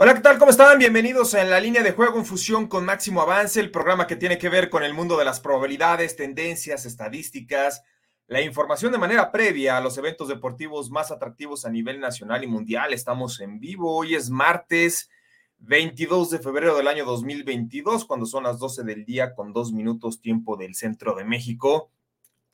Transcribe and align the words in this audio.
Hola, 0.00 0.14
¿qué 0.14 0.20
tal? 0.20 0.38
¿Cómo 0.38 0.52
están? 0.52 0.78
Bienvenidos 0.78 1.34
a 1.34 1.42
la 1.42 1.58
línea 1.58 1.82
de 1.82 1.90
juego 1.90 2.18
en 2.18 2.24
fusión 2.24 2.68
con 2.68 2.84
Máximo 2.84 3.20
Avance, 3.20 3.58
el 3.58 3.72
programa 3.72 4.06
que 4.06 4.14
tiene 4.14 4.38
que 4.38 4.48
ver 4.48 4.70
con 4.70 4.84
el 4.84 4.94
mundo 4.94 5.16
de 5.16 5.24
las 5.24 5.40
probabilidades, 5.40 6.14
tendencias, 6.14 6.86
estadísticas, 6.86 7.82
la 8.28 8.40
información 8.40 8.92
de 8.92 8.98
manera 8.98 9.32
previa 9.32 9.76
a 9.76 9.80
los 9.80 9.98
eventos 9.98 10.28
deportivos 10.28 10.88
más 10.92 11.10
atractivos 11.10 11.64
a 11.64 11.70
nivel 11.70 11.98
nacional 11.98 12.44
y 12.44 12.46
mundial. 12.46 12.92
Estamos 12.92 13.40
en 13.40 13.58
vivo. 13.58 13.92
Hoy 13.96 14.14
es 14.14 14.30
martes 14.30 15.10
22 15.58 16.30
de 16.30 16.38
febrero 16.38 16.76
del 16.76 16.86
año 16.86 17.04
2022, 17.04 18.04
cuando 18.04 18.24
son 18.24 18.44
las 18.44 18.60
12 18.60 18.84
del 18.84 19.04
día 19.04 19.34
con 19.34 19.52
dos 19.52 19.72
minutos 19.72 20.20
tiempo 20.20 20.56
del 20.56 20.76
centro 20.76 21.16
de 21.16 21.24
México. 21.24 21.90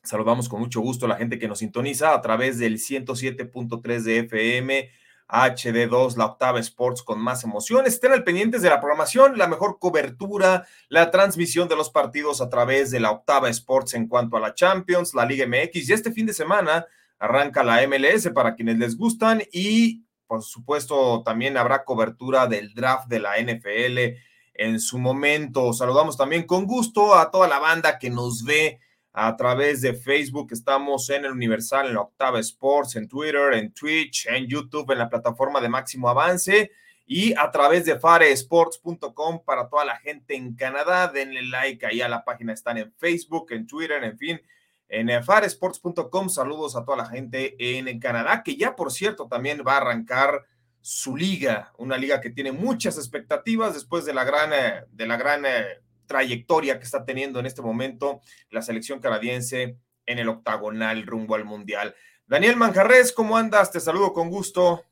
Saludamos 0.01 0.49
con 0.49 0.61
mucho 0.61 0.81
gusto 0.81 1.05
a 1.05 1.09
la 1.09 1.17
gente 1.17 1.37
que 1.37 1.47
nos 1.47 1.59
sintoniza 1.59 2.15
a 2.15 2.21
través 2.21 2.57
del 2.57 2.79
107.3 2.79 4.01
de 4.01 4.17
FM 4.17 4.89
HD2, 5.27 6.17
la 6.17 6.25
octava 6.25 6.59
Sports 6.59 7.01
con 7.01 7.19
más 7.19 7.43
emociones. 7.43 7.93
Estén 7.93 8.11
al 8.11 8.23
pendientes 8.23 8.61
de 8.61 8.69
la 8.69 8.79
programación, 8.79 9.37
la 9.37 9.47
mejor 9.47 9.79
cobertura, 9.79 10.67
la 10.89 11.11
transmisión 11.11 11.67
de 11.67 11.75
los 11.75 11.89
partidos 11.89 12.41
a 12.41 12.49
través 12.49 12.91
de 12.91 12.99
la 12.99 13.11
octava 13.11 13.49
Sports 13.49 13.93
en 13.95 14.07
cuanto 14.07 14.37
a 14.37 14.39
la 14.39 14.53
Champions, 14.53 15.13
la 15.13 15.25
Liga 15.25 15.47
MX. 15.47 15.89
Y 15.89 15.93
este 15.93 16.11
fin 16.11 16.25
de 16.25 16.33
semana 16.33 16.85
arranca 17.17 17.63
la 17.63 17.85
MLS 17.87 18.29
para 18.33 18.55
quienes 18.55 18.77
les 18.77 18.97
gustan 18.97 19.41
y 19.51 20.05
por 20.27 20.43
supuesto 20.43 21.21
también 21.23 21.57
habrá 21.57 21.83
cobertura 21.83 22.47
del 22.47 22.73
draft 22.73 23.07
de 23.07 23.19
la 23.19 23.39
NFL 23.39 24.17
en 24.55 24.79
su 24.79 24.97
momento. 24.97 25.73
Saludamos 25.73 26.17
también 26.17 26.43
con 26.43 26.65
gusto 26.65 27.15
a 27.15 27.29
toda 27.29 27.47
la 27.47 27.59
banda 27.59 27.99
que 27.99 28.09
nos 28.09 28.43
ve 28.43 28.79
a 29.17 29.33
través 29.37 29.79
de 29.79 29.93
Facebook. 29.93 30.49
Estamos 30.51 31.09
en 31.09 31.23
el 31.23 31.31
Universal, 31.31 31.87
en 31.87 31.93
la 31.93 32.01
Octava 32.01 32.37
Sports, 32.41 32.97
en 32.97 33.07
Twitter, 33.07 33.53
en 33.53 33.71
Twitch, 33.71 34.27
en 34.27 34.45
YouTube, 34.45 34.91
en 34.91 34.97
la 34.97 35.09
plataforma 35.09 35.61
de 35.61 35.69
Máximo 35.69 36.09
Avance 36.09 36.69
y 37.07 37.33
a 37.37 37.49
través 37.49 37.85
de 37.85 37.97
faresports.com 37.97 39.43
para 39.45 39.69
toda 39.69 39.85
la 39.85 39.95
gente 39.95 40.35
en 40.35 40.53
Canadá. 40.53 41.07
Denle 41.07 41.43
like 41.43 41.85
ahí 41.85 42.01
a 42.01 42.09
la 42.09 42.25
página. 42.25 42.51
Están 42.51 42.77
en 42.77 42.91
Facebook, 42.97 43.53
en 43.53 43.65
Twitter, 43.65 44.03
en 44.03 44.17
fin. 44.17 44.41
En 44.89 45.23
faresports.com, 45.23 46.29
saludos 46.29 46.75
a 46.75 46.83
toda 46.83 46.97
la 46.97 47.05
gente 47.05 47.55
en 47.57 47.97
Canadá, 47.99 48.43
que 48.43 48.57
ya 48.57 48.75
por 48.75 48.91
cierto 48.91 49.27
también 49.29 49.63
va 49.65 49.75
a 49.75 49.77
arrancar 49.77 50.43
su 50.81 51.15
liga, 51.15 51.71
una 51.77 51.97
liga 51.97 52.19
que 52.19 52.29
tiene 52.29 52.51
muchas 52.51 52.97
expectativas 52.97 53.73
después 53.73 54.03
de 54.03 54.13
la 54.13 54.25
gran, 54.25 54.51
eh, 54.53 54.83
de 54.91 55.07
la 55.07 55.17
gran 55.17 55.45
eh, 55.45 55.79
trayectoria 56.05 56.77
que 56.77 56.85
está 56.85 57.05
teniendo 57.05 57.39
en 57.39 57.45
este 57.45 57.61
momento 57.61 58.21
la 58.49 58.61
selección 58.61 58.99
canadiense 58.99 59.77
en 60.05 60.19
el 60.19 60.29
octagonal 60.29 61.05
rumbo 61.05 61.35
al 61.35 61.45
Mundial. 61.45 61.95
Daniel 62.27 62.55
Manjarres, 62.55 63.11
¿cómo 63.11 63.37
andas? 63.37 63.71
Te 63.71 63.79
saludo 63.79 64.13
con 64.13 64.29
gusto. 64.29 64.83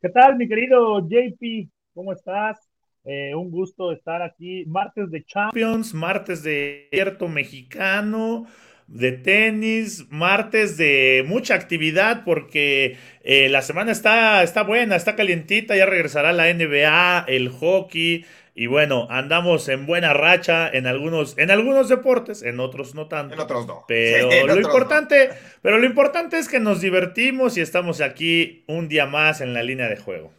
¿Qué 0.00 0.08
tal, 0.10 0.36
mi 0.36 0.48
querido 0.48 1.00
JP? 1.00 1.68
¿Cómo 1.92 2.12
estás? 2.12 2.68
Eh, 3.04 3.34
un 3.34 3.50
gusto 3.50 3.90
estar 3.90 4.22
aquí. 4.22 4.64
Martes 4.66 5.10
de 5.10 5.24
Champions, 5.24 5.94
martes 5.94 6.42
de 6.42 6.88
abierto 6.92 7.26
mexicano, 7.26 8.46
de 8.86 9.12
tenis, 9.12 10.06
martes 10.10 10.76
de 10.76 11.24
mucha 11.26 11.54
actividad 11.54 12.24
porque 12.24 12.96
eh, 13.22 13.48
la 13.48 13.62
semana 13.62 13.92
está, 13.92 14.42
está 14.42 14.62
buena, 14.62 14.96
está 14.96 15.16
calientita, 15.16 15.76
ya 15.76 15.86
regresará 15.86 16.32
la 16.32 16.52
NBA, 16.52 17.24
el 17.28 17.48
hockey, 17.48 18.24
y 18.60 18.66
bueno, 18.66 19.06
andamos 19.08 19.68
en 19.68 19.86
buena 19.86 20.14
racha 20.14 20.68
en 20.68 20.88
algunos, 20.88 21.38
en 21.38 21.52
algunos 21.52 21.88
deportes, 21.88 22.42
en 22.42 22.58
otros 22.58 22.92
no 22.92 23.06
tanto. 23.06 23.34
En 23.34 23.38
otros 23.38 23.68
no. 23.68 23.84
Pero 23.86 24.48
lo 24.48 24.60
importante, 24.60 25.30
pero 25.62 25.78
lo 25.78 25.86
importante 25.86 26.40
es 26.40 26.48
que 26.48 26.58
nos 26.58 26.80
divertimos 26.80 27.56
y 27.56 27.60
estamos 27.60 28.00
aquí 28.00 28.64
un 28.66 28.88
día 28.88 29.06
más 29.06 29.40
en 29.42 29.54
la 29.54 29.62
línea 29.62 29.88
de 29.88 29.96
juego. 29.96 30.32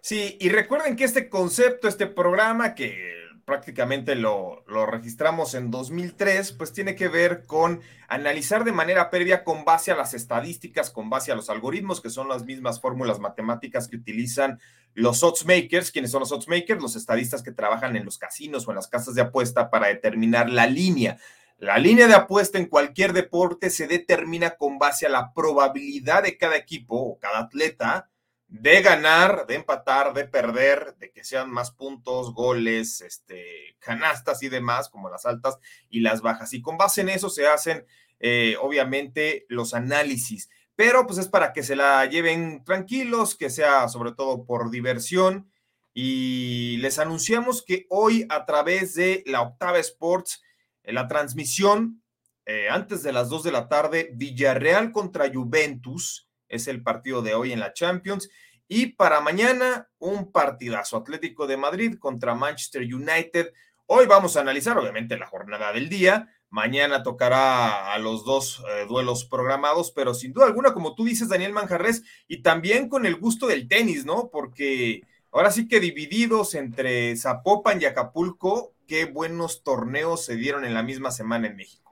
Sí, 0.00 0.38
y 0.40 0.48
recuerden 0.48 0.96
que 0.96 1.04
este 1.04 1.28
concepto, 1.28 1.88
este 1.88 2.06
programa 2.06 2.74
que 2.74 3.27
prácticamente 3.48 4.14
lo, 4.14 4.62
lo, 4.68 4.84
registramos 4.84 5.54
en 5.54 5.70
2003, 5.70 6.52
pues 6.52 6.74
tiene 6.74 6.94
que 6.94 7.08
ver 7.08 7.46
con 7.46 7.80
analizar 8.06 8.62
de 8.62 8.72
manera 8.72 9.08
previa 9.08 9.42
con 9.42 9.64
base 9.64 9.90
a 9.90 9.96
las 9.96 10.12
estadísticas, 10.12 10.90
con 10.90 11.08
base 11.08 11.32
a 11.32 11.34
los 11.34 11.48
algoritmos, 11.48 12.02
que 12.02 12.10
son 12.10 12.28
las 12.28 12.44
mismas 12.44 12.78
fórmulas 12.78 13.20
matemáticas 13.20 13.88
que 13.88 13.96
utilizan 13.96 14.60
los 14.92 15.22
odds 15.22 15.46
makers. 15.46 15.90
¿Quiénes 15.90 16.10
son 16.10 16.20
los 16.20 16.30
odds 16.30 16.46
makers? 16.46 16.82
Los 16.82 16.94
estadistas 16.94 17.42
que 17.42 17.50
trabajan 17.50 17.96
en 17.96 18.04
los 18.04 18.18
casinos 18.18 18.68
o 18.68 18.70
en 18.70 18.76
las 18.76 18.86
casas 18.86 19.14
de 19.14 19.22
apuesta 19.22 19.70
para 19.70 19.86
determinar 19.86 20.50
la 20.50 20.66
línea. 20.66 21.16
La 21.56 21.78
línea 21.78 22.06
de 22.06 22.14
apuesta 22.14 22.58
en 22.58 22.66
cualquier 22.66 23.14
deporte 23.14 23.70
se 23.70 23.86
determina 23.86 24.56
con 24.56 24.78
base 24.78 25.06
a 25.06 25.08
la 25.08 25.32
probabilidad 25.32 26.22
de 26.22 26.36
cada 26.36 26.56
equipo 26.56 26.96
o 26.96 27.18
cada 27.18 27.38
atleta 27.38 28.10
de 28.48 28.80
ganar, 28.80 29.46
de 29.46 29.56
empatar, 29.56 30.14
de 30.14 30.24
perder, 30.24 30.96
de 30.98 31.12
que 31.12 31.22
sean 31.22 31.50
más 31.50 31.70
puntos, 31.70 32.32
goles, 32.32 33.02
este, 33.02 33.76
canastas 33.78 34.42
y 34.42 34.48
demás, 34.48 34.88
como 34.88 35.10
las 35.10 35.26
altas 35.26 35.58
y 35.90 36.00
las 36.00 36.22
bajas. 36.22 36.54
Y 36.54 36.62
con 36.62 36.78
base 36.78 37.02
en 37.02 37.10
eso 37.10 37.28
se 37.28 37.46
hacen, 37.46 37.86
eh, 38.20 38.56
obviamente, 38.60 39.44
los 39.48 39.74
análisis. 39.74 40.48
Pero 40.74 41.06
pues 41.06 41.18
es 41.18 41.28
para 41.28 41.52
que 41.52 41.62
se 41.62 41.76
la 41.76 42.06
lleven 42.06 42.64
tranquilos, 42.64 43.36
que 43.36 43.50
sea 43.50 43.88
sobre 43.88 44.12
todo 44.12 44.44
por 44.44 44.70
diversión. 44.70 45.50
Y 45.92 46.78
les 46.78 46.98
anunciamos 46.98 47.62
que 47.62 47.86
hoy 47.90 48.26
a 48.30 48.46
través 48.46 48.94
de 48.94 49.24
la 49.26 49.42
Octava 49.42 49.78
Sports, 49.78 50.42
la 50.84 51.06
transmisión, 51.06 52.02
eh, 52.46 52.68
antes 52.70 53.02
de 53.02 53.12
las 53.12 53.28
2 53.28 53.42
de 53.42 53.52
la 53.52 53.68
tarde, 53.68 54.10
Villarreal 54.14 54.90
contra 54.92 55.30
Juventus 55.30 56.27
es 56.48 56.68
el 56.68 56.82
partido 56.82 57.22
de 57.22 57.34
hoy 57.34 57.52
en 57.52 57.60
la 57.60 57.72
Champions. 57.72 58.28
Y 58.68 58.86
para 58.86 59.20
mañana, 59.20 59.88
un 59.98 60.30
partidazo 60.30 60.98
Atlético 60.98 61.46
de 61.46 61.56
Madrid 61.56 61.96
contra 61.98 62.34
Manchester 62.34 62.82
United. 62.82 63.52
Hoy 63.86 64.06
vamos 64.06 64.36
a 64.36 64.40
analizar, 64.40 64.76
obviamente, 64.76 65.16
la 65.16 65.26
jornada 65.26 65.72
del 65.72 65.88
día. 65.88 66.28
Mañana 66.50 67.02
tocará 67.02 67.92
a 67.92 67.98
los 67.98 68.24
dos 68.24 68.62
eh, 68.68 68.86
duelos 68.86 69.24
programados, 69.24 69.90
pero 69.90 70.14
sin 70.14 70.32
duda 70.32 70.46
alguna, 70.46 70.74
como 70.74 70.94
tú 70.94 71.04
dices, 71.04 71.28
Daniel 71.28 71.52
Manjarres, 71.52 72.04
y 72.26 72.42
también 72.42 72.88
con 72.88 73.06
el 73.06 73.16
gusto 73.16 73.46
del 73.46 73.68
tenis, 73.68 74.04
¿no? 74.04 74.28
Porque 74.30 75.02
ahora 75.30 75.50
sí 75.50 75.68
que 75.68 75.80
divididos 75.80 76.54
entre 76.54 77.16
Zapopan 77.16 77.80
y 77.80 77.86
Acapulco, 77.86 78.74
qué 78.86 79.04
buenos 79.04 79.62
torneos 79.62 80.24
se 80.24 80.36
dieron 80.36 80.64
en 80.64 80.74
la 80.74 80.82
misma 80.82 81.10
semana 81.10 81.46
en 81.46 81.56
México. 81.56 81.87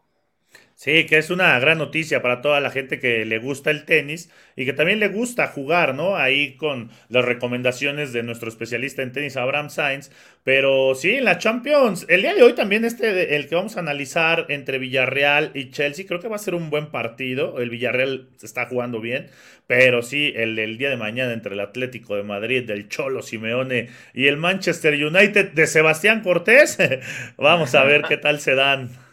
Sí, 0.79 1.07
que 1.07 1.17
es 1.17 1.31
una 1.31 1.59
gran 1.59 1.79
noticia 1.79 2.21
para 2.21 2.43
toda 2.43 2.61
la 2.61 2.71
gente 2.71 3.01
que 3.01 3.25
le 3.25 3.39
gusta 3.39 3.71
el 3.71 3.87
tenis 3.87 4.31
y 4.57 4.67
que 4.67 4.75
también 4.75 5.01
le 5.01 5.09
gusta 5.09 5.47
jugar, 5.47 5.95
¿no? 5.95 6.17
Ahí 6.17 6.55
con 6.57 6.91
las 7.09 7.25
recomendaciones 7.25 8.13
de 8.13 8.23
nuestro 8.23 8.51
especialista 8.51 9.01
en 9.01 9.11
tenis, 9.11 9.39
Abraham 9.39 9.71
Sainz. 9.71 10.11
Pero 10.45 10.95
sí, 10.95 11.15
en 11.15 11.25
la 11.25 11.39
Champions, 11.39 12.05
el 12.11 12.21
día 12.21 12.35
de 12.35 12.43
hoy 12.43 12.53
también 12.53 12.85
este, 12.85 13.37
el 13.37 13.49
que 13.49 13.55
vamos 13.55 13.79
a 13.79 13.81
analizar 13.81 14.45
entre 14.51 14.79
Villarreal 14.79 15.51
y 15.55 15.71
Chelsea, 15.71 16.05
creo 16.07 16.21
que 16.21 16.29
va 16.29 16.37
a 16.37 16.39
ser 16.39 16.55
un 16.55 16.69
buen 16.69 16.89
partido. 16.91 17.59
El 17.59 17.71
Villarreal 17.71 18.29
está 18.43 18.67
jugando 18.67 19.01
bien, 19.01 19.29
pero 19.67 20.03
sí, 20.03 20.35
el 20.37 20.77
día 20.77 20.91
de 20.91 20.99
mañana 20.99 21.33
entre 21.33 21.55
el 21.55 21.61
Atlético 21.61 22.17
de 22.17 22.23
Madrid, 22.23 22.65
del 22.65 22.91
Cholo 22.91 23.23
Simeone 23.23 23.89
y 24.13 24.27
el 24.27 24.37
Manchester 24.37 24.93
United 24.93 25.53
de 25.53 25.67
Sebastián 25.67 26.21
Cortés, 26.21 26.77
vamos 27.39 27.75
a 27.75 27.83
ver 27.85 28.03
qué 28.03 28.19
tal 28.19 28.41
se 28.41 28.55
dan. 28.55 29.06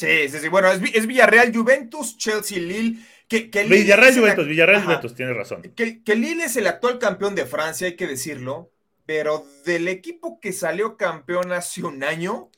Sí, 0.00 0.30
sí, 0.30 0.38
sí. 0.38 0.48
Bueno, 0.48 0.68
es, 0.72 1.06
Villarreal, 1.06 1.54
Juventus, 1.54 2.16
Chelsea, 2.16 2.58
Lille. 2.58 3.04
Que, 3.28 3.50
que 3.50 3.64
Villarreal, 3.64 4.18
Juventus, 4.18 4.46
Villarreal, 4.46 4.82
Juventus, 4.82 5.14
tienes 5.14 5.36
razón. 5.36 5.60
Que, 5.76 6.02
que 6.02 6.16
Lille 6.16 6.44
es 6.44 6.56
el 6.56 6.66
actual 6.66 6.98
campeón 6.98 7.34
de 7.34 7.44
Francia, 7.44 7.86
hay 7.86 7.96
que 7.96 8.06
decirlo. 8.06 8.72
Pero 9.04 9.44
del 9.66 9.88
equipo 9.88 10.40
que 10.40 10.54
salió 10.54 10.96
campeón 10.96 11.52
hace 11.52 11.84
un 11.84 12.02
año, 12.02 12.50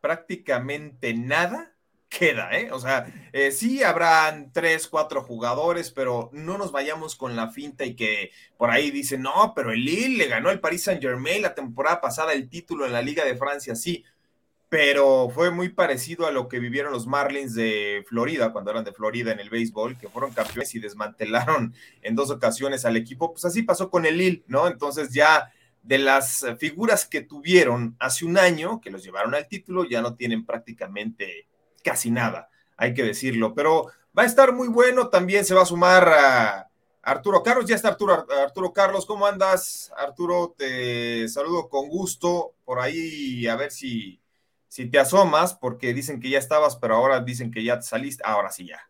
prácticamente 0.00 1.14
nada 1.14 1.72
queda, 2.08 2.56
¿eh? 2.56 2.70
O 2.70 2.78
sea, 2.78 3.12
eh, 3.32 3.50
sí 3.50 3.82
habrán 3.82 4.52
tres, 4.52 4.86
cuatro 4.86 5.24
jugadores, 5.24 5.90
pero 5.90 6.30
no 6.32 6.58
nos 6.58 6.70
vayamos 6.70 7.16
con 7.16 7.34
la 7.34 7.50
finta 7.50 7.84
y 7.84 7.96
que 7.96 8.30
por 8.56 8.70
ahí 8.70 8.92
dicen, 8.92 9.22
no, 9.22 9.52
pero 9.56 9.72
el 9.72 9.84
Lille 9.84 10.16
le 10.16 10.28
ganó 10.28 10.48
al 10.48 10.60
Paris 10.60 10.84
Saint 10.84 11.02
Germain 11.02 11.42
la 11.42 11.56
temporada 11.56 12.00
pasada 12.00 12.34
el 12.34 12.48
título 12.48 12.86
en 12.86 12.92
la 12.92 13.02
Liga 13.02 13.24
de 13.24 13.36
Francia, 13.36 13.74
sí 13.74 14.04
pero 14.68 15.30
fue 15.30 15.50
muy 15.50 15.68
parecido 15.68 16.26
a 16.26 16.32
lo 16.32 16.48
que 16.48 16.58
vivieron 16.58 16.92
los 16.92 17.06
Marlins 17.06 17.54
de 17.54 18.04
Florida, 18.08 18.52
cuando 18.52 18.70
eran 18.70 18.84
de 18.84 18.92
Florida 18.92 19.32
en 19.32 19.40
el 19.40 19.50
béisbol, 19.50 19.96
que 19.98 20.08
fueron 20.08 20.32
campeones 20.32 20.74
y 20.74 20.80
desmantelaron 20.80 21.74
en 22.02 22.14
dos 22.14 22.30
ocasiones 22.30 22.84
al 22.84 22.96
equipo. 22.96 23.32
Pues 23.32 23.44
así 23.44 23.62
pasó 23.62 23.90
con 23.90 24.06
el 24.06 24.18
Lille, 24.18 24.44
¿no? 24.46 24.66
Entonces 24.66 25.12
ya 25.12 25.52
de 25.82 25.98
las 25.98 26.44
figuras 26.58 27.06
que 27.06 27.20
tuvieron 27.20 27.94
hace 28.00 28.24
un 28.24 28.38
año, 28.38 28.80
que 28.80 28.90
los 28.90 29.04
llevaron 29.04 29.34
al 29.34 29.46
título, 29.46 29.84
ya 29.84 30.00
no 30.00 30.16
tienen 30.16 30.46
prácticamente 30.46 31.46
casi 31.84 32.10
nada, 32.10 32.48
hay 32.76 32.94
que 32.94 33.02
decirlo. 33.02 33.54
Pero 33.54 33.86
va 34.18 34.22
a 34.22 34.26
estar 34.26 34.52
muy 34.52 34.68
bueno, 34.68 35.08
también 35.08 35.44
se 35.44 35.54
va 35.54 35.62
a 35.62 35.66
sumar 35.66 36.08
a 36.08 36.70
Arturo 37.02 37.42
Carlos, 37.42 37.66
ya 37.66 37.76
está 37.76 37.88
Arturo, 37.88 38.26
Arturo 38.42 38.72
Carlos, 38.72 39.04
¿cómo 39.04 39.26
andas? 39.26 39.92
Arturo, 39.96 40.54
te 40.56 41.28
saludo 41.28 41.68
con 41.68 41.88
gusto 41.88 42.54
por 42.64 42.80
ahí, 42.80 43.46
a 43.46 43.56
ver 43.56 43.70
si, 43.70 44.20
si 44.74 44.86
te 44.86 44.98
asomas, 44.98 45.54
porque 45.54 45.94
dicen 45.94 46.18
que 46.18 46.28
ya 46.28 46.38
estabas, 46.40 46.74
pero 46.74 46.96
ahora 46.96 47.20
dicen 47.20 47.52
que 47.52 47.62
ya 47.62 47.76
te 47.76 47.84
saliste, 47.86 48.24
ahora 48.26 48.50
sí 48.50 48.66
ya. 48.66 48.80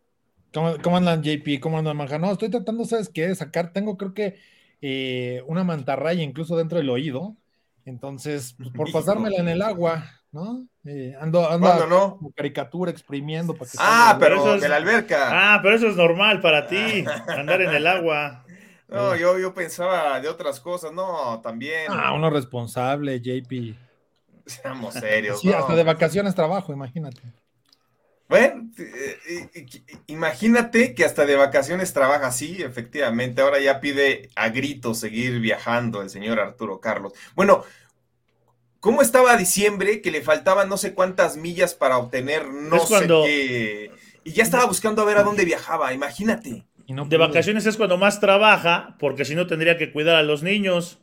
¿Cómo, 0.50 0.96
andan 0.96 1.22
JP? 1.22 1.60
¿Cómo 1.60 1.76
andan 1.76 1.94
Manja? 1.94 2.18
No, 2.18 2.32
estoy 2.32 2.48
tratando, 2.48 2.86
¿sabes 2.86 3.10
qué? 3.10 3.34
Sacar, 3.34 3.70
tengo 3.70 3.98
creo 3.98 4.14
que 4.14 4.38
eh, 4.80 5.42
una 5.46 5.62
mantarraya 5.62 6.22
incluso 6.22 6.56
dentro 6.56 6.78
del 6.78 6.88
oído, 6.88 7.36
entonces, 7.84 8.54
pues, 8.56 8.70
por 8.70 8.90
pasármela 8.90 9.36
en 9.36 9.48
el 9.48 9.60
agua, 9.60 10.22
¿no? 10.32 10.66
Eh, 10.86 11.14
ando 11.20 11.50
ando 11.50 11.86
no? 11.86 12.16
como 12.16 12.32
caricatura 12.32 12.90
exprimiendo 12.90 13.52
para 13.52 13.70
que 13.70 13.76
Ah, 13.78 14.16
pero 14.18 14.36
eso 14.36 14.54
es 14.54 14.62
de 14.62 14.70
la 14.70 14.76
alberca. 14.76 15.28
Ah, 15.32 15.60
pero 15.62 15.76
eso 15.76 15.88
es 15.88 15.96
normal 15.96 16.40
para 16.40 16.66
ti, 16.66 17.04
andar 17.28 17.60
en 17.60 17.74
el 17.74 17.86
agua. 17.86 18.46
No, 18.88 19.14
yo, 19.16 19.38
yo 19.38 19.52
pensaba 19.52 20.18
de 20.18 20.30
otras 20.30 20.60
cosas, 20.60 20.94
no, 20.94 21.42
también. 21.42 21.88
Ah, 21.90 22.14
uno 22.14 22.30
responsable, 22.30 23.20
JP. 23.20 23.83
Seamos 24.62 24.94
serios. 24.94 25.40
Sí, 25.40 25.52
hasta 25.52 25.74
de 25.74 25.84
vacaciones 25.84 26.34
trabajo, 26.34 26.72
imagínate. 26.72 27.22
Bueno, 28.26 28.70
eh, 28.78 29.66
imagínate 30.06 30.94
que 30.94 31.04
hasta 31.04 31.26
de 31.26 31.36
vacaciones 31.36 31.92
trabaja 31.92 32.28
así, 32.28 32.62
efectivamente. 32.62 33.42
Ahora 33.42 33.60
ya 33.60 33.80
pide 33.80 34.30
a 34.34 34.48
grito 34.48 34.94
seguir 34.94 35.40
viajando 35.40 36.00
el 36.00 36.08
señor 36.08 36.40
Arturo 36.40 36.80
Carlos. 36.80 37.12
Bueno, 37.34 37.64
¿Cómo 38.84 39.00
estaba 39.00 39.34
diciembre 39.38 40.02
que 40.02 40.10
le 40.10 40.20
faltaban 40.20 40.68
no 40.68 40.76
sé 40.76 40.92
cuántas 40.92 41.38
millas 41.38 41.72
para 41.72 41.96
obtener 41.96 42.46
no 42.46 42.80
sé 42.80 43.06
qué? 43.06 43.90
Y 44.24 44.32
ya 44.32 44.42
estaba 44.42 44.66
buscando 44.66 45.00
a 45.00 45.06
ver 45.06 45.16
a 45.16 45.22
dónde 45.22 45.46
viajaba, 45.46 45.94
imagínate. 45.94 46.66
de 46.86 47.16
vacaciones 47.16 47.64
es 47.64 47.78
cuando 47.78 47.96
más 47.96 48.20
trabaja, 48.20 48.96
porque 48.98 49.24
si 49.24 49.34
no 49.34 49.46
tendría 49.46 49.78
que 49.78 49.90
cuidar 49.90 50.16
a 50.16 50.22
los 50.22 50.42
niños. 50.42 50.98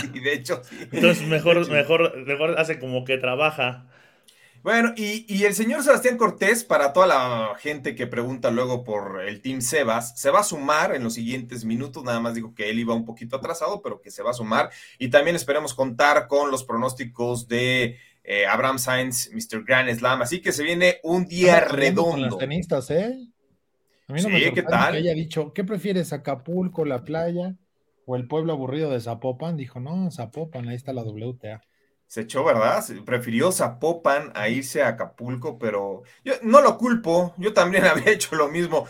Sí, 0.00 0.20
de 0.20 0.32
hecho. 0.32 0.62
Entonces 0.92 1.26
mejor, 1.26 1.68
mejor, 1.70 2.16
mejor 2.26 2.58
hace 2.58 2.78
como 2.78 3.04
que 3.04 3.18
trabaja. 3.18 3.86
Bueno, 4.62 4.92
y, 4.94 5.44
el 5.44 5.54
señor 5.54 5.82
Sebastián 5.82 6.18
Cortés, 6.18 6.64
para 6.64 6.92
toda 6.92 7.06
la 7.06 7.54
gente 7.58 7.94
que 7.94 8.06
pregunta 8.06 8.50
luego 8.50 8.84
por 8.84 9.22
el 9.22 9.40
Team 9.40 9.62
Sebas, 9.62 10.20
se 10.20 10.30
va 10.30 10.40
a 10.40 10.44
sumar 10.44 10.94
en 10.94 11.02
los 11.02 11.14
siguientes 11.14 11.64
minutos. 11.64 12.04
Nada 12.04 12.20
más 12.20 12.34
digo 12.34 12.54
que 12.54 12.68
él 12.68 12.78
iba 12.78 12.94
un 12.94 13.06
poquito 13.06 13.36
atrasado, 13.36 13.80
pero 13.80 14.02
que 14.02 14.10
se 14.10 14.22
va 14.22 14.30
a 14.30 14.34
sumar. 14.34 14.70
Y 14.98 15.08
también 15.08 15.34
esperemos 15.34 15.72
contar 15.72 16.28
con 16.28 16.50
los 16.50 16.64
pronósticos 16.64 17.48
de 17.48 17.96
eh, 18.22 18.46
Abraham 18.46 18.78
Sainz, 18.78 19.30
Mr. 19.32 19.64
Grand 19.64 19.90
Slam. 19.94 20.20
Así 20.20 20.42
que 20.42 20.52
se 20.52 20.62
viene 20.62 20.98
un 21.04 21.26
día 21.26 21.60
redondo. 21.60 22.28
Con 22.28 22.38
tenistas, 22.38 22.90
¿eh? 22.90 23.18
A 24.08 24.12
mí 24.12 24.20
no 24.20 24.28
me 24.28 24.52
¿qué 24.52 24.62
tal? 24.62 24.92
que 24.92 24.98
haya 24.98 25.14
dicho, 25.14 25.54
¿qué 25.54 25.64
prefieres, 25.64 26.12
Acapulco, 26.12 26.84
la 26.84 27.04
playa 27.04 27.54
o 28.10 28.16
el 28.16 28.26
pueblo 28.26 28.52
aburrido 28.52 28.90
de 28.90 29.00
Zapopan? 29.00 29.56
Dijo, 29.56 29.80
no, 29.80 30.10
Zapopan, 30.10 30.68
ahí 30.68 30.76
está 30.76 30.92
la 30.92 31.02
WTA 31.02 31.62
se 32.10 32.22
echó, 32.22 32.42
¿verdad? 32.42 32.84
Prefirió 33.06 33.52
Zapopan 33.52 34.32
a 34.34 34.48
irse 34.48 34.82
a 34.82 34.88
Acapulco, 34.88 35.60
pero 35.60 36.02
yo 36.24 36.34
no 36.42 36.60
lo 36.60 36.76
culpo, 36.76 37.32
yo 37.38 37.52
también 37.54 37.84
había 37.86 38.10
hecho 38.10 38.34
lo 38.34 38.48
mismo. 38.48 38.88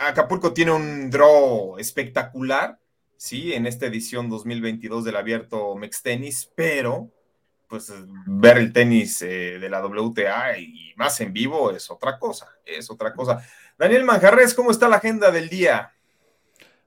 Acapulco 0.00 0.52
tiene 0.52 0.72
un 0.72 1.10
draw 1.10 1.78
espectacular, 1.78 2.80
sí, 3.16 3.52
en 3.52 3.68
esta 3.68 3.86
edición 3.86 4.28
2022 4.28 5.04
del 5.04 5.14
abierto 5.14 5.76
Mex 5.76 6.02
Tenis, 6.02 6.50
pero 6.56 7.12
pues 7.68 7.92
ver 8.26 8.58
el 8.58 8.72
tenis 8.72 9.22
eh, 9.22 9.60
de 9.60 9.70
la 9.70 9.86
WTA 9.86 10.58
y 10.58 10.92
más 10.96 11.20
en 11.20 11.32
vivo 11.32 11.70
es 11.70 11.88
otra 11.88 12.18
cosa, 12.18 12.48
es 12.64 12.90
otra 12.90 13.14
cosa. 13.14 13.46
Daniel 13.78 14.02
Manjarres, 14.02 14.54
¿cómo 14.54 14.72
está 14.72 14.88
la 14.88 14.96
agenda 14.96 15.30
del 15.30 15.48
día? 15.48 15.92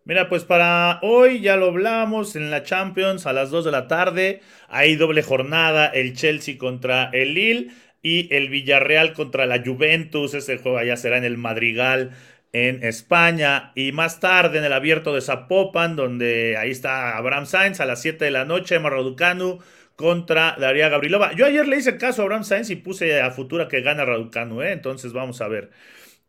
Mira, 0.06 0.28
pues 0.28 0.44
para 0.44 1.00
hoy 1.02 1.40
ya 1.40 1.56
lo 1.56 1.68
hablamos 1.68 2.36
en 2.36 2.52
la 2.52 2.64
Champions 2.64 3.26
a 3.26 3.32
las 3.32 3.52
2 3.52 3.64
de 3.66 3.72
la 3.72 3.88
tarde. 3.88 4.42
Hay 4.68 4.98
doble 4.98 5.24
jornada, 5.24 5.88
el 5.88 6.14
Chelsea 6.14 6.58
contra 6.58 7.10
el 7.14 7.34
Lille 7.36 7.70
y 8.02 8.34
el 8.36 8.50
Villarreal 8.50 9.14
contra 9.14 9.46
la 9.46 9.64
Juventus. 9.64 10.34
Ese 10.34 10.58
juego 10.58 10.84
ya 10.84 10.98
será 10.98 11.18
en 11.18 11.24
el 11.24 11.38
Madrigal 11.38 12.12
en 12.52 12.84
España. 12.84 13.72
Y 13.76 13.94
más 13.94 14.20
tarde 14.20 14.58
en 14.58 14.66
el 14.66 14.74
abierto 14.74 15.14
de 15.16 15.22
Zapopan, 15.22 15.96
donde 15.96 16.58
ahí 16.58 16.72
está 16.72 17.16
Abraham 17.16 17.46
Sainz 17.46 17.80
a 17.80 17.86
las 17.86 18.02
7 18.02 18.26
de 18.26 18.32
la 18.32 18.44
noche, 18.44 18.78
Raducanu 18.80 19.60
contra 19.96 20.58
Daria 20.60 20.90
Gabrilova. 20.90 21.34
Yo 21.34 21.46
ayer 21.46 21.68
le 21.68 21.78
hice 21.78 21.98
caso 21.98 22.22
a 22.22 22.26
Abraham 22.26 22.44
Sainz 22.44 22.70
y 22.70 22.76
puse 22.76 23.22
a 23.22 23.32
futura 23.32 23.68
que 23.68 23.82
gana 23.82 24.04
Raducanu, 24.06 24.62
¿eh? 24.62 24.72
entonces 24.72 25.14
vamos 25.14 25.40
a 25.42 25.48
ver. 25.48 25.72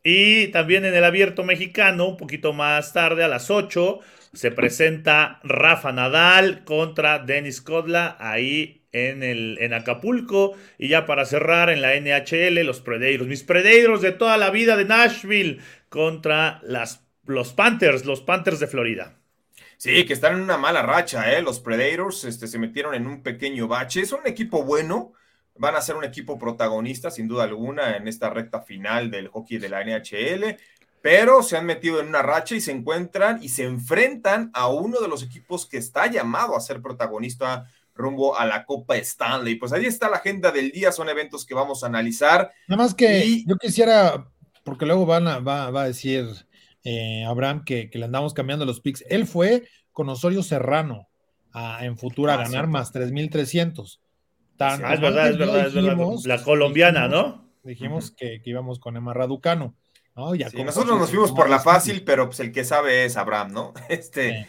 Y 0.05 0.49
también 0.49 0.85
en 0.85 0.95
el 0.95 1.03
abierto 1.03 1.45
mexicano, 1.45 2.07
un 2.07 2.19
poquito 2.19 2.53
más 2.53 2.93
tarde, 2.93 3.25
a 3.25 3.29
las 3.29 3.51
8, 3.51 4.01
se 4.35 4.51
presenta 4.51 5.41
Rafa 5.43 5.93
Nadal 5.93 6.65
contra 6.65 7.19
Denis 7.21 7.63
Kodla 7.63 8.17
ahí 8.21 8.87
en, 8.93 9.23
el, 9.23 9.57
en 9.61 9.73
Acapulco. 9.73 10.57
Y 10.77 10.89
ya 10.89 11.07
para 11.07 11.25
cerrar, 11.25 11.71
en 11.71 11.81
la 11.81 11.95
NHL, 11.95 12.67
los 12.67 12.83
Predeiros, 12.83 13.27
mis 13.27 13.45
Predeiros 13.45 14.03
de 14.03 14.13
toda 14.13 14.37
la 14.37 14.51
vida 14.51 14.77
de 14.77 14.85
Nashville 14.85 15.61
contra 15.89 16.61
las, 16.63 17.07
los 17.25 17.55
Panthers, 17.55 18.05
los 18.05 18.21
Panthers 18.21 18.61
de 18.61 18.67
Florida. 18.67 19.19
Sí, 19.79 20.05
que 20.05 20.13
están 20.13 20.35
en 20.35 20.43
una 20.43 20.59
mala 20.59 20.83
racha, 20.83 21.33
¿eh? 21.33 21.43
Los 21.43 21.61
Predators 21.61 22.25
este, 22.25 22.47
se 22.47 22.59
metieron 22.59 22.95
en 22.95 23.07
un 23.07 23.23
pequeño 23.23 23.69
bache. 23.69 24.03
Es 24.03 24.13
un 24.13 24.27
equipo 24.27 24.65
bueno, 24.65 25.15
van 25.57 25.77
a 25.77 25.83
ser 25.83 25.97
un 25.97 26.05
equipo 26.05 26.39
protagonista, 26.39 27.11
sin 27.11 27.29
duda 27.29 27.45
alguna, 27.45 27.97
en 27.97 28.09
esta 28.09 28.31
recta 28.31 28.63
final 28.63 29.11
del 29.11 29.29
hockey 29.29 29.59
de 29.59 29.69
la 29.69 29.85
NHL, 29.85 30.57
pero 31.01 31.43
se 31.43 31.57
han 31.57 31.67
metido 31.67 32.01
en 32.01 32.09
una 32.09 32.23
racha 32.23 32.55
y 32.55 32.61
se 32.61 32.73
encuentran 32.73 33.43
y 33.43 33.51
se 33.51 33.65
enfrentan 33.65 34.51
a 34.55 34.69
uno 34.69 35.01
de 35.01 35.09
los 35.09 35.23
equipos 35.23 35.67
que 35.67 35.77
está 35.77 36.11
llamado 36.11 36.57
a 36.57 36.61
ser 36.61 36.81
protagonista 36.81 37.67
rumbo 37.95 38.37
a 38.37 38.47
la 38.47 38.65
Copa 38.65 38.97
Stanley. 38.97 39.57
Pues 39.57 39.73
ahí 39.73 39.85
está 39.85 40.09
la 40.09 40.17
agenda 40.17 40.51
del 40.51 40.73
día, 40.73 40.91
son 40.91 41.09
eventos 41.09 41.45
que 41.45 41.55
vamos 41.55 41.85
a 41.85 41.87
analizar. 41.87 42.51
Nada 42.67 42.83
más 42.83 42.95
que 42.95 43.45
yo 43.47 43.57
quisiera, 43.57 44.27
porque 44.65 44.87
luego 44.87 45.07
van 45.07 45.29
a, 45.29 45.39
va, 45.39 45.67
a 45.67 45.87
decir 45.87 46.27
eh, 46.83 47.25
Abraham 47.25 47.65
que, 47.65 47.91
le 47.93 48.05
andamos 48.07 48.35
cambiando 48.35 48.65
los 48.65 48.81
picks. 48.81 49.05
Él 49.09 49.27
fue 49.27 49.69
con 49.93 50.09
Osorio 50.09 50.43
Serrano 50.43 51.09
en 51.81 51.97
Futura 51.97 52.35
a 52.35 52.41
ah, 52.41 52.45
ganar 52.45 52.67
más 52.67 52.93
3.300 52.93 54.01
es 54.59 55.01
verdad, 55.01 55.29
es 55.31 55.39
verdad, 55.39 55.67
es 55.67 55.75
verdad. 55.75 55.97
La 56.25 56.43
colombiana, 56.43 57.09
¿no? 57.09 57.45
Dijimos 57.63 58.11
que, 58.11 58.41
íbamos 58.45 58.79
con 58.79 58.97
Emma 58.97 59.15
Raducano. 59.15 59.75
¿no? 60.15 60.35
Ya 60.35 60.49
nosotros 60.51 60.99
nos 60.99 61.11
fuimos 61.11 61.33
por 61.33 61.49
la 61.49 61.59
fácil, 61.59 62.05
pero 62.05 62.27
pues 62.27 62.41
el 62.41 62.53
que 62.53 62.65
sabe 62.65 63.05
es 63.05 63.17
Abraham, 63.17 63.53
¿no? 63.53 63.75
Este, 63.89 64.47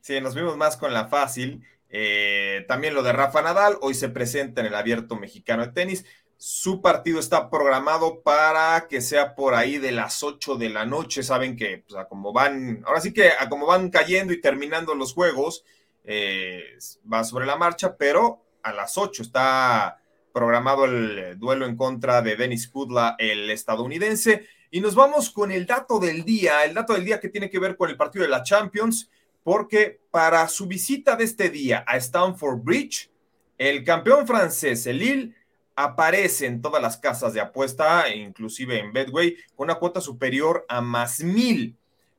sí, 0.00 0.20
nos 0.20 0.34
fuimos 0.34 0.56
más 0.56 0.76
con 0.76 0.92
la 0.92 1.08
fácil. 1.08 1.64
Eh, 1.88 2.64
también 2.68 2.94
lo 2.94 3.02
de 3.02 3.12
Rafa 3.12 3.42
Nadal, 3.42 3.78
hoy 3.80 3.94
se 3.94 4.08
presenta 4.08 4.60
en 4.60 4.68
el 4.68 4.74
abierto 4.74 5.16
mexicano 5.16 5.64
de 5.64 5.72
tenis. 5.72 6.04
Su 6.36 6.82
partido 6.82 7.18
está 7.18 7.48
programado 7.48 8.22
para 8.22 8.86
que 8.88 9.00
sea 9.00 9.34
por 9.34 9.54
ahí 9.54 9.78
de 9.78 9.92
las 9.92 10.22
8 10.22 10.56
de 10.56 10.68
la 10.68 10.84
noche. 10.84 11.22
Saben 11.22 11.56
que, 11.56 11.84
pues, 11.88 12.04
como 12.08 12.32
van, 12.32 12.82
ahora 12.86 13.00
sí 13.00 13.12
que 13.12 13.30
a 13.38 13.48
como 13.48 13.66
van 13.66 13.90
cayendo 13.90 14.32
y 14.32 14.40
terminando 14.40 14.94
los 14.94 15.14
juegos, 15.14 15.64
eh, 16.04 16.62
va 17.10 17.24
sobre 17.24 17.46
la 17.46 17.56
marcha, 17.56 17.96
pero 17.96 18.43
a 18.64 18.72
las 18.72 18.98
8 18.98 19.22
está 19.22 20.00
programado 20.32 20.86
el 20.86 21.38
duelo 21.38 21.66
en 21.66 21.76
contra 21.76 22.20
de 22.22 22.34
Dennis 22.34 22.66
Kudla, 22.66 23.14
el 23.18 23.48
estadounidense. 23.50 24.48
Y 24.70 24.80
nos 24.80 24.96
vamos 24.96 25.30
con 25.30 25.52
el 25.52 25.66
dato 25.66 26.00
del 26.00 26.24
día, 26.24 26.64
el 26.64 26.74
dato 26.74 26.94
del 26.94 27.04
día 27.04 27.20
que 27.20 27.28
tiene 27.28 27.48
que 27.48 27.60
ver 27.60 27.76
con 27.76 27.88
el 27.88 27.96
partido 27.96 28.24
de 28.24 28.30
la 28.30 28.42
Champions, 28.42 29.08
porque 29.44 30.00
para 30.10 30.48
su 30.48 30.66
visita 30.66 31.14
de 31.14 31.24
este 31.24 31.50
día 31.50 31.84
a 31.86 31.96
Stamford 31.98 32.60
Bridge, 32.62 33.10
el 33.56 33.84
campeón 33.84 34.26
francés, 34.26 34.86
el 34.86 34.98
Lille, 34.98 35.34
aparece 35.76 36.46
en 36.46 36.60
todas 36.60 36.82
las 36.82 36.96
casas 36.96 37.34
de 37.34 37.40
apuesta, 37.40 38.08
inclusive 38.12 38.80
en 38.80 38.92
Bedway, 38.92 39.36
con 39.54 39.66
una 39.66 39.76
cuota 39.76 40.00
superior 40.00 40.64
a 40.68 40.80
más 40.80 41.20
mil. 41.20 41.76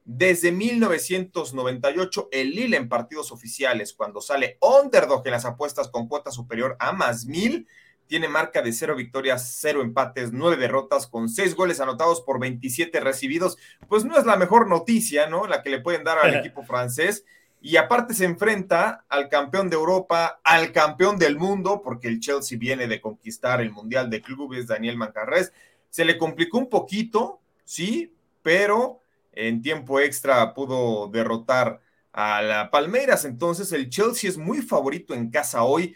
Desde 0.08 0.52
1998, 0.52 2.30
el 2.32 2.52
Lille 2.52 2.78
en 2.78 2.88
partidos 2.88 3.32
oficiales, 3.32 3.92
cuando 3.94 4.22
sale 4.22 4.60
underdog 4.62 5.26
en 5.26 5.32
las 5.32 5.46
apuestas 5.46 5.90
con 5.90 6.08
cuota 6.08 6.30
superior 6.30 6.78
a 6.80 6.92
más 6.92 7.26
mil, 7.26 7.68
tiene 8.06 8.28
marca 8.28 8.62
de 8.62 8.72
cero 8.72 8.96
victorias, 8.96 9.58
cero 9.60 9.82
empates, 9.82 10.32
nueve 10.32 10.58
derrotas, 10.58 11.08
con 11.08 11.28
seis 11.28 11.56
goles 11.56 11.80
anotados 11.80 12.22
por 12.22 12.40
27 12.40 13.00
recibidos. 13.00 13.58
Pues 13.90 14.06
no 14.06 14.16
es 14.16 14.26
la 14.26 14.36
mejor 14.36 14.68
noticia, 14.68 15.28
¿no? 15.28 15.48
La 15.48 15.64
que 15.64 15.72
le 15.72 15.82
pueden 15.82 16.04
dar 16.04 16.20
al 16.20 16.36
equipo 16.40 16.64
francés. 16.64 17.26
Y 17.60 17.78
aparte 17.78 18.14
se 18.14 18.26
enfrenta 18.26 19.06
al 19.10 19.28
campeón 19.28 19.72
de 19.72 19.76
Europa, 19.76 20.40
al 20.44 20.72
campeón 20.72 21.18
del 21.18 21.36
mundo, 21.36 21.82
porque 21.84 22.08
el 22.08 22.20
Chelsea 22.20 22.60
viene 22.60 22.86
de 22.86 23.02
conquistar 23.02 23.60
el 23.60 23.72
Mundial 23.72 24.12
de 24.12 24.22
Clubes, 24.22 24.68
Daniel 24.68 24.98
Mancarres. 24.98 25.52
Se 25.90 26.06
le 26.06 26.20
complicó 26.20 26.60
un 26.60 26.70
poquito, 26.70 27.40
sí, 27.64 28.14
pero 28.44 29.02
en 29.36 29.62
tiempo 29.62 30.00
extra 30.00 30.54
pudo 30.54 31.08
derrotar 31.08 31.82
a 32.12 32.42
la 32.42 32.72
Palmeiras. 32.72 33.26
Entonces 33.26 33.72
el 33.72 33.90
Chelsea 33.90 34.30
es 34.30 34.38
muy 34.38 34.62
favorito 34.62 35.14
en 35.14 35.30
casa 35.30 35.64
hoy. 35.64 35.96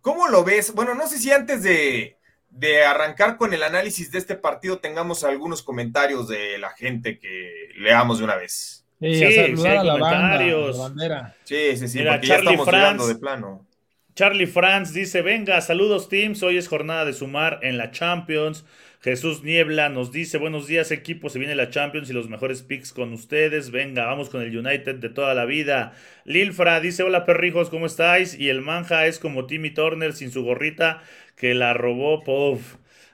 ¿Cómo 0.00 0.28
lo 0.28 0.44
ves? 0.44 0.74
Bueno, 0.74 0.94
no 0.94 1.08
sé 1.08 1.18
si 1.18 1.32
antes 1.32 1.62
de, 1.62 2.18
de 2.50 2.84
arrancar 2.84 3.36
con 3.36 3.52
el 3.54 3.62
análisis 3.62 4.10
de 4.10 4.18
este 4.18 4.34
partido 4.34 4.78
tengamos 4.78 5.24
algunos 5.24 5.62
comentarios 5.62 6.28
de 6.28 6.58
la 6.58 6.70
gente 6.70 7.18
que 7.18 7.70
leamos 7.76 8.18
de 8.18 8.24
una 8.24 8.36
vez. 8.36 8.84
Sí, 9.00 9.14
sí, 9.14 9.66
a 9.66 9.84
la 9.84 9.96
bandera. 10.72 11.36
Sí, 11.44 11.76
sí, 11.76 11.88
sí, 11.88 12.02
porque 12.02 12.26
ya 12.26 12.36
estamos 12.36 13.08
de 13.08 13.14
plano. 13.16 13.66
Charlie 14.14 14.46
Franz 14.46 14.94
dice, 14.94 15.20
venga, 15.20 15.60
saludos 15.60 16.08
teams, 16.08 16.42
hoy 16.42 16.56
es 16.56 16.68
jornada 16.68 17.04
de 17.04 17.12
sumar 17.12 17.60
en 17.62 17.76
la 17.76 17.90
Champions. 17.90 18.64
Jesús 19.06 19.44
Niebla 19.44 19.88
nos 19.88 20.10
dice, 20.10 20.36
buenos 20.36 20.66
días 20.66 20.90
equipo, 20.90 21.30
se 21.30 21.38
viene 21.38 21.54
la 21.54 21.70
Champions 21.70 22.10
y 22.10 22.12
los 22.12 22.28
mejores 22.28 22.62
picks 22.62 22.92
con 22.92 23.12
ustedes. 23.12 23.70
Venga, 23.70 24.04
vamos 24.06 24.30
con 24.30 24.42
el 24.42 24.58
United 24.58 24.96
de 24.96 25.08
toda 25.10 25.32
la 25.32 25.44
vida. 25.44 25.92
Lilfra 26.24 26.80
dice, 26.80 27.04
hola 27.04 27.24
perrijos, 27.24 27.70
¿cómo 27.70 27.86
estáis? 27.86 28.36
Y 28.36 28.48
el 28.48 28.62
manja 28.62 29.06
es 29.06 29.20
como 29.20 29.46
Timmy 29.46 29.70
Turner 29.70 30.12
sin 30.12 30.32
su 30.32 30.42
gorrita 30.42 31.04
que 31.36 31.54
la 31.54 31.72
robó, 31.72 32.24
Pov. 32.24 32.58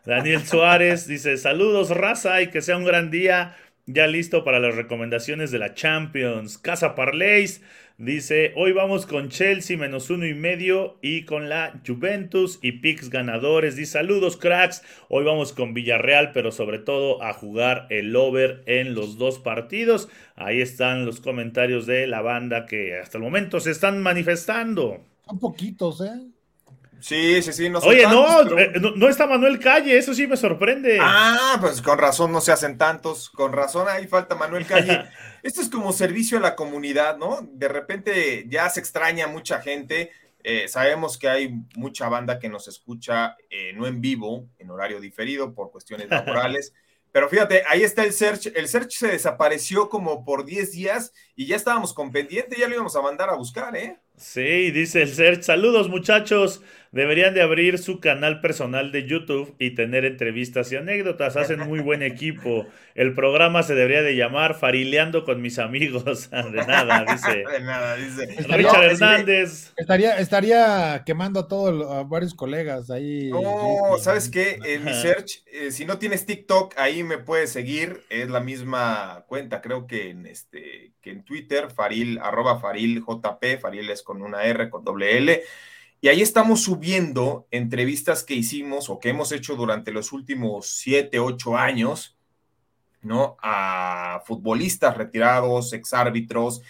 Daniel 0.07 0.41
Suárez 0.47 1.07
dice, 1.09 1.37
saludos 1.37 1.91
raza 1.91 2.41
y 2.41 2.47
que 2.47 2.63
sea 2.63 2.79
un 2.79 2.85
gran 2.85 3.11
día. 3.11 3.55
Ya 3.85 4.07
listo 4.07 4.45
para 4.45 4.61
las 4.61 4.75
recomendaciones 4.77 5.51
de 5.51 5.59
la 5.59 5.75
Champions. 5.75 6.57
Casa 6.57 6.95
Parleys 6.95 7.61
Dice, 7.99 8.53
hoy 8.57 8.73
vamos 8.73 9.07
con 9.07 9.29
Chelsea 9.29 9.77
menos 9.77 10.11
uno 10.11 10.27
y 10.27 10.35
medio 10.35 10.99
y 11.03 11.25
con 11.25 11.49
la 11.49 11.81
Juventus 11.87 12.59
y 12.63 12.73
picks 12.73 13.11
ganadores. 13.11 13.77
Dice, 13.77 13.93
saludos 13.93 14.37
cracks. 14.37 14.83
Hoy 15.09 15.25
vamos 15.25 15.53
con 15.53 15.75
Villarreal, 15.75 16.33
pero 16.33 16.53
sobre 16.53 16.79
todo 16.79 17.23
a 17.23 17.33
jugar 17.33 17.87
el 17.91 18.17
over 18.17 18.63
en 18.67 18.95
los 18.95 19.19
dos 19.19 19.39
partidos. 19.39 20.09
Ahí 20.37 20.61
están 20.61 21.05
los 21.05 21.21
comentarios 21.21 21.87
de 21.87 22.07
la 22.07 22.23
banda 22.23 22.67
que 22.67 22.99
hasta 22.99 23.19
el 23.19 23.25
momento 23.25 23.61
se 23.61 23.71
están 23.71 24.03
manifestando. 24.03 25.01
Son 25.27 25.39
poquitos, 25.39 26.01
¿eh? 26.01 26.33
Sí, 27.03 27.43
sí, 27.43 27.53
sí. 27.53 27.69
No 27.69 27.81
Oye, 27.81 28.05
eh, 28.05 28.73
no, 28.81 28.93
no, 28.93 29.09
está 29.09 29.27
Manuel 29.27 29.59
Calle, 29.59 29.99
eso 29.99 30.15
sí 30.15 30.29
me 30.29 30.37
sorprende. 30.37 30.99
Ah, 31.01 31.59
pues 31.61 31.83
con 31.83 31.99
razón 31.99 32.31
no 32.31 32.41
se 32.41 32.53
hacen 32.53 32.79
tantos, 32.79 33.29
con 33.29 33.53
razón 33.53 33.89
ahí 33.89 34.07
falta 34.07 34.37
Manuel 34.37 34.65
Calle. 34.67 35.05
Esto 35.43 35.61
es 35.61 35.69
como 35.69 35.93
servicio 35.93 36.39
a 36.39 36.41
la 36.41 36.55
comunidad, 36.55 37.17
¿no? 37.17 37.41
De 37.53 37.69
repente 37.69 38.47
ya 38.49 38.69
se 38.71 38.81
extraña 38.81 39.27
mucha 39.27 39.61
gente. 39.61 40.11
Eh, 40.45 40.69
sabemos 40.69 41.19
que 41.19 41.29
hay 41.29 41.55
mucha 41.77 42.09
banda 42.09 42.39
que 42.39 42.49
nos 42.49 42.69
escucha 42.69 43.37
eh, 43.51 43.73
no 43.75 43.87
en 43.87 44.01
vivo, 44.01 44.49
en 44.59 44.71
horario 44.71 45.01
diferido 45.01 45.55
por 45.55 45.71
cuestiones 45.71 46.09
laborales. 46.11 46.73
Pero 47.13 47.29
fíjate, 47.29 47.63
ahí 47.69 47.83
está 47.83 48.05
el 48.05 48.13
search. 48.13 48.47
El 48.55 48.69
search 48.69 48.93
se 48.93 49.09
desapareció 49.09 49.89
como 49.89 50.25
por 50.25 50.45
10 50.47 50.73
días 50.73 51.13
y 51.37 51.47
ya 51.47 51.57
estábamos 51.57 51.93
con 51.93 52.11
pendiente, 52.11 52.57
ya 52.59 52.69
lo 52.69 52.75
íbamos 52.75 52.97
a 52.97 53.03
mandar 53.03 53.29
a 53.29 53.35
buscar, 53.35 53.77
¿eh? 53.77 53.99
Sí, 54.17 54.71
dice 54.71 55.03
el 55.03 55.13
search. 55.13 55.43
Saludos 55.43 55.89
muchachos. 55.89 56.63
Deberían 56.93 57.33
de 57.33 57.41
abrir 57.41 57.79
su 57.79 58.01
canal 58.01 58.43
personal 58.43 58.93
de 58.93 59.07
YouTube 59.07 59.55
y 59.59 59.71
tener 59.71 60.05
entrevistas 60.05 60.71
y 60.73 60.77
anécdotas. 60.77 61.39
Hacen 61.39 61.61
muy 61.61 61.81
buen 61.81 62.03
equipo. 62.03 62.67
El 62.95 63.15
programa 63.15 63.63
se 63.63 63.75
debería 63.75 64.03
de 64.03 64.15
llamar 64.15 64.55
Farileando 64.55 65.25
con 65.25 65.41
mis 65.41 65.59
amigos. 65.59 66.29
De 66.31 66.67
nada, 66.67 67.07
dice. 67.11 67.45
De 67.51 67.61
nada, 67.61 67.97
dice. 67.97 68.27
Richard 68.47 68.85
Hernández. 68.85 69.73
Estaría, 69.75 70.19
estaría 70.19 71.03
quemando 71.07 71.41
a 71.41 71.49
todos 71.49 71.91
a 71.91 72.03
varios 72.03 72.35
colegas 72.35 72.91
ahí. 72.91 73.31
No, 73.31 73.97
¿sabes 73.99 74.29
qué? 74.29 74.59
En 74.63 74.85
mi 74.85 74.93
search, 74.93 75.45
eh, 75.47 75.71
si 75.71 75.87
no 75.87 75.97
tienes 75.99 76.27
TikTok, 76.27 76.75
ahí 76.77 77.05
me 77.05 77.17
puedes 77.17 77.51
seguir. 77.51 78.03
Es 78.11 78.29
la 78.29 78.41
misma 78.41 79.25
cuenta, 79.29 79.63
creo 79.63 79.87
que 79.87 80.11
en 80.11 80.27
este, 80.27 80.93
que 81.01 81.11
en 81.11 81.25
Twitter, 81.25 81.71
Faril, 81.71 82.19
arroba 82.19 82.61
Faril 82.61 83.03
JP, 83.03 83.61
Faril 83.63 83.89
es 83.89 84.03
con 84.03 84.21
una 84.21 84.45
R, 84.45 84.69
con 84.69 84.85
doble 84.85 85.17
L. 85.17 85.43
Y 86.05 86.09
ahí 86.09 86.21
estamos 86.21 86.65
subiendo 86.65 87.47
entrevistas 87.53 88.25
que 88.25 88.35
hicimos 88.35 88.91
o 88.91 88.99
que 88.99 89.11
hemos 89.11 89.31
hecho 89.31 89.55
durante 89.55 89.93
los 89.93 90.11
últimos 90.11 90.67
siete, 90.67 91.21
ocho 91.21 91.57
años, 91.57 92.19
¿no? 93.03 93.37
A 93.41 94.21
futbolistas 94.27 94.97
retirados, 94.97 95.73
exárbitros, 95.73 96.61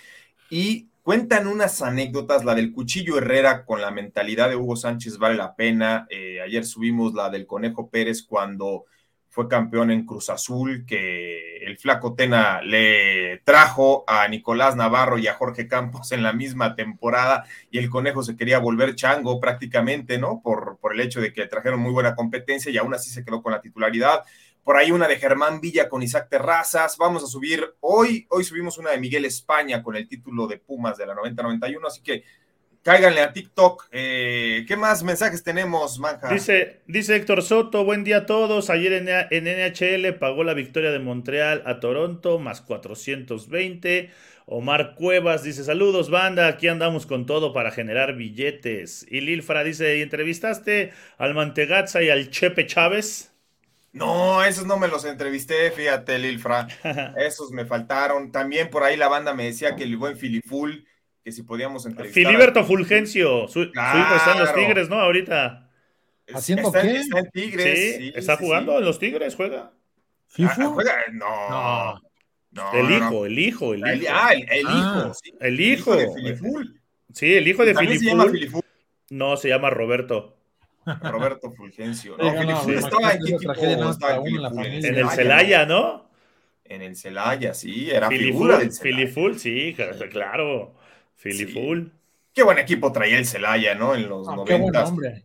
y 0.51 0.89
cuentan 1.03 1.47
unas 1.47 1.81
anécdotas, 1.81 2.45
la 2.45 2.55
del 2.55 2.73
Cuchillo 2.73 3.17
Herrera 3.17 3.65
con 3.65 3.81
la 3.81 3.91
mentalidad 3.91 4.51
de 4.51 4.57
Hugo 4.57 4.77
Sánchez 4.77 5.17
vale 5.17 5.37
la 5.37 5.57
pena. 5.57 6.07
Eh, 6.11 6.43
ayer 6.43 6.67
subimos 6.67 7.15
la 7.15 7.31
del 7.31 7.47
Conejo 7.47 7.89
Pérez 7.89 8.23
cuando 8.23 8.85
fue 9.33 9.49
campeón 9.49 9.91
en 9.91 10.05
Cruz 10.05 10.29
Azul, 10.29 10.85
que 10.87 11.57
el 11.65 11.79
flaco 11.79 12.15
Tena 12.15 12.61
le 12.61 13.39
trajo 13.45 14.05
a 14.07 14.29
Nicolás 14.29 14.77
Navarro 14.77 15.17
y 15.17 15.27
a 15.27 15.33
Jorge 15.33 15.67
Campos 15.67 16.13
en 16.13 16.23
la 16.23 16.35
misma 16.35 16.75
temporada 16.75 17.47
y 17.71 17.79
el 17.79 17.89
conejo 17.89 18.23
se 18.23 18.37
quería 18.37 18.59
volver 18.59 18.95
chango 18.95 19.41
prácticamente, 19.41 20.19
¿no? 20.19 20.43
Por, 20.43 20.77
por 20.83 20.93
el 20.93 21.01
hecho 21.01 21.23
de 21.23 21.33
que 21.33 21.47
trajeron 21.47 21.81
muy 21.81 21.93
buena 21.93 22.15
competencia 22.15 22.71
y 22.71 22.77
aún 22.77 22.93
así 22.93 23.09
se 23.09 23.25
quedó 23.25 23.43
con 23.43 23.53
la 23.53 23.63
titularidad. 23.63 24.23
Por 24.65 24.77
ahí 24.77 24.93
una 24.93 25.09
de 25.09 25.17
Germán 25.17 25.63
Villa 25.63 25.89
con 25.89 26.03
Isaac 26.03 26.29
Terrazas. 26.29 26.99
Vamos 26.99 27.25
a 27.25 27.27
subir 27.27 27.75
hoy, 27.81 28.27
hoy 28.29 28.45
subimos 28.45 28.77
una 28.77 28.91
de 28.91 29.01
Miguel 29.01 29.25
España 29.25 29.83
con 29.83 29.97
el 29.97 30.07
título 30.07 30.47
de 30.47 30.59
Pumas 30.59 30.99
de 30.99 31.07
la 31.07 31.15
90-91, 31.15 31.87
así 31.87 32.03
que 32.03 32.23
cáiganle 32.83 33.21
a 33.21 33.33
TikTok. 33.33 33.89
Eh, 33.93 34.65
¿Qué 34.67 34.77
más 34.77 35.03
mensajes 35.03 35.43
tenemos, 35.43 35.99
Manja? 35.99 36.29
Dice, 36.29 36.83
dice 36.87 37.17
Héctor 37.17 37.43
Soto, 37.43 37.85
buen 37.85 38.05
día 38.05 38.19
a 38.19 38.27
todos. 38.27 38.71
Ayer 38.71 38.93
en, 38.93 39.09
en, 39.09 39.45
NHL 39.45 40.19
pagó 40.19 40.45
la 40.45 40.55
victoria 40.55 40.91
de 40.91 40.99
Montreal 40.99 41.63
a 41.67 41.81
Toronto, 41.81 42.39
más 42.39 42.61
420. 42.61 44.11
Omar 44.47 44.95
Cuevas 44.97 45.45
dice, 45.45 45.65
saludos 45.65 46.11
banda, 46.11 46.49
aquí 46.49 46.69
andamos 46.69 47.07
con 47.07 47.27
todo 47.27 47.53
para 47.53 47.71
generar 47.71 48.17
billetes. 48.17 49.07
Y 49.09 49.21
Lilfra 49.21 49.63
dice, 49.63 50.03
¿entrevistaste 50.03 50.93
al 51.17 51.35
Mantegazza 51.35 52.03
y 52.03 52.11
al 52.11 52.31
Chepe 52.31 52.67
Chávez? 52.67 53.33
No, 53.93 54.43
esos 54.43 54.67
no 54.67 54.79
me 54.79 54.89
los 54.89 55.05
entrevisté, 55.05 55.71
fíjate, 55.71 56.19
Lilfra. 56.19 56.67
Esos 57.19 57.51
me 57.51 57.67
faltaron. 57.67 58.33
También 58.33 58.71
por 58.71 58.85
ahí 58.85 58.97
la 58.97 59.09
banda 59.09 59.35
me 59.35 59.45
decía 59.45 59.77
que 59.77 59.85
el 59.85 59.99
buen 59.99 60.17
Filiful 60.17 60.87
que 61.23 61.33
si 61.33 61.43
podíamos 61.43 61.87
entrevistar. 61.87 62.23
Filiberto 62.23 62.65
Fulgencio, 62.65 63.47
su, 63.49 63.63
hijo 63.63 63.71
está 63.73 64.33
en 64.33 64.39
los 64.41 64.55
Tigres, 64.55 64.89
¿no? 64.89 65.01
Ahorita. 65.01 65.71
¿Haciendo 66.35 66.69
está, 66.69 66.83
qué? 66.83 66.97
Está 66.97 67.19
en 67.21 67.31
Tigres. 67.31 67.97
Sí, 67.97 68.13
está 68.15 68.37
jugando 68.37 68.79
en 68.79 68.85
los 68.85 68.99
Tigres, 68.99 69.35
juega. 69.35 69.73
¿FIFA? 70.29 70.57
Ah, 70.59 70.67
juega, 70.67 71.05
no. 71.13 72.01
no. 72.51 72.73
el, 72.73 72.91
hijo, 72.91 73.27
el 73.27 73.39
hijo, 73.39 73.75
el 73.75 73.81
hijo, 74.03 74.13
Ah, 74.13 74.33
el, 74.33 74.43
el 74.51 74.67
ah, 74.67 75.01
hijo. 75.03 75.15
Sí. 75.15 75.35
El 75.41 75.61
hijo. 75.61 75.97
de 75.97 76.13
Filiful. 76.13 76.81
Sí, 77.13 77.35
el 77.35 77.47
hijo 77.47 77.65
de 77.65 77.75
Filiful. 77.75 77.99
se 77.99 78.05
llama 78.07 78.31
Filiful? 78.31 78.63
No, 79.11 79.37
se 79.37 79.49
llama 79.49 79.71
Roberto. 79.71 80.39
Roberto 80.85 81.53
Fulgencio. 81.53 82.17
No, 82.17 82.33
Filiful 82.33 82.75
estaba 82.75 83.13
en 83.13 83.25
qué 83.25 83.35
equipo 83.35 83.91
estaba 83.91 84.17
en. 84.17 84.85
En 84.85 84.95
el 84.97 85.09
Celaya, 85.11 85.67
¿no? 85.67 86.11
En 86.65 86.81
el 86.81 86.97
Celaya, 86.97 87.53
sí, 87.53 87.91
era 87.91 88.09
Filiful, 88.09 88.33
figura 88.33 88.59
del 88.59 88.73
Celaya. 88.73 88.97
Filiful, 88.97 89.39
sí, 89.39 89.77
claro. 90.11 90.75
Philly 91.17 91.47
sí. 91.47 91.53
Full. 91.53 91.87
Qué 92.35 92.43
buen 92.43 92.59
equipo 92.59 92.93
traía 92.93 93.19
el 93.19 93.27
Celaya, 93.27 93.75
¿no? 93.75 93.95
En 93.95 94.09
los 94.09 94.27
Ah, 94.29 94.37
90. 94.37 94.55
qué 94.55 94.61
buen 94.61 94.77
hombre. 94.77 95.25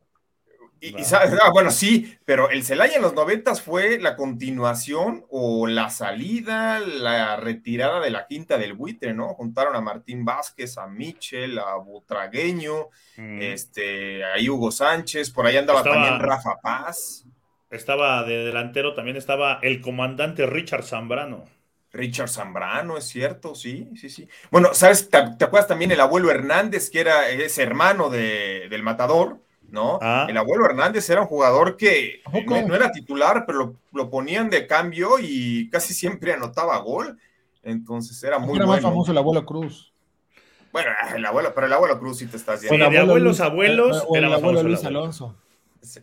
Y, 0.79 0.95
y 0.99 1.03
sabes, 1.05 1.33
ah, 1.41 1.49
bueno, 1.49 1.71
sí, 1.71 2.15
pero 2.23 2.51
el 2.51 2.63
Celaya 2.63 2.97
en 2.97 3.01
los 3.01 3.13
90 3.15 3.55
fue 3.55 3.97
la 3.99 4.15
continuación 4.15 5.25
o 5.31 5.65
la 5.65 5.89
salida, 5.89 6.79
la 6.79 7.35
retirada 7.37 7.99
de 7.99 8.11
la 8.11 8.27
quinta 8.27 8.59
del 8.59 8.73
buitre, 8.73 9.13
¿no? 9.15 9.29
Juntaron 9.29 9.75
a 9.75 9.81
Martín 9.81 10.23
Vázquez, 10.23 10.77
a 10.77 10.85
Michel, 10.85 11.57
a 11.57 11.75
Butragueño, 11.77 12.89
Mm. 13.17 13.41
este, 13.41 14.23
a 14.23 14.33
Hugo 14.51 14.69
Sánchez, 14.69 15.31
por 15.31 15.47
ahí 15.47 15.57
andaba 15.57 15.79
Estaba- 15.79 15.95
también 15.95 16.19
Rafa 16.21 16.57
Paz, 16.61 17.23
Estaba 17.71 18.23
de 18.23 18.45
delantero, 18.45 18.93
también 18.93 19.17
estaba 19.17 19.59
el 19.61 19.81
comandante 19.81 20.45
Richard 20.45 20.83
Zambrano. 20.83 21.43
Richard 21.97 22.29
Zambrano, 22.29 22.95
es 22.97 23.05
cierto, 23.05 23.55
sí, 23.55 23.89
sí, 23.99 24.09
sí. 24.09 24.27
Bueno, 24.51 24.69
¿sabes? 24.73 25.09
¿Te, 25.09 25.17
te 25.37 25.45
acuerdas 25.45 25.67
también 25.67 25.91
el 25.91 25.99
abuelo 25.99 26.29
Hernández, 26.31 26.89
que 26.91 26.99
era 27.01 27.27
ese 27.29 27.63
hermano 27.63 28.09
de, 28.09 28.67
del 28.69 28.83
matador? 28.83 29.39
¿No? 29.69 29.99
Ah. 30.01 30.27
El 30.29 30.37
abuelo 30.37 30.65
Hernández 30.65 31.09
era 31.09 31.21
un 31.21 31.27
jugador 31.27 31.75
que 31.75 32.21
no, 32.45 32.61
no 32.61 32.75
era 32.75 32.91
titular, 32.91 33.43
pero 33.45 33.57
lo, 33.59 33.75
lo 33.91 34.09
ponían 34.09 34.49
de 34.49 34.65
cambio 34.65 35.19
y 35.19 35.69
casi 35.69 35.93
siempre 35.93 36.31
anotaba 36.33 36.77
gol. 36.77 37.17
Entonces 37.63 38.23
era 38.23 38.39
muy 38.39 38.55
Era 38.57 38.65
más 38.65 38.79
famoso 38.79 39.11
el 39.11 39.17
abuelo 39.17 39.45
Cruz. 39.45 39.91
Bueno, 40.71 40.89
el 41.15 41.25
abuelo, 41.25 41.51
pero 41.53 41.67
el 41.67 41.73
abuelo 41.73 41.99
Cruz 41.99 42.19
sí 42.19 42.27
te 42.27 42.37
estás 42.37 42.61
Sí, 42.61 42.67
viendo. 42.69 42.89
de 42.89 42.97
abuelos 42.99 43.41
abuelos, 43.41 43.97
eh, 43.97 44.05
o 44.07 44.15
el 44.15 44.25
abuelo 44.31 44.63
Luis 44.63 44.79
abuelo. 44.79 44.99
Alonso. 44.99 45.35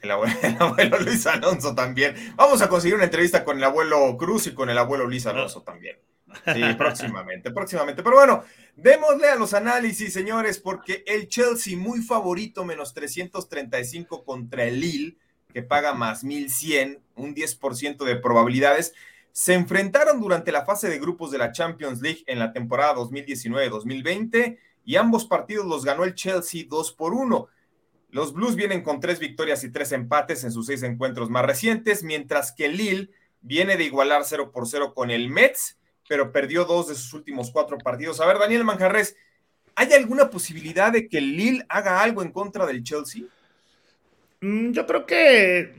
El 0.01 0.11
abuelo, 0.11 0.35
el 0.43 0.57
abuelo 0.59 0.99
Luis 1.01 1.27
Alonso 1.27 1.75
también. 1.75 2.15
Vamos 2.37 2.63
a 2.63 2.69
conseguir 2.69 2.95
una 2.95 3.05
entrevista 3.05 3.45
con 3.45 3.59
el 3.59 3.65
abuelo 3.65 4.17
Cruz 4.17 4.47
y 4.47 4.55
con 4.55 4.71
el 4.71 4.79
abuelo 4.79 5.07
Luis 5.07 5.27
Alonso 5.27 5.63
también. 5.63 5.99
Sí, 6.53 6.63
próximamente, 6.79 7.51
próximamente. 7.51 8.03
Pero 8.03 8.17
bueno, 8.17 8.45
démosle 8.77 9.29
a 9.29 9.37
los 9.37 9.55
análisis, 9.55 10.13
señores, 10.13 10.59
porque 10.59 11.05
el 11.07 11.29
Chelsea 11.29 11.77
muy 11.77 12.01
favorito, 12.03 12.65
menos 12.65 12.95
335 12.95 14.25
contra 14.25 14.65
el 14.65 14.81
Lille, 14.81 15.17
que 15.53 15.63
paga 15.63 15.95
más 15.95 16.25
1100, 16.25 17.01
un 17.17 17.35
10% 17.35 18.05
de 18.05 18.17
probabilidades. 18.17 18.95
se 19.33 19.55
enfrentaron 19.55 20.21
durante 20.21 20.53
la 20.53 20.65
fase 20.65 20.89
de 20.89 21.01
grupos 21.01 21.33
de 21.33 21.39
la 21.39 21.51
Champions 21.51 22.01
League 22.01 22.23
en 22.29 22.39
la 22.39 22.53
temporada 22.53 22.95
2019-2020 22.95 24.59
y 24.85 24.97
ambos 24.97 25.25
partidos 25.25 25.67
los 25.67 25.85
ganó 25.85 26.05
el 26.05 26.15
Chelsea 26.15 26.65
2 26.69 26.93
por 26.93 27.15
1. 27.15 27.49
Los 28.15 28.33
Blues 28.33 28.55
vienen 28.55 28.83
con 28.83 29.01
tres 29.01 29.19
victorias 29.19 29.65
y 29.65 29.73
tres 29.73 29.91
empates 29.91 30.45
en 30.45 30.53
sus 30.53 30.67
seis 30.67 30.85
encuentros 30.85 31.31
más 31.31 31.45
recientes, 31.45 32.05
mientras 32.05 32.53
que 32.53 32.69
Lille 32.69 33.11
viene 33.41 33.77
de 33.77 33.83
igualar 33.83 34.23
0 34.25 34.53
por 34.53 34.69
0 34.69 34.95
con 34.95 35.11
el 35.11 35.29
Mets, 35.29 35.79
pero 36.09 36.31
perdió 36.31 36.65
dos 36.65 36.87
de 36.87 36.95
sus 36.95 37.13
últimos 37.13 37.51
cuatro 37.51 37.77
partidos. 37.77 38.21
A 38.21 38.27
ver, 38.27 38.39
Daniel 38.39 38.63
Manjarres, 38.63 39.17
¿hay 39.75 39.93
alguna 39.95 40.31
posibilidad 40.31 40.93
de 40.93 41.09
que 41.09 41.21
Lille 41.21 41.67
haga 41.69 42.05
algo 42.05 42.23
en 42.23 42.31
contra 42.31 42.67
del 42.67 42.85
Chelsea? 42.85 43.25
Mm, 44.41 44.71
yo 44.71 44.87
creo 44.87 45.07
que 45.07 45.75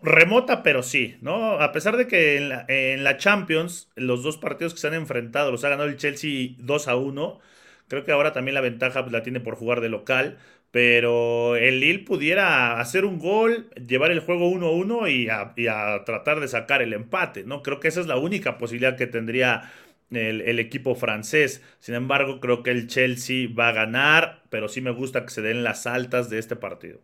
remota, 0.00 0.62
pero 0.62 0.82
sí, 0.82 1.18
¿no? 1.20 1.60
A 1.60 1.70
pesar 1.72 1.98
de 1.98 2.06
que 2.06 2.38
en 2.66 3.04
la, 3.04 3.16
Champions, 3.18 3.90
los 3.94 4.22
dos 4.22 4.38
partidos 4.38 4.72
que 4.72 4.80
se 4.80 4.86
han 4.86 4.94
enfrentado 4.94 5.52
los 5.52 5.62
ha 5.64 5.68
ganado 5.68 5.90
el 5.90 5.98
Chelsea 5.98 6.54
2 6.56 6.88
a 6.88 6.96
1, 6.96 7.40
creo 7.88 8.06
que 8.06 8.12
ahora 8.12 8.32
también 8.32 8.54
la 8.54 8.62
ventaja 8.62 9.02
la 9.02 9.22
tiene 9.22 9.40
por 9.40 9.56
jugar 9.56 9.82
de 9.82 9.90
local 9.90 10.38
pero 10.74 11.54
el 11.54 11.78
Lille 11.78 12.00
pudiera 12.00 12.80
hacer 12.80 13.04
un 13.04 13.20
gol, 13.20 13.70
llevar 13.74 14.10
el 14.10 14.18
juego 14.18 14.50
1-1 14.50 15.08
y, 15.08 15.62
y 15.62 15.66
a, 15.68 16.02
tratar 16.04 16.40
de 16.40 16.48
sacar 16.48 16.82
el 16.82 16.92
empate, 16.92 17.44
¿no? 17.44 17.62
Creo 17.62 17.78
que 17.78 17.86
esa 17.86 18.00
es 18.00 18.08
la 18.08 18.16
única 18.16 18.58
posibilidad 18.58 18.96
que 18.96 19.06
tendría 19.06 19.70
el, 20.10 20.40
el, 20.40 20.58
equipo 20.58 20.96
francés. 20.96 21.62
Sin 21.78 21.94
embargo, 21.94 22.40
creo 22.40 22.64
que 22.64 22.72
el 22.72 22.88
Chelsea 22.88 23.46
va 23.56 23.68
a 23.68 23.72
ganar, 23.72 24.42
pero 24.50 24.68
sí 24.68 24.80
me 24.80 24.90
gusta 24.90 25.22
que 25.24 25.30
se 25.30 25.42
den 25.42 25.62
las 25.62 25.86
altas 25.86 26.28
de 26.28 26.40
este 26.40 26.56
partido. 26.56 27.00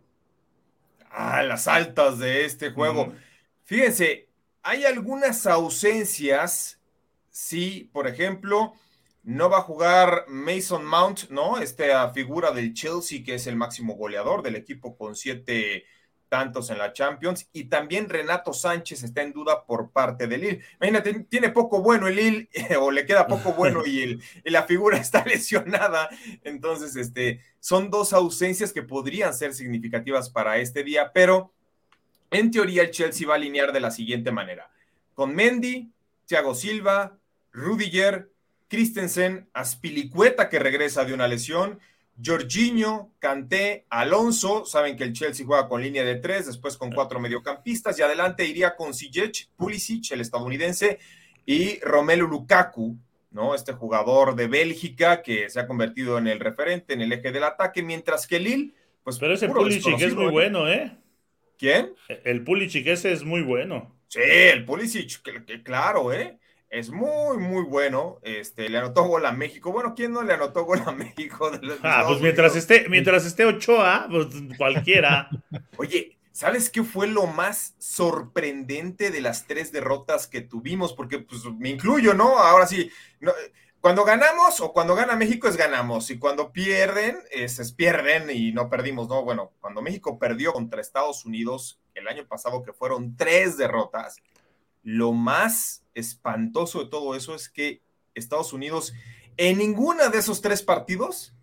Ah, 1.09 1.45
las 1.45 1.69
altas 1.69 2.19
de 2.19 2.47
este 2.47 2.73
juego. 2.73 3.15
Fíjense, 3.63 4.31
hay 4.65 4.85
algunas 4.85 5.47
ausencias, 5.47 6.81
sí, 7.31 7.89
por 7.93 8.09
ejemplo, 8.09 8.75
no 9.23 9.51
va 9.51 9.59
a 9.59 9.63
jugar 9.63 10.25
Mason 10.29 10.85
Mount, 10.85 11.29
¿no? 11.31 11.59
Esta 11.59 12.09
figura 12.11 12.53
del 12.53 12.73
Chelsea, 12.73 13.23
que 13.23 13.35
es 13.35 13.47
el 13.47 13.57
máximo 13.57 13.95
goleador 13.95 14.43
del 14.43 14.57
equipo 14.57 14.97
con 14.97 15.15
siete 15.15 15.85
tantos 16.31 16.71
en 16.71 16.79
la 16.79 16.95
Champions. 16.95 17.49
Y 17.53 17.65
también 17.65 18.09
Renato 18.09 18.55
Sánchez 18.55 19.03
está 19.03 19.21
en 19.21 19.33
duda 19.33 19.67
por 19.67 19.91
parte 19.91 20.27
del 20.27 20.41
Lille. 20.41 20.61
Imagínate, 20.77 21.13
tiene 21.29 21.51
poco 21.51 21.83
bueno 21.83 22.09
el 22.09 22.17
Lille, 22.17 22.49
o 22.81 22.91
le 22.91 23.05
queda 23.05 23.27
poco 23.27 23.53
bueno 23.53 23.85
y, 23.85 24.01
el, 24.01 24.23
la 24.45 24.63
figura 24.63 24.97
está 24.99 25.25
lesionada. 25.25 26.09
Entonces, 26.43 26.97
este, 26.97 27.43
son 27.59 27.91
dos 27.91 28.15
ausencias 28.15 28.73
que 28.73 28.83
podrían 28.83 29.35
ser 29.35 29.53
significativas 29.53 30.31
para 30.31 30.57
este 30.57 30.83
día, 30.83 31.13
pero 31.13 31.53
en 32.31 32.51
teoría 32.51 32.83
el 32.83 32.91
Chelsea 32.91 33.29
va 33.29 33.35
a 33.35 33.37
alinear 33.37 33.73
de 33.73 33.81
la 33.81 33.91
siguiente 33.91 34.31
manera. 34.31 34.71
Con 35.15 35.35
Mendy, 35.35 35.91
Thiago 36.27 36.55
Silva, 36.55 37.19
Rudiger, 37.53 38.31
Christensen, 38.71 39.51
Aspilicueta 39.53 40.49
que 40.49 40.61
regresa 40.61 41.05
de 41.05 41.13
una 41.13 41.27
lesión, 41.27 41.81
Jorginho, 42.25 43.13
Canté, 43.19 43.87
Alonso, 43.91 44.65
saben 44.65 44.97
que 44.97 45.05
el 45.05 45.13
Chelsea 45.13 45.45
juega 45.45 45.69
con 45.69 45.83
línea 45.83 46.05
de 46.05 46.17
tres, 46.17 46.47
después 46.47 46.77
con 46.77 46.93
cuatro 46.93 47.19
mediocampistas, 47.19 47.99
y 47.99 48.03
adelante 48.03 48.47
iría 48.47 48.77
con 48.77 48.95
Ziyech, 48.95 49.49
Pulisic, 49.57 50.13
el 50.13 50.21
estadounidense, 50.21 50.99
y 51.45 51.81
Romelu 51.81 52.29
Lukaku, 52.29 52.97
¿no? 53.33 53.55
Este 53.55 53.73
jugador 53.73 54.37
de 54.37 54.47
Bélgica 54.47 55.23
que 55.23 55.51
se 55.51 55.59
ha 55.59 55.67
convertido 55.67 56.19
en 56.19 56.29
el 56.29 56.39
referente, 56.39 56.95
en 56.95 57.01
el 57.01 57.13
eje 57.13 57.33
del 57.33 57.45
ataque, 57.45 57.83
mientras 57.83 58.27
que 58.27 58.39
Lille, 58.39 58.73
pues... 59.03 59.19
Pero 59.19 59.35
ese 59.35 59.49
Pulisic 59.49 60.01
es 60.01 60.15
muy 60.15 60.31
bueno, 60.31 60.69
¿eh? 60.69 60.97
¿Quién? 61.59 61.95
El 62.25 62.45
Pulisic 62.45 62.87
ese 62.87 63.13
es 63.13 63.25
muy 63.25 63.43
bueno. 63.43 63.97
Sí, 64.09 64.21
el 64.23 64.65
Pulisic, 64.65 65.23
claro, 65.65 66.13
¿eh? 66.13 66.39
Es 66.71 66.91
muy, 66.91 67.37
muy 67.37 67.65
bueno. 67.65 68.19
Este, 68.23 68.69
le 68.69 68.79
anotó 68.79 69.03
gol 69.05 69.27
a 69.27 69.33
México. 69.33 69.73
Bueno, 69.73 69.95
¿quién 69.95 70.13
no 70.13 70.23
le 70.23 70.33
anotó 70.33 70.65
gol 70.65 70.83
a 70.87 70.93
México? 70.93 71.51
ah, 71.83 72.05
pues 72.07 72.21
mientras 72.21 72.57
esté, 72.57 72.89
mientras 72.89 73.27
esté 73.27 73.45
Ochoa, 73.45 74.07
pues 74.11 74.29
cualquiera. 74.57 75.29
Oye, 75.77 76.17
¿sabes 76.33 76.71
qué 76.71 76.85
fue 76.85 77.09
lo 77.09 77.27
más 77.27 77.75
sorprendente 77.79 79.11
de 79.11 79.21
las 79.21 79.47
tres 79.47 79.73
derrotas 79.73 80.29
que 80.29 80.41
tuvimos? 80.41 80.93
Porque 80.93 81.19
pues 81.19 81.45
me 81.59 81.71
incluyo, 81.71 82.15
¿no? 82.15 82.39
Ahora 82.39 82.67
sí, 82.67 82.91
cuando 83.81 84.05
ganamos 84.05 84.61
o 84.61 84.73
cuando 84.73 84.95
gana 84.95 85.17
México 85.17 85.49
es 85.49 85.57
ganamos 85.57 86.11
y 86.11 86.19
cuando 86.19 86.53
pierden 86.53 87.19
es, 87.33 87.59
es 87.59 87.73
pierden 87.73 88.31
y 88.31 88.53
no 88.53 88.71
perdimos, 88.71 89.09
¿no? 89.09 89.25
Bueno, 89.25 89.53
cuando 89.61 89.83
México 89.83 90.19
perdió 90.19 90.53
contra 90.53 90.81
Estados 90.81 91.25
Unidos 91.25 91.81
el 91.95 92.07
año 92.07 92.27
pasado 92.27 92.63
que 92.63 92.73
fueron 92.73 93.17
tres 93.17 93.57
derrotas, 93.57 94.17
lo 94.83 95.13
más 95.13 95.85
espantoso 95.95 96.85
de 96.85 96.91
todo 96.91 97.15
eso 97.15 97.35
es 97.35 97.49
que 97.49 97.83
Estados 98.15 98.53
Unidos 98.53 98.93
en 99.37 99.59
ninguna 99.59 100.09
de 100.09 100.19
esos 100.19 100.41
tres 100.41 100.63
partidos 100.63 101.35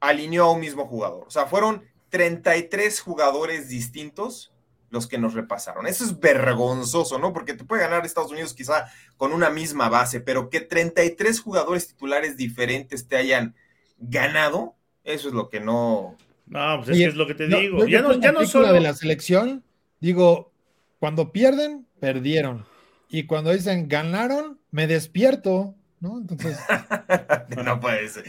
alineó 0.00 0.44
a 0.44 0.52
un 0.52 0.60
mismo 0.60 0.86
jugador. 0.86 1.26
O 1.26 1.30
sea, 1.30 1.46
fueron 1.46 1.82
33 2.10 3.00
jugadores 3.00 3.68
distintos 3.68 4.52
los 4.90 5.06
que 5.06 5.18
nos 5.18 5.34
repasaron. 5.34 5.86
Eso 5.86 6.04
es 6.04 6.20
vergonzoso, 6.20 7.18
¿no? 7.18 7.32
Porque 7.32 7.54
te 7.54 7.64
puede 7.64 7.82
ganar 7.82 8.06
Estados 8.06 8.30
Unidos 8.30 8.54
quizá 8.54 8.86
con 9.16 9.32
una 9.32 9.50
misma 9.50 9.88
base, 9.88 10.20
pero 10.20 10.48
que 10.48 10.60
33 10.60 11.40
jugadores 11.40 11.88
titulares 11.88 12.36
diferentes 12.36 13.08
te 13.08 13.16
hayan 13.16 13.54
ganado, 13.98 14.74
eso 15.04 15.28
es 15.28 15.34
lo 15.34 15.48
que 15.48 15.60
no... 15.60 16.16
No, 16.46 16.80
pues 16.84 16.96
es, 16.96 17.16
lo 17.16 17.26
que 17.26 17.34
te 17.34 17.48
digo. 17.48 17.86
ya 17.86 18.02
no, 18.02 18.14
ya 18.14 18.30
no 18.30 18.46
solo... 18.46 18.72
de 18.72 18.80
la 18.80 18.94
selección, 18.94 19.64
digo, 19.98 20.52
cuando 20.98 21.32
pierden, 21.32 21.86
perdieron. 22.00 22.66
Y 23.08 23.24
cuando 23.24 23.52
dicen 23.52 23.88
ganaron, 23.88 24.58
me 24.70 24.86
despierto, 24.86 25.74
¿no? 26.00 26.18
Entonces. 26.18 26.58
no 27.64 27.80
puede 27.80 28.08
ser. 28.08 28.24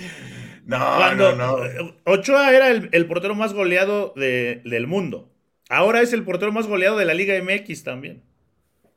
No, 0.65 1.15
no, 1.15 1.34
no. 1.34 1.58
Ochoa 2.06 2.53
era 2.53 2.69
el, 2.69 3.06
portero 3.08 3.36
más 3.36 3.53
goleado 3.53 4.13
del 4.15 4.88
mundo. 4.88 5.32
Ahora 5.69 6.01
es 6.01 6.13
el 6.13 6.23
portero 6.23 6.51
más 6.51 6.67
goleado 6.67 6.97
de 6.97 7.06
la 7.06 7.13
Liga 7.13 7.36
MX 7.41 7.84
también. 7.84 8.23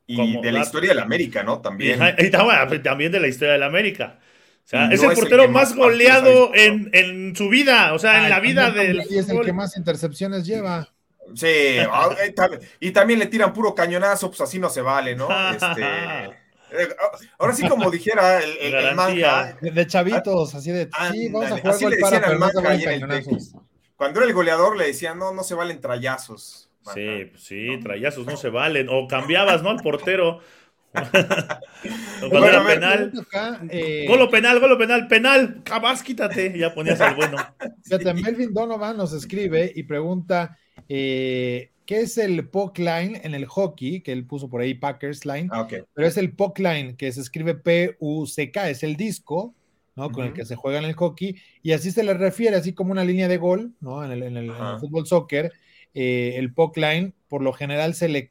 Y 0.07 0.41
de 0.41 0.53
la 0.53 0.61
historia 0.61 0.91
del 0.91 0.99
América, 0.99 1.45
¿no? 1.45 1.61
También. 1.61 2.01
Pues, 2.17 2.83
también 2.83 3.13
de 3.13 3.21
la 3.21 3.29
historia 3.29 3.53
del 3.53 3.63
América. 3.63 4.19
O 4.65 4.69
sea, 4.71 4.89
es 4.91 5.03
el 5.03 5.13
portero 5.13 5.49
más 5.49 5.75
goleado 5.75 6.53
en, 6.55 7.35
su 7.35 7.49
vida, 7.49 7.93
o 7.95 7.99
sea, 7.99 8.25
en 8.25 8.31
la 8.31 8.41
vida 8.41 8.71
del. 8.71 9.03
Y 9.09 9.19
es 9.19 9.29
el 9.29 9.41
que 9.41 9.53
más 9.53 9.77
intercepciones 9.77 10.47
lleva. 10.47 10.89
Sí, 11.35 11.79
ah, 11.91 12.15
y 12.81 12.91
también 12.91 13.19
le 13.19 13.27
tiran 13.27 13.53
puro 13.53 13.75
cañonazo, 13.75 14.29
pues 14.29 14.41
así 14.41 14.59
no 14.59 14.69
se 14.69 14.81
vale, 14.81 15.15
¿no? 15.15 15.29
Este, 15.51 15.83
eh, 16.73 16.89
ahora 17.39 17.55
sí, 17.55 17.69
como 17.69 17.91
dijera 17.91 18.39
el, 18.39 18.75
el, 18.75 18.95
manga. 18.95 19.57
De, 19.61 19.87
chavitos, 19.87 20.55
así 20.55 20.71
de. 20.71 20.89
sí, 21.13 21.29
vamos 21.29 21.53
a 21.53 21.59
jugar 21.59 21.75
así 21.75 21.87
le 21.87 21.97
decían 21.97 22.25
al 22.25 22.39
manga 22.39 22.63
Cuando 23.97 24.21
era 24.21 24.29
el 24.29 24.35
goleador 24.35 24.77
le 24.77 24.87
decían, 24.87 25.19
no, 25.19 25.33
no 25.33 25.43
se 25.43 25.55
valen 25.55 25.81
trayazos. 25.81 26.71
Sí, 26.95 27.27
pues 27.31 27.43
sí, 27.43 27.79
trayazos 27.83 28.27
no 28.27 28.37
se 28.37 28.49
valen. 28.49 28.89
O 28.91 29.07
cambiabas, 29.07 29.63
¿no? 29.63 29.71
Al 29.71 29.81
portero. 29.83 30.41
Cuando 30.93 32.47
era 32.47 32.67
penal. 32.67 33.13
Eh, 33.71 34.07
golo 34.09 34.29
penal, 34.29 34.59
golo 34.59 34.77
penal, 34.77 35.07
penal. 35.07 35.63
Cabas, 35.63 36.03
quítate. 36.03 36.59
Ya 36.59 36.75
ponías 36.75 37.01
al 37.01 37.15
bueno. 37.15 37.37
Fíjate, 37.85 38.15
Melvin 38.15 38.53
Donovan 38.53 38.97
nos 38.97 39.13
escribe 39.13 39.71
y 39.75 39.85
pregunta 39.85 40.59
eh, 40.89 41.71
¿Qué 41.87 42.03
es 42.03 42.19
el 42.19 42.47
puck 42.49 42.79
line 42.79 43.21
en 43.25 43.35
el 43.35 43.47
hockey? 43.47 44.01
Que 44.01 44.13
él 44.13 44.25
puso 44.25 44.49
por 44.49 44.61
ahí 44.61 44.75
Packers 44.75 45.27
line. 45.27 45.49
Ah, 45.51 45.67
pero 45.93 46.07
es 46.07 46.17
el 46.17 46.33
puck 46.33 46.59
line 46.61 46.95
que 46.97 47.11
se 47.11 47.21
escribe 47.21 47.55
P-U-C-K, 47.55 48.71
es 48.71 48.85
el 48.85 48.95
disco, 48.95 49.55
¿no? 49.97 50.11
Con 50.11 50.27
el 50.27 50.33
que 50.33 50.45
se 50.45 50.55
juega 50.55 50.79
en 50.79 50.85
el 50.85 50.95
hockey. 50.95 51.37
Y 51.63 51.73
así 51.73 51.91
se 51.91 52.05
le 52.05 52.15
refiere, 52.15 52.57
así 52.57 52.75
como 52.75 52.93
una 52.93 53.05
línea 53.05 53.27
de 53.27 53.39
gol, 53.39 53.75
¿no? 53.81 54.05
En 54.05 54.37
el, 54.37 54.53
fútbol 54.79 55.07
soccer, 55.07 55.53
eh, 55.93 56.35
el 56.37 56.55
puck 56.55 56.77
line, 56.77 57.13
por 57.29 57.43
lo 57.43 57.53
general 57.53 57.95
se 57.95 58.09
le 58.09 58.31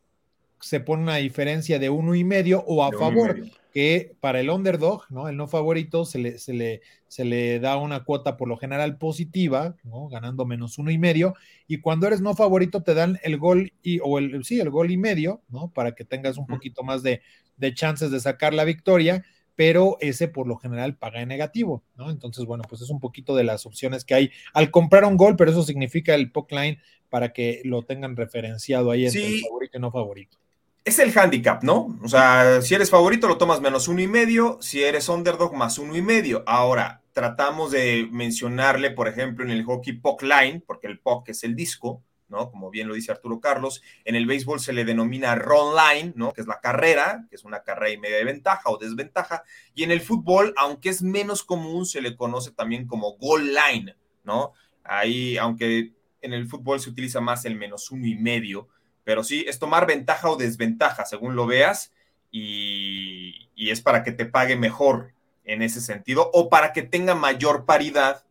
se 0.61 0.79
pone 0.79 1.03
una 1.03 1.17
diferencia 1.17 1.79
de 1.79 1.89
uno 1.89 2.15
y 2.15 2.23
medio 2.23 2.63
o 2.65 2.83
a 2.83 2.91
favor 2.91 3.43
que 3.71 4.15
para 4.19 4.39
el 4.39 4.49
underdog, 4.49 5.03
¿no? 5.09 5.27
El 5.27 5.37
no 5.37 5.47
favorito 5.47 6.05
se 6.05 6.19
le, 6.19 6.39
se 6.39 6.53
le, 6.53 6.81
se 7.07 7.23
le 7.23 7.59
da 7.59 7.77
una 7.77 8.03
cuota 8.03 8.35
por 8.35 8.47
lo 8.47 8.57
general 8.57 8.97
positiva, 8.97 9.75
¿no? 9.83 10.07
Ganando 10.07 10.45
menos 10.45 10.77
uno 10.77 10.91
y 10.91 10.97
medio. 10.97 11.35
Y 11.67 11.79
cuando 11.79 12.07
eres 12.07 12.21
no 12.21 12.35
favorito 12.35 12.81
te 12.81 12.93
dan 12.93 13.19
el 13.23 13.37
gol 13.37 13.71
y, 13.83 13.99
o 14.01 14.17
el, 14.17 14.43
sí, 14.43 14.59
el 14.59 14.69
gol 14.69 14.91
y 14.91 14.97
medio, 14.97 15.41
¿no? 15.49 15.71
Para 15.71 15.93
que 15.93 16.03
tengas 16.03 16.37
un 16.37 16.47
poquito 16.47 16.83
más 16.83 17.03
de, 17.03 17.21
de 17.57 17.73
chances 17.73 18.09
de 18.11 18.19
sacar 18.19 18.53
la 18.53 18.65
victoria, 18.65 19.23
pero 19.55 19.97
ese 19.99 20.27
por 20.27 20.47
lo 20.47 20.57
general 20.57 20.95
paga 20.95 21.21
en 21.21 21.27
negativo, 21.29 21.83
¿no? 21.95 22.09
Entonces, 22.09 22.45
bueno, 22.45 22.63
pues 22.67 22.81
es 22.81 22.89
un 22.89 22.99
poquito 22.99 23.35
de 23.35 23.43
las 23.43 23.65
opciones 23.65 24.03
que 24.03 24.15
hay 24.15 24.31
al 24.53 24.71
comprar 24.71 25.05
un 25.05 25.17
gol, 25.17 25.35
pero 25.35 25.51
eso 25.51 25.63
significa 25.63 26.15
el 26.15 26.31
puck 26.31 26.51
line 26.51 26.79
para 27.09 27.33
que 27.33 27.61
lo 27.65 27.83
tengan 27.83 28.15
referenciado 28.15 28.89
ahí 28.89 29.05
entre 29.05 29.27
el 29.27 29.41
favorito 29.41 29.77
y 29.77 29.81
no 29.81 29.91
favorito 29.91 30.37
es 30.85 30.99
el 30.99 31.17
handicap, 31.17 31.63
¿no? 31.63 31.97
O 32.03 32.07
sea, 32.07 32.61
si 32.61 32.73
eres 32.73 32.89
favorito 32.89 33.27
lo 33.27 33.37
tomas 33.37 33.61
menos 33.61 33.87
uno 33.87 34.01
y 34.01 34.07
medio, 34.07 34.57
si 34.61 34.83
eres 34.83 35.09
underdog 35.09 35.53
más 35.53 35.77
uno 35.77 35.95
y 35.95 36.01
medio. 36.01 36.43
Ahora, 36.47 37.01
tratamos 37.13 37.71
de 37.71 38.07
mencionarle, 38.11 38.91
por 38.91 39.07
ejemplo, 39.07 39.43
en 39.43 39.51
el 39.51 39.63
hockey 39.63 39.93
puck 39.93 40.23
line, 40.23 40.63
porque 40.65 40.87
el 40.87 40.99
puck 40.99 41.29
es 41.29 41.43
el 41.43 41.55
disco, 41.55 42.03
¿no? 42.27 42.49
Como 42.49 42.69
bien 42.69 42.87
lo 42.87 42.93
dice 42.93 43.11
Arturo 43.11 43.39
Carlos, 43.39 43.81
en 44.05 44.15
el 44.15 44.25
béisbol 44.25 44.59
se 44.59 44.73
le 44.73 44.85
denomina 44.85 45.35
run 45.35 45.75
line, 45.75 46.13
¿no? 46.15 46.31
Que 46.31 46.41
es 46.41 46.47
la 46.47 46.59
carrera, 46.59 47.25
que 47.29 47.35
es 47.35 47.43
una 47.43 47.63
carrera 47.63 47.91
y 47.91 47.97
media 47.97 48.17
de 48.17 48.23
ventaja 48.23 48.69
o 48.69 48.77
desventaja, 48.77 49.43
y 49.73 49.83
en 49.83 49.91
el 49.91 50.01
fútbol, 50.01 50.53
aunque 50.57 50.89
es 50.89 51.01
menos 51.01 51.43
común, 51.43 51.85
se 51.85 52.01
le 52.01 52.15
conoce 52.15 52.51
también 52.51 52.87
como 52.87 53.17
goal 53.17 53.53
line, 53.53 53.95
¿no? 54.23 54.53
Ahí, 54.83 55.37
aunque 55.37 55.93
en 56.21 56.33
el 56.33 56.47
fútbol 56.47 56.79
se 56.79 56.89
utiliza 56.89 57.19
más 57.21 57.45
el 57.45 57.55
menos 57.55 57.91
uno 57.91 58.05
y 58.05 58.15
medio, 58.15 58.69
pero 59.09 59.23
sí, 59.23 59.43
es 59.47 59.57
tomar 59.57 59.87
ventaja 59.87 60.29
o 60.29 60.35
desventaja, 60.35 61.03
según 61.03 61.35
lo 61.35 61.47
veas, 61.47 61.91
y, 62.29 63.49
y 63.55 63.71
es 63.71 63.81
para 63.81 64.03
que 64.03 64.11
te 64.11 64.27
pague 64.27 64.55
mejor 64.55 65.13
en 65.45 65.63
ese 65.63 65.81
sentido, 65.81 66.29
o 66.31 66.47
para 66.47 66.73
que 66.73 66.83
tenga 66.83 67.15
mayor 67.15 67.65
paridad 67.65 68.23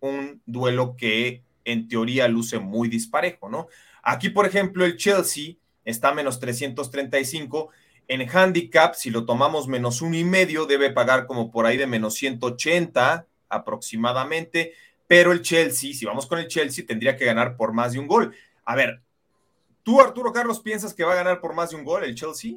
un 0.00 0.42
duelo 0.46 0.96
que 0.96 1.44
en 1.64 1.86
teoría 1.86 2.26
luce 2.26 2.58
muy 2.58 2.88
disparejo, 2.88 3.48
¿no? 3.48 3.68
Aquí, 4.02 4.30
por 4.30 4.46
ejemplo, 4.46 4.84
el 4.84 4.96
Chelsea 4.96 5.54
está 5.84 6.08
a 6.08 6.14
menos 6.14 6.40
335. 6.40 7.68
En 8.08 8.28
handicap, 8.28 8.96
si 8.96 9.10
lo 9.10 9.24
tomamos 9.24 9.68
menos 9.68 10.02
uno 10.02 10.16
y 10.16 10.24
medio, 10.24 10.66
debe 10.66 10.90
pagar 10.90 11.28
como 11.28 11.52
por 11.52 11.66
ahí 11.66 11.76
de 11.76 11.86
menos 11.86 12.14
180 12.14 13.28
aproximadamente. 13.48 14.72
Pero 15.06 15.30
el 15.30 15.40
Chelsea, 15.40 15.94
si 15.94 16.04
vamos 16.04 16.26
con 16.26 16.40
el 16.40 16.48
Chelsea, 16.48 16.84
tendría 16.84 17.16
que 17.16 17.26
ganar 17.26 17.56
por 17.56 17.72
más 17.72 17.92
de 17.92 18.00
un 18.00 18.08
gol. 18.08 18.34
A 18.64 18.74
ver, 18.74 19.03
¿tú, 19.84 20.00
Arturo 20.00 20.32
Carlos, 20.32 20.58
piensas 20.58 20.92
que 20.92 21.04
va 21.04 21.12
a 21.12 21.16
ganar 21.16 21.40
por 21.40 21.54
más 21.54 21.70
de 21.70 21.76
un 21.76 21.84
gol 21.84 22.02
el 22.02 22.16
Chelsea? 22.16 22.54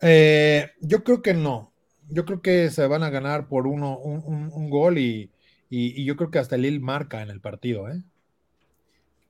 Eh, 0.00 0.70
yo 0.80 1.04
creo 1.04 1.20
que 1.20 1.34
no. 1.34 1.72
Yo 2.08 2.24
creo 2.24 2.40
que 2.40 2.70
se 2.70 2.86
van 2.86 3.02
a 3.02 3.10
ganar 3.10 3.48
por 3.48 3.66
uno, 3.66 3.98
un, 3.98 4.70
gol 4.70 4.98
y, 4.98 5.30
y, 5.70 6.04
yo 6.04 6.16
creo 6.16 6.30
que 6.30 6.38
hasta 6.38 6.54
el 6.54 6.62
Lille 6.62 6.80
marca 6.80 7.22
en 7.22 7.30
el 7.30 7.40
partido, 7.40 7.88
¿eh? 7.88 8.02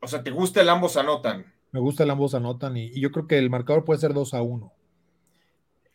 O 0.01 0.07
sea, 0.07 0.23
¿te 0.23 0.31
gusta 0.31 0.61
el 0.61 0.69
ambos 0.69 0.97
anotan? 0.97 1.47
Me 1.73 1.81
gusta 1.81 2.05
el 2.05 2.11
ambos 2.11 2.35
anotan 2.35 2.77
y, 2.77 3.01
yo 3.01 3.11
creo 3.11 3.27
que 3.27 3.39
el 3.39 3.51
marcador 3.51 3.85
puede 3.85 4.01
ser 4.01 4.13
2 4.13 4.35
a 4.35 4.43
1. 4.43 4.73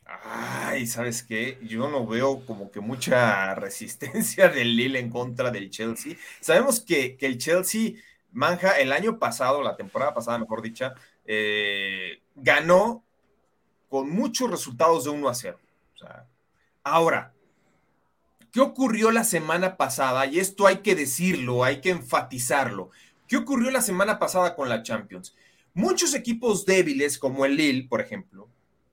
Ay, 0.06 0.88
¿sabes 0.88 1.24
qué? 1.24 1.60
Yo 1.62 1.90
no 1.90 2.06
veo 2.08 2.46
como 2.46 2.72
que 2.72 2.80
mucha 2.80 3.54
resistencia 3.56 4.50
del 4.50 4.76
Lille 4.76 5.00
en 5.00 5.10
contra 5.10 5.52
del 5.52 5.70
Chelsea. 5.70 6.16
Sabemos 6.42 6.80
que, 6.80 7.18
el 7.22 7.38
Chelsea 7.38 7.94
manja 8.32 8.72
el 8.80 8.92
año 8.92 9.20
pasado, 9.20 9.62
la 9.62 9.78
temporada 9.78 10.14
pasada, 10.14 10.38
mejor 10.38 10.62
dicha, 10.62 10.96
eh, 11.32 12.24
ganó 12.34 13.04
con 13.88 14.10
muchos 14.10 14.50
resultados 14.50 15.04
de 15.04 15.12
1 15.12 15.30
a 15.30 15.36
0. 15.36 15.60
ahora, 16.84 17.36
¿qué 18.52 18.62
ocurrió 18.62 19.12
la 19.12 19.24
semana 19.24 19.78
pasada? 19.78 20.26
Y 20.26 20.40
esto 20.40 20.66
hay 20.66 20.78
que 20.78 20.96
decirlo, 20.96 21.64
hay 21.64 21.82
que 21.82 21.92
enfatizarlo. 21.92 22.90
¿Qué 23.28 23.38
ocurrió 23.38 23.70
la 23.70 23.84
semana 23.84 24.18
pasada 24.18 24.56
con 24.56 24.70
la 24.70 24.82
Champions? 24.82 25.36
Muchos 25.76 26.16
equipos 26.16 26.66
débiles, 26.66 27.20
como 27.20 27.46
el 27.46 27.58
Lille, 27.58 27.88
por 27.88 28.02
ejemplo, 28.02 28.50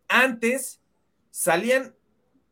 antes 0.06 0.82
salían 1.30 1.94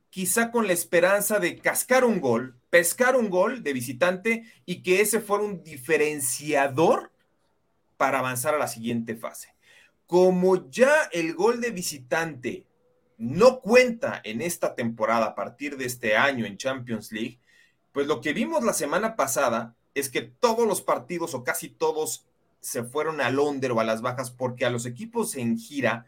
quizá 0.08 0.50
con 0.50 0.66
la 0.66 0.72
esperanza 0.72 1.40
de 1.40 1.58
cascar 1.58 2.06
un 2.06 2.22
gol, 2.22 2.58
pescar 2.70 3.16
un 3.16 3.28
gol 3.28 3.62
de 3.62 3.74
visitante 3.74 4.44
y 4.64 4.82
que 4.82 5.02
ese 5.02 5.20
fuera 5.20 5.44
un 5.44 5.62
diferenciador 5.62 7.12
para 7.98 8.20
avanzar 8.20 8.54
a 8.54 8.58
la 8.58 8.68
siguiente 8.68 9.14
fase. 9.14 9.53
Como 10.06 10.70
ya 10.70 11.08
el 11.12 11.34
gol 11.34 11.60
de 11.60 11.70
visitante 11.70 12.66
no 13.18 13.60
cuenta 13.60 14.20
en 14.24 14.42
esta 14.42 14.74
temporada 14.74 15.26
a 15.26 15.34
partir 15.34 15.76
de 15.76 15.86
este 15.86 16.16
año 16.16 16.46
en 16.46 16.56
Champions 16.56 17.12
League, 17.12 17.38
pues 17.92 18.06
lo 18.06 18.20
que 18.20 18.32
vimos 18.32 18.64
la 18.64 18.72
semana 18.72 19.16
pasada 19.16 19.74
es 19.94 20.10
que 20.10 20.22
todos 20.22 20.66
los 20.66 20.82
partidos 20.82 21.34
o 21.34 21.44
casi 21.44 21.68
todos 21.68 22.26
se 22.60 22.82
fueron 22.82 23.20
al 23.20 23.38
under 23.38 23.72
o 23.72 23.80
a 23.80 23.84
las 23.84 24.02
bajas 24.02 24.30
porque 24.30 24.64
a 24.64 24.70
los 24.70 24.86
equipos 24.86 25.36
en 25.36 25.58
gira 25.58 26.06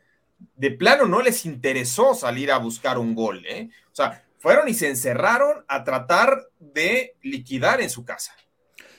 de 0.56 0.70
plano 0.70 1.06
no 1.06 1.22
les 1.22 1.46
interesó 1.46 2.14
salir 2.14 2.50
a 2.50 2.58
buscar 2.58 2.98
un 2.98 3.14
gol, 3.14 3.44
¿eh? 3.46 3.70
O 3.92 3.94
sea, 3.94 4.24
fueron 4.38 4.68
y 4.68 4.74
se 4.74 4.88
encerraron 4.88 5.64
a 5.68 5.84
tratar 5.84 6.48
de 6.58 7.14
liquidar 7.22 7.80
en 7.80 7.90
su 7.90 8.04
casa. 8.04 8.34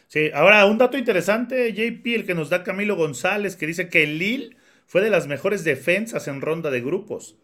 Sí, 0.08 0.32
ahora 0.34 0.66
un 0.66 0.78
dato 0.78 0.98
interesante, 0.98 1.74
JP, 1.74 2.06
el 2.16 2.26
que 2.26 2.34
nos 2.34 2.50
da 2.50 2.64
Camilo 2.64 2.96
González, 2.96 3.56
que 3.56 3.68
dice 3.68 3.90
que 3.90 4.08
Lille 4.08 4.56
fue 4.88 5.02
de 5.02 5.12
las 5.12 5.28
mejores 5.28 5.63
defensas 5.63 6.28
en 6.28 6.41
ronda 6.41 6.71
de 6.71 6.82
grupos. 6.82 7.38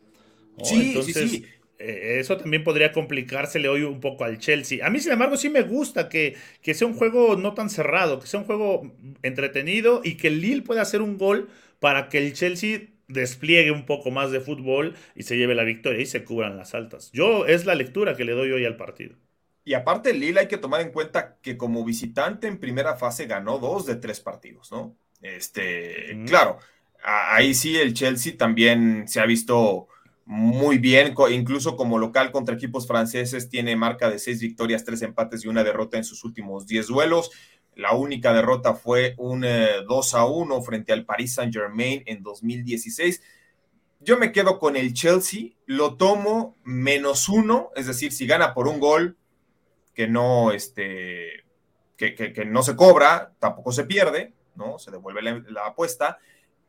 sí, 0.64 1.00
sí, 1.04 1.14
sí. 1.14 1.46
Eh, 1.80 2.20
eso 2.20 2.38
también 2.38 2.64
podría 2.64 2.94
complicársele 2.94 3.68
hoy 3.68 3.84
un 3.84 4.00
poco 4.00 4.24
al 4.24 4.38
Chelsea. 4.38 4.86
A 4.86 4.90
mí, 4.90 5.00
sin 5.00 5.12
embargo, 5.12 5.36
sí 5.36 5.50
me 5.50 5.64
gusta 5.64 6.08
que, 6.08 6.36
que, 6.62 6.74
sea 6.74 6.88
un 6.88 6.94
juego 6.94 7.36
no 7.36 7.54
tan 7.56 7.70
cerrado, 7.70 8.20
que 8.22 8.28
sea 8.28 8.40
un 8.40 8.46
juego 8.46 8.94
entretenido 9.22 10.02
y 10.04 10.16
que 10.16 10.28
el 10.30 10.40
Lille 10.40 10.62
pueda 10.62 10.82
hacer 10.82 11.02
un 11.02 11.18
gol 11.18 11.50
para 11.80 12.08
que 12.08 12.20
el 12.20 12.34
Chelsea 12.34 12.88
despliegue 13.08 13.72
un 13.72 13.86
poco 13.86 14.12
más 14.12 14.32
de 14.32 14.40
fútbol 14.40 14.96
y 15.14 15.24
se 15.24 15.36
lleve 15.36 15.56
la 15.56 15.64
victoria 15.64 16.02
y 16.02 16.06
se 16.06 16.24
cubran 16.24 16.56
las 16.56 16.74
altas. 16.74 17.12
Yo 17.12 17.46
es 17.46 17.66
la 17.66 17.76
lectura 17.76 18.16
que 18.16 18.24
le 18.24 18.32
doy 18.32 18.52
hoy 18.52 18.66
al 18.66 18.78
partido. 18.78 19.18
Y 19.66 19.74
aparte 19.74 20.12
el 20.12 20.20
Lille 20.20 20.40
hay 20.40 20.48
que 20.48 20.58
tomar 20.58 20.80
en 20.82 20.92
cuenta 20.92 21.38
que 21.42 21.58
como 21.58 21.84
visitante 21.84 22.48
en 22.48 22.60
primera 22.60 22.96
fase 22.96 23.26
ganó 23.26 23.60
dos 23.60 23.86
de 23.86 23.96
tres 23.96 24.20
partidos, 24.20 24.72
¿no? 24.72 24.96
Este, 25.22 26.18
claro, 26.28 26.60
ahí 27.04 27.54
sí 27.54 27.78
el 27.78 27.94
Chelsea 27.94 28.38
también 28.38 29.08
se 29.08 29.20
ha 29.20 29.26
visto 29.26 29.88
muy 30.26 30.78
bien, 30.78 31.14
incluso 31.32 31.76
como 31.76 32.00
local 32.00 32.32
contra 32.32 32.56
equipos 32.56 32.88
franceses, 32.88 33.50
tiene 33.50 33.76
marca 33.76 34.10
de 34.10 34.20
seis 34.20 34.40
victorias, 34.40 34.86
tres 34.86 35.02
empates 35.02 35.44
y 35.44 35.50
una 35.50 35.64
derrota 35.64 35.98
en 35.98 36.06
sus 36.06 36.24
últimos 36.24 36.66
diez 36.66 36.88
duelos. 36.88 37.32
La 37.76 37.94
única 37.94 38.34
derrota 38.34 38.74
fue 38.74 39.16
un 39.18 39.42
2 39.42 39.48
eh, 39.48 40.18
a 40.18 40.26
1 40.26 40.62
frente 40.62 40.94
al 40.94 41.06
Paris 41.06 41.34
Saint 41.34 41.54
Germain 41.54 42.04
en 42.06 42.24
2016. 42.24 43.22
Yo 44.00 44.18
me 44.18 44.32
quedo 44.32 44.60
con 44.60 44.76
el 44.76 44.94
Chelsea, 44.94 45.52
lo 45.66 45.98
tomo 45.98 46.56
menos 46.64 47.28
uno, 47.28 47.72
es 47.76 47.88
decir, 47.88 48.12
si 48.12 48.28
gana 48.28 48.54
por 48.54 48.68
un 48.68 48.80
gol 48.80 49.18
que 49.94 50.08
no, 50.08 50.52
este, 50.52 51.44
que, 51.98 52.46
no 52.46 52.64
se 52.64 52.76
cobra, 52.76 53.34
tampoco 53.40 53.72
se 53.72 53.86
pierde, 53.86 54.34
¿no? 54.56 54.78
Se 54.78 54.92
devuelve 54.92 55.22
la 55.22 55.68
apuesta 55.68 56.20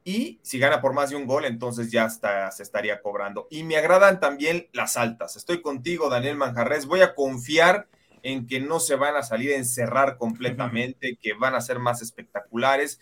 y 0.05 0.39
si 0.43 0.59
gana 0.59 0.83
por 0.83 0.93
más 0.93 1.09
de 1.09 1.17
un 1.17 1.27
gol, 1.27 1.47
entonces 1.47 1.91
ya 1.91 2.05
está, 2.05 2.51
se 2.51 2.63
estaría 2.63 3.01
cobrando. 3.01 3.49
Y 3.51 3.63
me 3.63 3.77
agradan 3.77 4.21
también 4.21 4.69
las 4.73 4.99
altas. 4.99 5.35
Estoy 5.37 5.63
contigo, 5.63 6.11
Daniel 6.11 6.37
Manjarres. 6.37 6.85
Voy 6.85 7.01
a 7.01 7.15
confiar 7.15 7.89
en 8.23 8.47
que 8.47 8.61
no 8.61 8.81
se 8.81 8.97
van 8.97 9.17
a 9.17 9.23
salir 9.23 9.53
a 9.53 9.57
encerrar 9.57 10.19
completamente, 10.19 11.19
que 11.21 11.33
van 11.33 11.55
a 11.55 11.63
ser 11.63 11.79
más 11.79 12.03
espectaculares. 12.03 13.01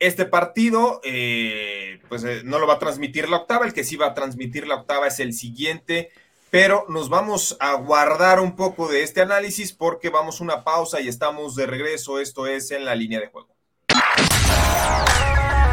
Este 0.00 0.26
partido, 0.26 1.00
eh, 1.02 2.00
pues 2.10 2.24
eh, 2.24 2.42
no 2.44 2.58
lo 2.58 2.66
va 2.66 2.74
a 2.74 2.78
transmitir 2.78 3.28
la 3.30 3.38
octava, 3.38 3.64
el 3.64 3.72
que 3.72 3.84
sí 3.84 3.96
va 3.96 4.08
a 4.08 4.14
transmitir 4.14 4.66
la 4.66 4.76
octava 4.76 5.06
es 5.06 5.20
el 5.20 5.32
siguiente, 5.32 6.10
pero 6.50 6.84
nos 6.88 7.08
vamos 7.08 7.56
a 7.58 7.72
guardar 7.74 8.40
un 8.40 8.54
poco 8.54 8.86
de 8.88 9.02
este 9.02 9.22
análisis 9.22 9.72
porque 9.72 10.10
vamos 10.10 10.40
a 10.40 10.44
una 10.44 10.62
pausa 10.62 11.00
y 11.00 11.08
estamos 11.08 11.54
de 11.54 11.66
regreso. 11.66 12.20
Esto 12.20 12.46
es 12.46 12.70
en 12.70 12.84
la 12.84 12.94
línea 12.94 13.18
de 13.18 13.28
juego. 13.28 13.48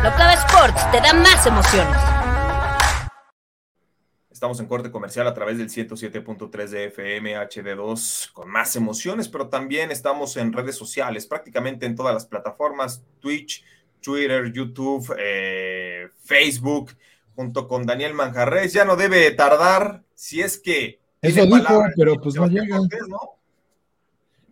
Octava 0.07 0.33
Sports 0.33 0.91
te 0.91 1.01
da 1.01 1.13
más 1.13 1.47
emociones. 1.47 1.97
Estamos 4.29 4.59
en 4.59 4.67
corte 4.67 4.91
comercial 4.91 5.25
a 5.25 5.33
través 5.33 5.57
del 5.57 5.67
107.3 5.67 6.67
de 6.67 6.85
FM 6.85 7.35
HD2 7.35 8.31
con 8.31 8.47
más 8.47 8.75
emociones, 8.75 9.27
pero 9.27 9.49
también 9.49 9.89
estamos 9.89 10.37
en 10.37 10.53
redes 10.53 10.75
sociales, 10.75 11.25
prácticamente 11.25 11.87
en 11.87 11.95
todas 11.95 12.13
las 12.13 12.27
plataformas, 12.27 13.01
Twitch, 13.19 13.63
Twitter, 13.99 14.51
YouTube, 14.53 15.11
eh, 15.17 16.09
Facebook, 16.23 16.91
junto 17.35 17.67
con 17.67 17.87
Daniel 17.87 18.13
Manjarres. 18.13 18.73
Ya 18.73 18.85
no 18.85 18.95
debe 18.95 19.31
tardar, 19.31 20.03
si 20.13 20.39
es 20.39 20.59
que... 20.59 20.99
Eso 21.19 21.47
dijo, 21.47 21.83
pero 21.95 22.21
pues 22.21 22.35
no 22.35 22.45
llega. 22.45 22.79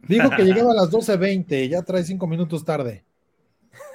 Dijo 0.01 0.29
que 0.31 0.43
llegaba 0.45 0.71
a 0.71 0.75
las 0.75 0.89
12.20, 0.89 1.69
ya 1.69 1.83
trae 1.83 2.03
cinco 2.03 2.25
minutos 2.25 2.65
tarde. 2.65 3.05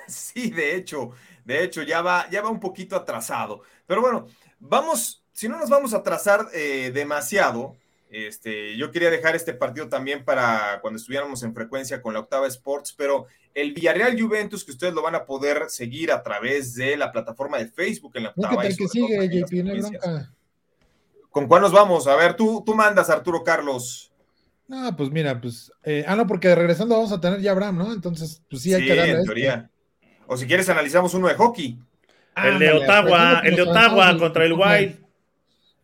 Sí, 0.06 0.50
de 0.50 0.76
hecho, 0.76 1.10
de 1.48 1.64
hecho, 1.64 1.82
ya 1.82 2.02
va, 2.02 2.28
ya 2.30 2.42
va 2.42 2.50
un 2.50 2.60
poquito 2.60 2.94
atrasado. 2.94 3.62
Pero 3.86 4.02
bueno, 4.02 4.26
vamos, 4.60 5.24
si 5.32 5.48
no 5.48 5.58
nos 5.58 5.70
vamos 5.70 5.94
a 5.94 5.98
atrasar 5.98 6.46
eh, 6.52 6.90
demasiado, 6.92 7.74
este, 8.10 8.76
yo 8.76 8.90
quería 8.90 9.08
dejar 9.10 9.34
este 9.34 9.54
partido 9.54 9.88
también 9.88 10.26
para 10.26 10.78
cuando 10.82 10.98
estuviéramos 10.98 11.42
en 11.42 11.54
frecuencia 11.54 12.02
con 12.02 12.12
la 12.12 12.20
Octava 12.20 12.46
Sports, 12.48 12.94
pero 12.94 13.26
el 13.54 13.72
Villarreal 13.72 14.20
Juventus, 14.20 14.62
que 14.62 14.72
ustedes 14.72 14.92
lo 14.92 15.00
van 15.00 15.14
a 15.14 15.24
poder 15.24 15.70
seguir 15.70 16.12
a 16.12 16.22
través 16.22 16.74
de 16.74 16.98
la 16.98 17.10
plataforma 17.10 17.56
de 17.56 17.68
Facebook 17.68 18.12
en 18.16 18.24
la 18.24 18.28
Octava. 18.28 18.62
que 18.62 18.86
sigue, 18.86 19.28
JP, 19.40 20.26
¿Con 21.30 21.48
cuál 21.48 21.62
nos 21.62 21.72
vamos? 21.72 22.06
A 22.08 22.16
ver, 22.16 22.34
tú, 22.34 22.62
tú 22.64 22.74
mandas, 22.74 23.08
Arturo 23.08 23.42
Carlos. 23.42 24.12
No, 24.66 24.94
pues 24.94 25.10
mira, 25.10 25.40
pues. 25.40 25.72
Eh, 25.82 26.04
ah, 26.06 26.14
no, 26.14 26.26
porque 26.26 26.54
regresando 26.54 26.94
vamos 26.94 27.12
a 27.12 27.18
tener 27.18 27.40
ya 27.40 27.52
Abraham, 27.52 27.78
¿no? 27.78 27.92
Entonces, 27.94 28.42
pues 28.50 28.60
sí, 28.60 28.74
hay 28.74 28.86
que 28.86 28.94
darle. 28.94 29.12
En 29.12 29.24
teoría. 29.24 29.70
O 30.30 30.36
si 30.36 30.46
quieres, 30.46 30.68
analizamos 30.68 31.14
uno 31.14 31.26
de 31.26 31.34
hockey. 31.34 31.78
El 32.36 32.58
de 32.58 32.70
Ottawa, 32.70 33.40
el 33.42 33.56
de 33.56 33.62
Ottawa 33.62 34.18
contra 34.18 34.44
el 34.44 34.52
Wild. 34.52 35.00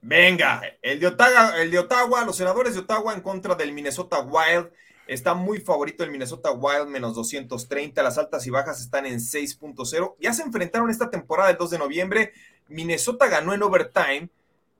Venga, 0.03 0.61
el 0.83 1.01
de, 1.01 1.07
Ottawa, 1.07 1.63
el 1.63 1.71
de 1.71 1.79
Ottawa, 1.79 2.27
los 2.27 2.37
senadores 2.37 2.75
de 2.75 2.81
Ottawa 2.81 3.15
en 3.15 3.23
contra 3.23 3.55
del 3.55 3.73
Minnesota 3.73 4.21
Wild. 4.21 4.71
Está 5.07 5.33
muy 5.33 5.61
favorito 5.61 6.05
el 6.05 6.11
Minnesota 6.11 6.53
Wild 6.53 6.89
menos 6.89 7.15
230. 7.15 8.03
Las 8.03 8.19
altas 8.19 8.47
y 8.47 8.51
bajas 8.51 8.83
están 8.83 9.07
en 9.07 9.19
6.0. 9.19 10.15
Ya 10.21 10.35
se 10.35 10.43
enfrentaron 10.43 10.91
esta 10.91 11.11
temporada 11.11 11.51
el 11.51 11.57
2 11.57 11.71
de 11.71 11.79
noviembre. 11.79 12.33
Minnesota 12.69 13.29
ganó 13.29 13.55
en 13.55 13.63
overtime 13.63 14.29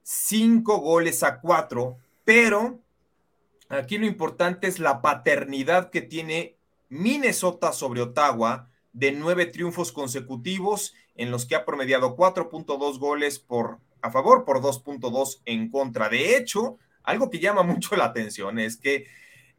5 0.03 0.77
goles 0.77 1.23
a 1.23 1.39
4. 1.39 1.97
Pero 2.23 2.79
aquí 3.69 3.97
lo 3.97 4.05
importante 4.05 4.67
es 4.67 4.77
la 4.77 5.01
paternidad 5.01 5.89
que 5.89 6.01
tiene 6.01 6.55
Minnesota 6.89 7.73
sobre 7.73 8.01
Ottawa 8.01 8.69
de 8.95 9.11
nueve 9.11 9.45
triunfos 9.45 9.91
consecutivos 9.91 10.95
en 11.15 11.29
los 11.29 11.45
que 11.45 11.55
ha 11.55 11.65
promediado 11.65 12.15
4.2 12.15 12.97
goles 12.97 13.39
por, 13.39 13.79
a 14.01 14.09
favor 14.09 14.45
por 14.45 14.61
2.2 14.61 15.41
en 15.45 15.69
contra. 15.69 16.07
De 16.07 16.37
hecho, 16.37 16.77
algo 17.03 17.29
que 17.29 17.39
llama 17.39 17.63
mucho 17.63 17.97
la 17.97 18.05
atención 18.05 18.57
es 18.57 18.77
que 18.77 19.07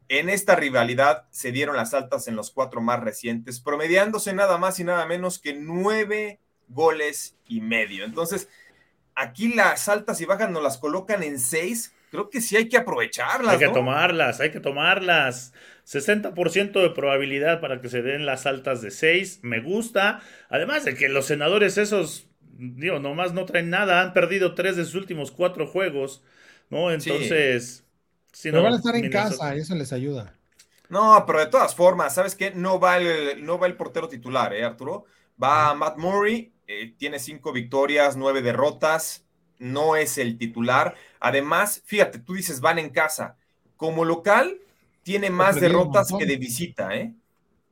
en 0.08 0.30
esta 0.30 0.56
rivalidad 0.56 1.26
se 1.30 1.52
dieron 1.52 1.76
las 1.76 1.92
altas 1.92 2.28
en 2.28 2.36
los 2.36 2.50
cuatro 2.50 2.80
más 2.80 3.00
recientes, 3.00 3.60
promediándose 3.60 4.32
nada 4.32 4.56
más 4.56 4.80
y 4.80 4.84
nada 4.84 5.04
menos 5.04 5.38
que 5.38 5.52
nueve 5.52 6.40
goles 6.68 7.36
y 7.46 7.60
medio. 7.60 8.06
Entonces, 8.06 8.48
aquí 9.14 9.52
las 9.52 9.88
altas 9.90 10.18
y 10.22 10.24
bajas 10.24 10.50
nos 10.50 10.62
las 10.62 10.78
colocan 10.78 11.22
en 11.22 11.38
seis. 11.38 11.92
Creo 12.10 12.30
que 12.30 12.40
sí 12.40 12.56
hay 12.56 12.68
que 12.68 12.76
aprovecharlas. 12.76 13.54
Hay 13.54 13.58
que 13.58 13.68
tomarlas, 13.68 14.40
hay 14.40 14.50
que 14.50 14.60
tomarlas. 14.60 15.52
60% 15.86 16.82
de 16.82 16.90
probabilidad 16.90 17.60
para 17.60 17.80
que 17.80 17.88
se 17.88 18.02
den 18.02 18.26
las 18.26 18.46
altas 18.46 18.82
de 18.82 18.90
seis. 18.90 19.40
Me 19.42 19.60
gusta. 19.60 20.20
Además 20.48 20.84
de 20.84 20.94
que 20.94 21.08
los 21.08 21.26
senadores 21.26 21.78
esos, 21.78 22.28
digo, 22.58 22.98
nomás 22.98 23.32
no 23.32 23.44
traen 23.44 23.70
nada. 23.70 24.00
Han 24.00 24.12
perdido 24.12 24.54
tres 24.54 24.76
de 24.76 24.84
sus 24.84 24.94
últimos 24.94 25.30
cuatro 25.30 25.66
juegos. 25.66 26.22
¿No? 26.70 26.90
Entonces. 26.90 27.84
pero 28.42 28.62
van 28.62 28.74
a 28.74 28.76
estar 28.76 28.96
en 28.96 29.10
casa, 29.10 29.54
eso 29.54 29.74
les 29.74 29.92
ayuda. 29.92 30.34
No, 30.88 31.24
pero 31.26 31.40
de 31.40 31.46
todas 31.46 31.74
formas, 31.74 32.14
¿sabes 32.14 32.34
qué? 32.34 32.52
No 32.52 32.78
va 32.78 32.98
el, 32.98 33.44
no 33.44 33.58
va 33.58 33.66
el 33.66 33.76
portero 33.76 34.08
titular, 34.08 34.52
¿eh, 34.54 34.64
Arturo? 34.64 35.04
Va 35.42 35.74
Matt 35.74 35.98
Murray, 35.98 36.52
eh, 36.66 36.94
tiene 36.96 37.18
cinco 37.18 37.52
victorias, 37.52 38.16
nueve 38.16 38.40
derrotas, 38.42 39.25
no 39.58 39.96
es 39.96 40.18
el 40.18 40.38
titular. 40.38 40.94
Además, 41.20 41.82
fíjate, 41.84 42.18
tú 42.18 42.34
dices 42.34 42.60
van 42.60 42.78
en 42.78 42.90
casa. 42.90 43.36
Como 43.76 44.04
local, 44.04 44.58
tiene 45.02 45.30
más 45.30 45.60
derrotas 45.60 46.12
que 46.18 46.26
de 46.26 46.36
visita, 46.36 46.94
¿eh? 46.96 47.14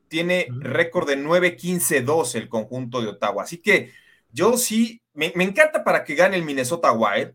Tiene 0.07 0.47
récord 0.49 1.07
de 1.07 1.17
9-15-2 1.17 2.35
el 2.35 2.47
conjunto 2.47 3.01
de 3.01 3.09
Ottawa. 3.09 3.43
Así 3.43 3.57
que 3.57 3.91
yo 4.31 4.57
sí, 4.57 5.01
me, 5.13 5.33
me 5.35 5.43
encanta 5.43 5.83
para 5.83 6.03
que 6.03 6.15
gane 6.15 6.37
el 6.37 6.43
Minnesota 6.43 6.91
Wild 6.91 7.33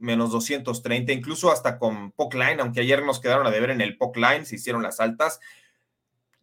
menos 0.00 0.30
230, 0.32 1.12
incluso 1.12 1.52
hasta 1.52 1.78
con 1.78 2.10
Puck 2.12 2.34
Line, 2.34 2.56
aunque 2.60 2.80
ayer 2.80 3.04
nos 3.04 3.20
quedaron 3.20 3.46
a 3.46 3.50
deber 3.50 3.70
en 3.70 3.80
el 3.80 3.96
Puck 3.96 4.16
Line, 4.16 4.44
se 4.44 4.56
hicieron 4.56 4.82
las 4.82 4.98
altas. 4.98 5.40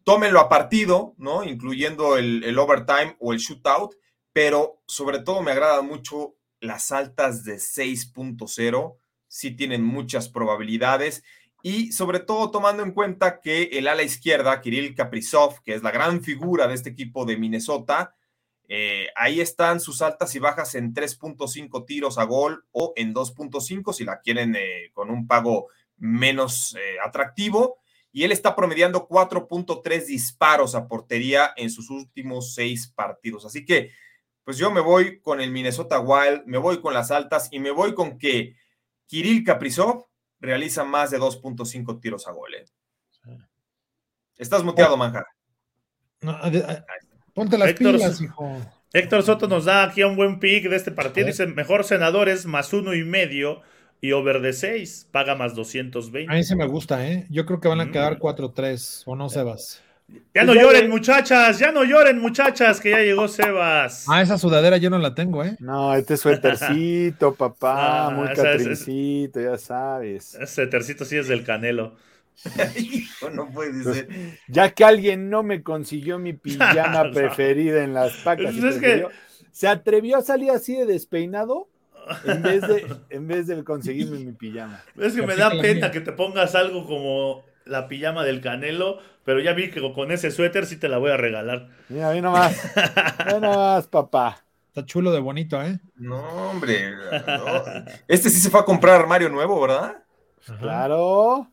Tómenlo 0.04 0.40
a 0.40 0.48
partido, 0.48 1.14
¿no? 1.18 1.44
Incluyendo 1.44 2.16
el, 2.16 2.58
overtime 2.58 3.16
o 3.18 3.32
el 3.32 3.38
shootout, 3.38 3.94
pero 4.32 4.80
sobre 4.86 5.18
todo 5.18 5.42
me 5.42 5.50
agrada 5.50 5.82
mucho 5.82 6.34
las 6.60 6.92
altas 6.92 7.44
de 7.44 7.56
6.0, 7.56 8.96
sí 9.26 9.50
tienen 9.52 9.82
muchas 9.82 10.28
probabilidades 10.28 11.22
y 11.62 11.92
sobre 11.92 12.20
todo 12.20 12.50
tomando 12.50 12.82
en 12.82 12.92
cuenta 12.92 13.40
que 13.40 13.64
el 13.72 13.88
ala 13.88 14.02
izquierda, 14.02 14.60
Kirill 14.60 14.94
Kaprizov, 14.94 15.60
que 15.62 15.74
es 15.74 15.82
la 15.82 15.90
gran 15.90 16.22
figura 16.22 16.68
de 16.68 16.74
este 16.74 16.90
equipo 16.90 17.24
de 17.24 17.36
Minnesota, 17.36 18.14
eh, 18.68 19.08
ahí 19.16 19.40
están 19.40 19.80
sus 19.80 20.02
altas 20.02 20.34
y 20.34 20.38
bajas 20.38 20.74
en 20.74 20.92
3.5 20.94 21.86
tiros 21.86 22.18
a 22.18 22.24
gol 22.24 22.66
o 22.70 22.92
en 22.96 23.14
2.5 23.14 23.92
si 23.94 24.04
la 24.04 24.20
quieren 24.20 24.54
eh, 24.56 24.90
con 24.92 25.10
un 25.10 25.26
pago 25.26 25.68
menos 25.96 26.76
eh, 26.76 26.96
atractivo. 27.04 27.78
Y 28.12 28.24
él 28.24 28.32
está 28.32 28.54
promediando 28.54 29.08
4.3 29.08 30.06
disparos 30.06 30.74
a 30.74 30.86
portería 30.86 31.52
en 31.56 31.70
sus 31.70 31.90
últimos 31.90 32.54
seis 32.54 32.92
partidos. 32.94 33.44
Así 33.44 33.64
que, 33.64 33.90
pues 34.48 34.56
yo 34.56 34.70
me 34.70 34.80
voy 34.80 35.20
con 35.20 35.42
el 35.42 35.50
Minnesota 35.50 36.00
Wild, 36.00 36.44
me 36.46 36.56
voy 36.56 36.80
con 36.80 36.94
las 36.94 37.10
altas 37.10 37.50
y 37.52 37.58
me 37.58 37.70
voy 37.70 37.92
con 37.92 38.16
que 38.16 38.56
Kirill 39.04 39.44
Kaprizov 39.44 40.06
realiza 40.40 40.84
más 40.84 41.10
de 41.10 41.20
2.5 41.20 42.00
tiros 42.00 42.26
a 42.26 42.32
gol. 42.32 42.54
Estás 44.38 44.64
muteado, 44.64 44.96
Manja. 44.96 45.26
No, 46.22 46.38
Ponte 47.34 47.58
las 47.58 47.68
Héctor, 47.68 47.96
pilas, 47.96 48.22
hijo. 48.22 48.56
Héctor 48.94 49.22
Soto 49.22 49.48
nos 49.48 49.66
da 49.66 49.82
aquí 49.82 50.02
un 50.02 50.16
buen 50.16 50.38
pick 50.40 50.70
de 50.70 50.76
este 50.76 50.92
partido. 50.92 51.26
Dice, 51.26 51.46
mejor 51.46 51.84
senadores 51.84 52.46
más 52.46 52.72
uno 52.72 52.94
y 52.94 53.04
medio 53.04 53.60
y 54.00 54.12
over 54.12 54.40
de 54.40 54.54
seis, 54.54 55.06
paga 55.12 55.34
más 55.34 55.54
220. 55.56 56.32
A 56.32 56.34
mí 56.34 56.42
se 56.42 56.56
me 56.56 56.66
gusta, 56.66 57.06
¿eh? 57.06 57.26
Yo 57.28 57.44
creo 57.44 57.60
que 57.60 57.68
van 57.68 57.82
a 57.82 57.84
mm. 57.84 57.92
quedar 57.92 58.18
4-3, 58.18 59.02
¿o 59.04 59.14
no, 59.14 59.28
Sebas? 59.28 59.82
Ya 60.34 60.44
no 60.44 60.54
lloren, 60.54 60.88
muchachas, 60.88 61.58
ya 61.58 61.72
no 61.72 61.84
lloren, 61.84 62.18
muchachas, 62.18 62.80
que 62.80 62.90
ya 62.90 63.00
llegó 63.00 63.28
Sebas. 63.28 64.06
Ah, 64.08 64.22
esa 64.22 64.38
sudadera 64.38 64.76
yo 64.76 64.88
no 64.88 64.98
la 64.98 65.14
tengo, 65.14 65.44
¿eh? 65.44 65.56
No, 65.58 65.94
este 65.94 66.16
suétercito, 66.16 67.34
papá, 67.36 68.06
ah, 68.06 68.10
muy 68.10 68.28
catrincito, 68.28 69.40
ya 69.40 69.58
sabes. 69.58 70.34
Ese 70.34 70.46
suétercito 70.46 71.04
sí 71.04 71.16
es 71.16 71.28
del 71.28 71.44
Canelo. 71.44 71.96
no 73.32 73.50
puede 73.50 73.82
pues, 73.82 73.96
ser. 73.96 74.08
Ya 74.46 74.70
que 74.70 74.84
alguien 74.84 75.28
no 75.28 75.42
me 75.42 75.62
consiguió 75.62 76.18
mi 76.18 76.32
pijama 76.32 77.10
preferida 77.12 77.82
en 77.82 77.94
las 77.94 78.12
pacas, 78.18 78.54
pues 78.58 78.80
se 79.50 79.66
atrevió 79.66 80.18
a 80.18 80.22
salir 80.22 80.52
así 80.52 80.76
de 80.76 80.86
despeinado 80.86 81.68
en 82.24 82.42
vez 82.42 82.62
de, 82.62 82.86
en 83.10 83.26
vez 83.26 83.46
de 83.48 83.64
conseguirme 83.64 84.18
mi 84.18 84.32
pijama. 84.32 84.82
Es 84.96 85.14
que 85.14 85.22
me 85.22 85.36
da 85.36 85.50
pena 85.50 85.90
que 85.90 86.00
te 86.00 86.12
pongas 86.12 86.54
algo 86.54 86.86
como 86.86 87.42
la 87.68 87.86
pijama 87.88 88.24
del 88.24 88.40
Canelo, 88.40 88.98
pero 89.24 89.40
ya 89.40 89.52
vi 89.52 89.70
que 89.70 89.80
con 89.92 90.10
ese 90.10 90.30
suéter 90.30 90.66
sí 90.66 90.76
te 90.76 90.88
la 90.88 90.98
voy 90.98 91.10
a 91.10 91.16
regalar. 91.16 91.68
Mira, 91.88 92.10
ve 92.10 92.20
nomás. 92.20 92.72
Ve 93.26 93.40
nomás, 93.40 93.86
papá. 93.86 94.44
Está 94.68 94.84
chulo 94.86 95.12
de 95.12 95.20
bonito, 95.20 95.60
¿eh? 95.62 95.78
No, 95.96 96.20
hombre. 96.50 96.94
Este 98.08 98.30
sí 98.30 98.40
se 98.40 98.50
fue 98.50 98.60
a 98.60 98.64
comprar 98.64 99.00
armario 99.00 99.28
nuevo, 99.28 99.60
¿verdad? 99.60 100.02
Claro. 100.60 101.50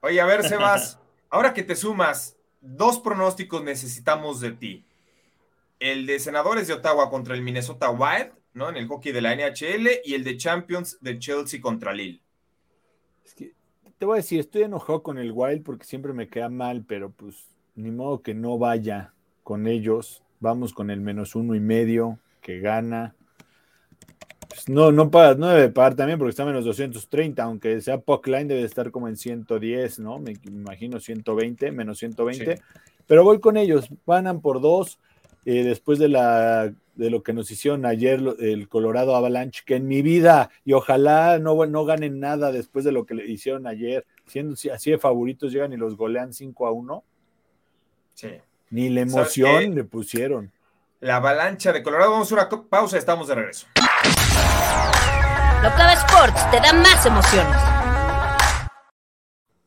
Oye, 0.00 0.20
a 0.20 0.26
ver, 0.26 0.42
Sebas, 0.46 0.98
ahora 1.30 1.54
que 1.54 1.62
te 1.62 1.74
sumas, 1.74 2.36
dos 2.60 2.98
pronósticos 2.98 3.64
necesitamos 3.64 4.40
de 4.40 4.52
ti. 4.52 4.84
El 5.80 6.06
de 6.06 6.18
Senadores 6.18 6.68
de 6.68 6.74
Ottawa 6.74 7.08
contra 7.08 7.34
el 7.34 7.42
Minnesota 7.42 7.90
Wild, 7.90 8.32
¿no? 8.52 8.68
En 8.68 8.76
el 8.76 8.88
hockey 8.88 9.12
de 9.12 9.22
la 9.22 9.34
NHL, 9.34 9.88
y 10.04 10.14
el 10.14 10.24
de 10.24 10.36
Champions 10.36 10.98
de 11.00 11.18
Chelsea 11.18 11.60
contra 11.60 11.92
Lille. 11.92 12.20
Es 13.24 13.34
que 13.34 13.52
te 14.04 14.06
voy 14.06 14.16
a 14.16 14.20
decir, 14.20 14.40
estoy 14.40 14.64
enojado 14.64 15.02
con 15.02 15.16
el 15.16 15.32
Wild 15.32 15.62
porque 15.62 15.86
siempre 15.86 16.12
me 16.12 16.28
queda 16.28 16.50
mal, 16.50 16.84
pero 16.86 17.08
pues 17.08 17.46
ni 17.74 17.90
modo 17.90 18.20
que 18.20 18.34
no 18.34 18.58
vaya 18.58 19.14
con 19.42 19.66
ellos. 19.66 20.22
Vamos 20.40 20.74
con 20.74 20.90
el 20.90 21.00
menos 21.00 21.34
uno 21.34 21.54
y 21.54 21.60
medio 21.60 22.18
que 22.42 22.60
gana. 22.60 23.14
Pues, 24.46 24.68
no, 24.68 24.92
no, 24.92 25.10
paga, 25.10 25.36
no 25.36 25.48
debe 25.48 25.70
pagar 25.70 25.94
también 25.94 26.18
porque 26.18 26.28
está 26.32 26.44
menos 26.44 26.66
230, 26.66 27.42
aunque 27.42 27.80
sea 27.80 27.96
Puckline 27.96 28.46
debe 28.46 28.64
estar 28.64 28.90
como 28.90 29.08
en 29.08 29.16
110, 29.16 30.00
¿no? 30.00 30.18
Me, 30.18 30.34
imagino 30.44 31.00
120, 31.00 31.72
menos 31.72 31.96
120. 31.96 32.60
Pero 33.06 33.24
voy 33.24 33.40
con 33.40 33.56
ellos, 33.56 33.88
ganan 34.06 34.42
por 34.42 34.60
dos. 34.60 34.98
Eh, 35.44 35.62
después 35.64 35.98
de, 35.98 36.08
la, 36.08 36.72
de 36.94 37.10
lo 37.10 37.22
que 37.22 37.32
nos 37.32 37.50
hicieron 37.50 37.84
ayer 37.86 38.20
el 38.40 38.68
Colorado 38.68 39.14
Avalanche, 39.14 39.62
que 39.64 39.76
en 39.76 39.86
mi 39.86 40.02
vida, 40.02 40.50
y 40.64 40.72
ojalá 40.72 41.38
no, 41.38 41.66
no 41.66 41.84
ganen 41.84 42.20
nada 42.20 42.52
después 42.52 42.84
de 42.84 42.92
lo 42.92 43.04
que 43.06 43.14
le 43.14 43.26
hicieron 43.26 43.66
ayer, 43.66 44.06
siendo 44.26 44.56
así 44.72 44.90
de 44.90 44.98
favoritos, 44.98 45.52
llegan 45.52 45.72
y 45.72 45.76
los 45.76 45.96
golean 45.96 46.32
5 46.32 46.66
a 46.66 46.72
1. 46.72 47.04
Sí. 48.14 48.28
Ni 48.70 48.88
la 48.88 49.02
emoción 49.02 49.74
le 49.74 49.84
pusieron. 49.84 50.50
La 51.00 51.16
avalancha 51.16 51.72
de 51.72 51.82
Colorado, 51.82 52.12
vamos 52.12 52.32
a 52.32 52.34
una 52.34 52.48
pausa, 52.48 52.96
estamos 52.96 53.28
de 53.28 53.34
regreso. 53.34 53.66
Locava 55.62 55.92
Sports 55.94 56.50
te 56.50 56.60
da 56.60 56.72
más 56.72 57.04
emociones. 57.04 57.73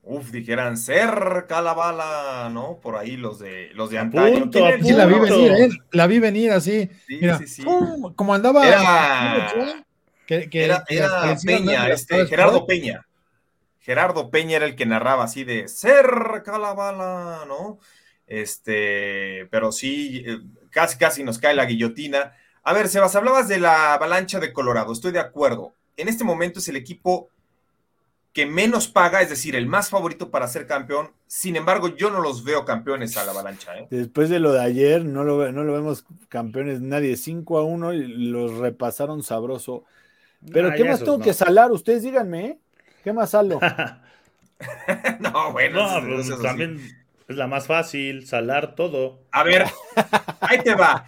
Uf, 0.10 0.32
dijeran 0.32 0.78
cerca 0.78 1.62
la 1.62 1.74
bala, 1.74 2.50
¿no? 2.50 2.80
Por 2.82 2.96
ahí 2.96 3.18
los 3.18 3.40
de 3.40 3.72
los 3.74 3.90
de 3.90 4.00
antaño. 4.00 4.50
sí, 4.82 4.94
la 4.94 5.06
vi 5.06 5.20
venir, 5.20 5.52
¿eh? 5.52 5.70
La 5.92 6.08
vi 6.08 6.20
venir 6.20 6.52
así. 6.52 6.90
Sí, 7.06 7.18
Mira, 7.20 7.38
sí, 7.38 7.48
sí. 7.48 7.64
como 8.16 8.34
andaba. 8.34 8.66
Era, 8.66 9.52
era, 10.88 11.36
Peña, 11.44 11.90
este, 11.90 12.26
Gerardo 12.26 12.66
Peña. 12.66 13.06
Gerardo 13.82 14.30
Peña 14.30 14.56
era 14.56 14.66
el 14.66 14.78
que 14.78 14.86
narraba 14.86 15.26
así 15.26 15.44
de 15.44 15.68
cerca 15.68 16.58
la 16.58 16.74
bala, 16.74 17.44
¿no? 17.46 17.80
Este, 18.28 19.48
pero 19.52 19.74
sí, 19.74 20.24
eh, 20.26 20.40
casi 20.70 20.98
casi 20.98 21.24
nos 21.24 21.38
cae 21.38 21.54
la 21.54 21.66
guillotina. 21.66 22.34
A 22.64 22.72
ver, 22.74 22.88
Sebas, 22.88 23.16
hablabas 23.18 23.50
de 23.50 23.60
la 23.60 23.94
avalancha 23.94 24.40
de 24.40 24.54
Colorado, 24.54 24.94
estoy 24.94 25.12
de 25.12 25.20
acuerdo. 25.20 25.74
En 25.98 26.08
este 26.08 26.24
momento 26.24 26.60
es 26.60 26.68
el 26.70 26.78
equipo 26.78 27.30
que 28.38 28.46
menos 28.46 28.88
paga, 28.88 29.24
es 29.24 29.32
decir, 29.32 29.56
el 29.56 29.66
más 29.66 29.90
favorito 29.90 30.30
para 30.30 30.48
ser 30.48 30.68
campeón. 30.68 31.10
Sin 31.26 31.56
embargo, 31.56 31.96
yo 31.96 32.12
no 32.12 32.22
los 32.22 32.44
veo 32.44 32.66
campeones 32.66 33.18
a 33.18 33.26
la 33.26 33.32
avalancha. 33.32 33.76
¿eh? 33.76 33.88
Después 33.90 34.30
de 34.30 34.38
lo 34.38 34.54
de 34.54 34.62
ayer, 34.62 35.04
no 35.04 35.24
lo, 35.24 35.52
no 35.52 35.64
lo 35.64 35.74
vemos 35.74 36.06
campeones 36.30 36.80
nadie. 36.80 37.18
5 37.18 37.58
a 37.58 37.64
1 37.64 37.94
y 37.94 38.08
los 38.30 38.60
repasaron 38.60 39.24
sabroso. 39.24 39.86
Pero, 40.54 40.72
¿qué 40.76 40.84
más 40.84 41.00
tengo 41.00 41.18
que 41.18 41.34
salar? 41.34 41.72
Ustedes 41.72 42.04
díganme, 42.04 42.46
¿eh? 42.46 42.60
¿Qué 43.04 43.12
más 43.12 43.32
salo? 43.32 43.60
no, 45.20 45.52
bueno. 45.52 46.00
No, 46.00 46.08
pues, 46.08 46.28
sí. 46.28 46.34
también 46.40 46.80
es 47.28 47.36
la 47.36 47.48
más 47.48 47.66
fácil, 47.66 48.28
salar 48.28 48.76
todo. 48.76 49.24
A 49.32 49.42
ver, 49.42 49.66
ahí 50.42 50.60
te 50.60 50.76
va. 50.76 51.08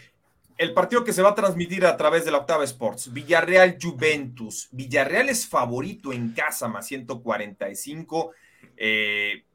El 0.60 0.74
partido 0.74 1.06
que 1.06 1.13
se 1.13 1.22
va 1.22 1.30
a 1.30 1.36
transmitir 1.36 1.86
a 1.86 1.95
través 1.95 2.26
de 2.26 2.32
la 2.32 2.39
Octava 2.39 2.65
Sports. 2.65 3.13
Villarreal 3.13 3.78
Juventus. 3.82 4.67
Villarreal 4.72 5.30
es 5.30 5.48
favorito 5.48 6.12
en 6.12 6.34
casa, 6.34 6.67
más 6.67 6.86
145. 6.88 8.34
Eh, 8.76 9.45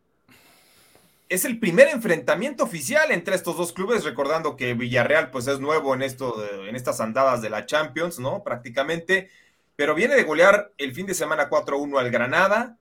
es 1.28 1.44
el 1.44 1.60
primer 1.60 1.88
enfrentamiento 1.88 2.64
oficial 2.64 3.10
entre 3.10 3.34
estos 3.34 3.58
dos 3.58 3.74
clubes, 3.74 4.02
recordando 4.02 4.56
que 4.56 4.72
Villarreal 4.72 5.30
pues 5.30 5.46
es 5.46 5.60
nuevo 5.60 5.94
en, 5.94 6.00
esto 6.00 6.42
en 6.66 6.74
estas 6.74 7.02
andadas 7.02 7.42
de 7.42 7.50
la 7.50 7.66
Champions, 7.66 8.18
¿no? 8.18 8.42
Prácticamente. 8.42 9.28
Pero 9.76 9.94
viene 9.94 10.14
de 10.14 10.22
golear 10.22 10.72
el 10.78 10.94
fin 10.94 11.04
de 11.04 11.12
semana 11.12 11.50
4-1 11.50 12.00
al 12.00 12.10
Granada. 12.10 12.78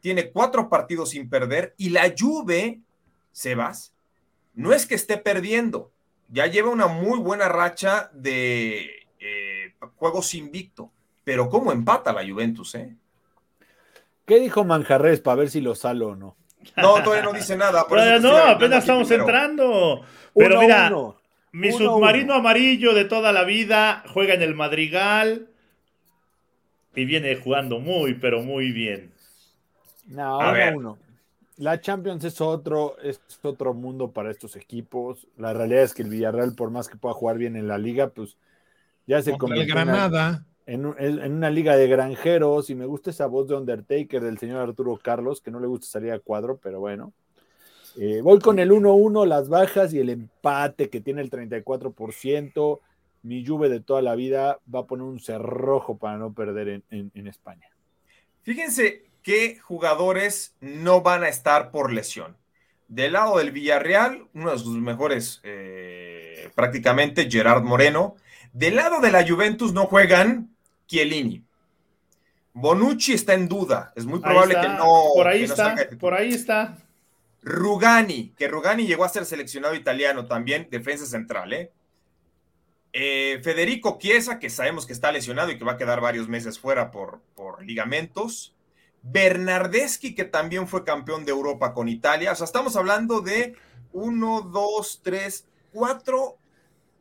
Tiene 0.00 0.30
cuatro 0.30 0.70
partidos 0.70 1.10
sin 1.10 1.28
perder. 1.28 1.74
Y 1.76 1.90
la 1.90 2.10
Juve, 2.18 2.80
Sebas, 3.32 3.92
no 4.54 4.72
es 4.72 4.86
que 4.86 4.94
esté 4.94 5.18
perdiendo, 5.18 5.92
ya 6.28 6.46
lleva 6.46 6.70
una 6.70 6.86
muy 6.86 7.18
buena 7.18 7.48
racha 7.48 8.10
de 8.12 8.90
eh, 9.20 9.74
juegos 9.96 10.34
invicto, 10.34 10.90
pero 11.24 11.48
cómo 11.48 11.72
empata 11.72 12.12
la 12.12 12.26
Juventus, 12.26 12.74
¿eh? 12.74 12.94
¿Qué 14.26 14.40
dijo 14.40 14.64
Manjarres 14.64 15.20
para 15.20 15.36
ver 15.36 15.50
si 15.50 15.60
lo 15.60 15.74
salo 15.74 16.08
o 16.08 16.16
no? 16.16 16.36
No, 16.76 17.00
todavía 17.02 17.22
no 17.22 17.32
dice 17.32 17.56
nada. 17.56 17.86
por 17.86 17.98
no, 17.98 18.04
hablando 18.04 18.36
apenas 18.38 18.78
estamos 18.80 19.06
primero. 19.06 19.24
entrando. 19.28 20.04
Pero 20.34 20.54
Uno, 20.56 20.60
mira, 20.60 20.88
uno. 20.88 21.16
mi 21.52 21.68
Uno, 21.68 21.78
submarino 21.78 22.24
uno. 22.24 22.34
amarillo 22.34 22.92
de 22.92 23.04
toda 23.04 23.32
la 23.32 23.44
vida 23.44 24.02
juega 24.12 24.34
en 24.34 24.42
el 24.42 24.54
Madrigal 24.54 25.48
y 26.94 27.04
viene 27.04 27.36
jugando 27.36 27.78
muy, 27.78 28.14
pero 28.14 28.42
muy 28.42 28.72
bien. 28.72 29.12
No, 30.06 30.40
A 30.40 30.50
uno, 30.50 30.52
ver. 30.52 30.74
uno. 30.76 30.98
La 31.58 31.80
Champions 31.80 32.22
es 32.24 32.40
otro, 32.40 32.98
es 32.98 33.20
otro 33.42 33.72
mundo 33.72 34.10
para 34.10 34.30
estos 34.30 34.56
equipos. 34.56 35.26
La 35.38 35.52
realidad 35.54 35.82
es 35.84 35.94
que 35.94 36.02
el 36.02 36.10
Villarreal, 36.10 36.54
por 36.54 36.70
más 36.70 36.88
que 36.88 36.96
pueda 36.96 37.14
jugar 37.14 37.38
bien 37.38 37.56
en 37.56 37.66
la 37.68 37.78
liga, 37.78 38.08
pues 38.08 38.36
ya 39.06 39.22
se 39.22 39.30
el 39.32 39.38
convirtió 39.38 39.64
en 39.64 39.70
una- 39.72 39.84
Granada. 40.08 40.46
en, 40.66 40.84
un- 40.84 40.96
en 40.98 41.32
una 41.32 41.48
liga 41.50 41.76
de 41.76 41.86
granjeros. 41.88 42.68
Y 42.68 42.74
me 42.74 42.84
gusta 42.86 43.08
esa 43.10 43.26
voz 43.26 43.48
de 43.48 43.54
Undertaker 43.54 44.22
del 44.22 44.36
señor 44.38 44.60
Arturo 44.60 44.98
Carlos, 45.02 45.40
que 45.40 45.50
no 45.50 45.58
le 45.60 45.66
gusta 45.66 45.86
salir 45.86 46.12
a 46.12 46.18
cuadro, 46.18 46.58
pero 46.62 46.80
bueno. 46.80 47.12
Eh, 47.98 48.20
voy 48.20 48.38
con 48.40 48.58
el 48.58 48.70
1-1, 48.72 49.24
las 49.24 49.48
bajas 49.48 49.94
y 49.94 49.98
el 50.00 50.10
empate 50.10 50.90
que 50.90 51.00
tiene 51.00 51.22
el 51.22 51.30
34%. 51.30 52.80
Mi 53.22 53.44
Juve 53.46 53.70
de 53.70 53.80
toda 53.80 54.02
la 54.02 54.14
vida 54.14 54.60
va 54.72 54.80
a 54.80 54.86
poner 54.86 55.04
un 55.04 55.18
cerrojo 55.20 55.96
para 55.96 56.18
no 56.18 56.34
perder 56.34 56.68
en, 56.68 56.82
en- 56.90 57.10
en 57.14 57.26
España. 57.26 57.66
Fíjense 58.42 59.05
qué 59.26 59.58
jugadores 59.58 60.54
no 60.60 61.00
van 61.00 61.24
a 61.24 61.28
estar 61.28 61.72
por 61.72 61.92
lesión. 61.92 62.36
Del 62.86 63.14
lado 63.14 63.38
del 63.38 63.50
Villarreal, 63.50 64.28
uno 64.34 64.52
de 64.52 64.58
sus 64.60 64.78
mejores 64.78 65.40
eh, 65.42 66.48
prácticamente, 66.54 67.28
Gerard 67.28 67.64
Moreno. 67.64 68.14
Del 68.52 68.76
lado 68.76 69.00
de 69.00 69.10
la 69.10 69.26
Juventus 69.26 69.72
no 69.72 69.86
juegan 69.86 70.54
Chiellini. 70.86 71.42
Bonucci 72.52 73.14
está 73.14 73.34
en 73.34 73.48
duda. 73.48 73.92
Es 73.96 74.06
muy 74.06 74.20
probable 74.20 74.54
que 74.60 74.68
no. 74.68 75.10
por 75.12 75.26
ahí 75.26 75.40
no 75.40 75.46
está, 75.46 75.74
por 75.98 76.14
ahí 76.14 76.32
está. 76.32 76.78
Rugani, 77.42 78.32
que 78.38 78.46
Rugani 78.46 78.86
llegó 78.86 79.04
a 79.04 79.08
ser 79.08 79.26
seleccionado 79.26 79.74
italiano 79.74 80.26
también, 80.26 80.68
defensa 80.70 81.04
central, 81.04 81.52
¿eh? 81.52 81.72
Eh, 82.92 83.40
Federico 83.42 83.98
Chiesa, 84.00 84.38
que 84.38 84.50
sabemos 84.50 84.86
que 84.86 84.92
está 84.92 85.10
lesionado 85.10 85.50
y 85.50 85.58
que 85.58 85.64
va 85.64 85.72
a 85.72 85.78
quedar 85.78 86.00
varios 86.00 86.28
meses 86.28 86.60
fuera 86.60 86.92
por, 86.92 87.20
por 87.34 87.64
ligamentos. 87.64 88.55
Bernardeschi, 89.12 90.14
que 90.14 90.24
también 90.24 90.66
fue 90.66 90.84
campeón 90.84 91.24
de 91.24 91.32
Europa 91.32 91.72
con 91.72 91.88
Italia. 91.88 92.32
O 92.32 92.34
sea, 92.34 92.44
estamos 92.44 92.76
hablando 92.76 93.20
de 93.20 93.54
uno, 93.92 94.42
dos, 94.42 95.00
tres, 95.02 95.46
cuatro 95.72 96.36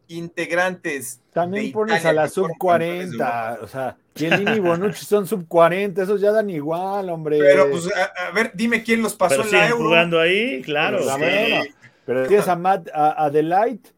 integrantes. 0.08 1.20
También 1.34 1.68
de 1.68 1.72
pones 1.72 2.00
Italia 2.02 2.22
a 2.22 2.24
la 2.24 2.30
sub 2.30 2.48
fueron 2.58 2.58
campeones 2.60 3.12
de 3.12 3.18
40, 3.18 3.48
Europa. 3.50 3.64
o 3.64 3.68
sea, 3.68 3.98
Chiellini 4.14 4.52
y 4.52 4.60
Bonucci 4.60 5.06
son 5.06 5.28
sub 5.28 5.48
40, 5.48 6.04
esos 6.04 6.22
ya 6.22 6.32
dan 6.32 6.50
igual, 6.50 7.10
hombre. 7.10 7.40
Pero, 7.40 7.70
pues, 7.72 7.90
a, 7.96 8.28
a 8.28 8.32
ver, 8.32 8.52
dime 8.54 8.84
quién 8.84 9.02
los 9.02 9.16
pasó 9.16 9.38
Pero 9.38 9.50
en 9.50 9.52
la 9.52 9.68
Euro. 9.70 9.84
jugando 9.86 10.20
ahí, 10.20 10.62
claro. 10.62 11.00
Pues, 11.00 11.10
a 11.10 11.18
Sí. 11.18 11.74
Pero 12.06 12.28
tienes 12.28 12.48
a 12.48 12.56
Matt 12.56 12.88
a 12.94 13.26
Adelaide 13.26 13.95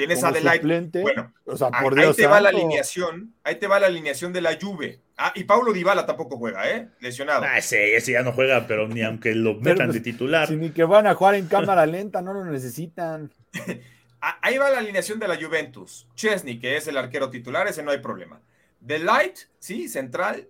Tienes 0.00 0.24
a 0.24 0.32
suplente. 0.32 1.02
Bueno, 1.02 1.34
o 1.44 1.56
sea, 1.58 1.70
por 1.70 1.92
ahí 1.92 2.04
Dios 2.04 2.16
te 2.16 2.26
va 2.26 2.40
la 2.40 2.48
alineación, 2.48 3.34
ahí 3.44 3.56
te 3.56 3.66
va 3.66 3.78
la 3.78 3.88
alineación 3.88 4.32
de 4.32 4.40
la 4.40 4.56
Juve. 4.58 5.02
Ah, 5.18 5.30
y 5.34 5.44
Paulo 5.44 5.74
Dybala 5.74 6.06
tampoco 6.06 6.38
juega, 6.38 6.70
¿eh? 6.70 6.88
Lesionado. 7.00 7.44
Ah, 7.44 7.58
ese, 7.58 7.96
ese 7.96 8.12
ya 8.12 8.22
no 8.22 8.32
juega, 8.32 8.66
pero 8.66 8.88
ni 8.88 9.02
aunque 9.02 9.34
lo 9.34 9.56
metan 9.56 9.88
pues, 9.88 9.96
de 9.96 10.00
titular. 10.00 10.48
Si 10.48 10.56
ni 10.56 10.70
que 10.70 10.84
van 10.84 11.06
a 11.06 11.14
jugar 11.14 11.34
en 11.34 11.48
cámara 11.48 11.84
lenta, 11.84 12.22
no 12.22 12.32
lo 12.32 12.44
necesitan. 12.44 13.30
Ah, 14.22 14.38
Ahí 14.42 14.58
va 14.58 14.68
la 14.68 14.80
alineación 14.80 15.18
de 15.18 15.26
la 15.26 15.42
Juventus. 15.42 16.06
Chesney, 16.14 16.58
que 16.58 16.76
es 16.76 16.86
el 16.86 16.98
arquero 16.98 17.30
titular, 17.30 17.66
ese 17.68 17.82
no 17.82 17.90
hay 17.90 18.00
problema. 18.00 18.42
Light, 18.86 19.38
sí, 19.58 19.88
central. 19.88 20.46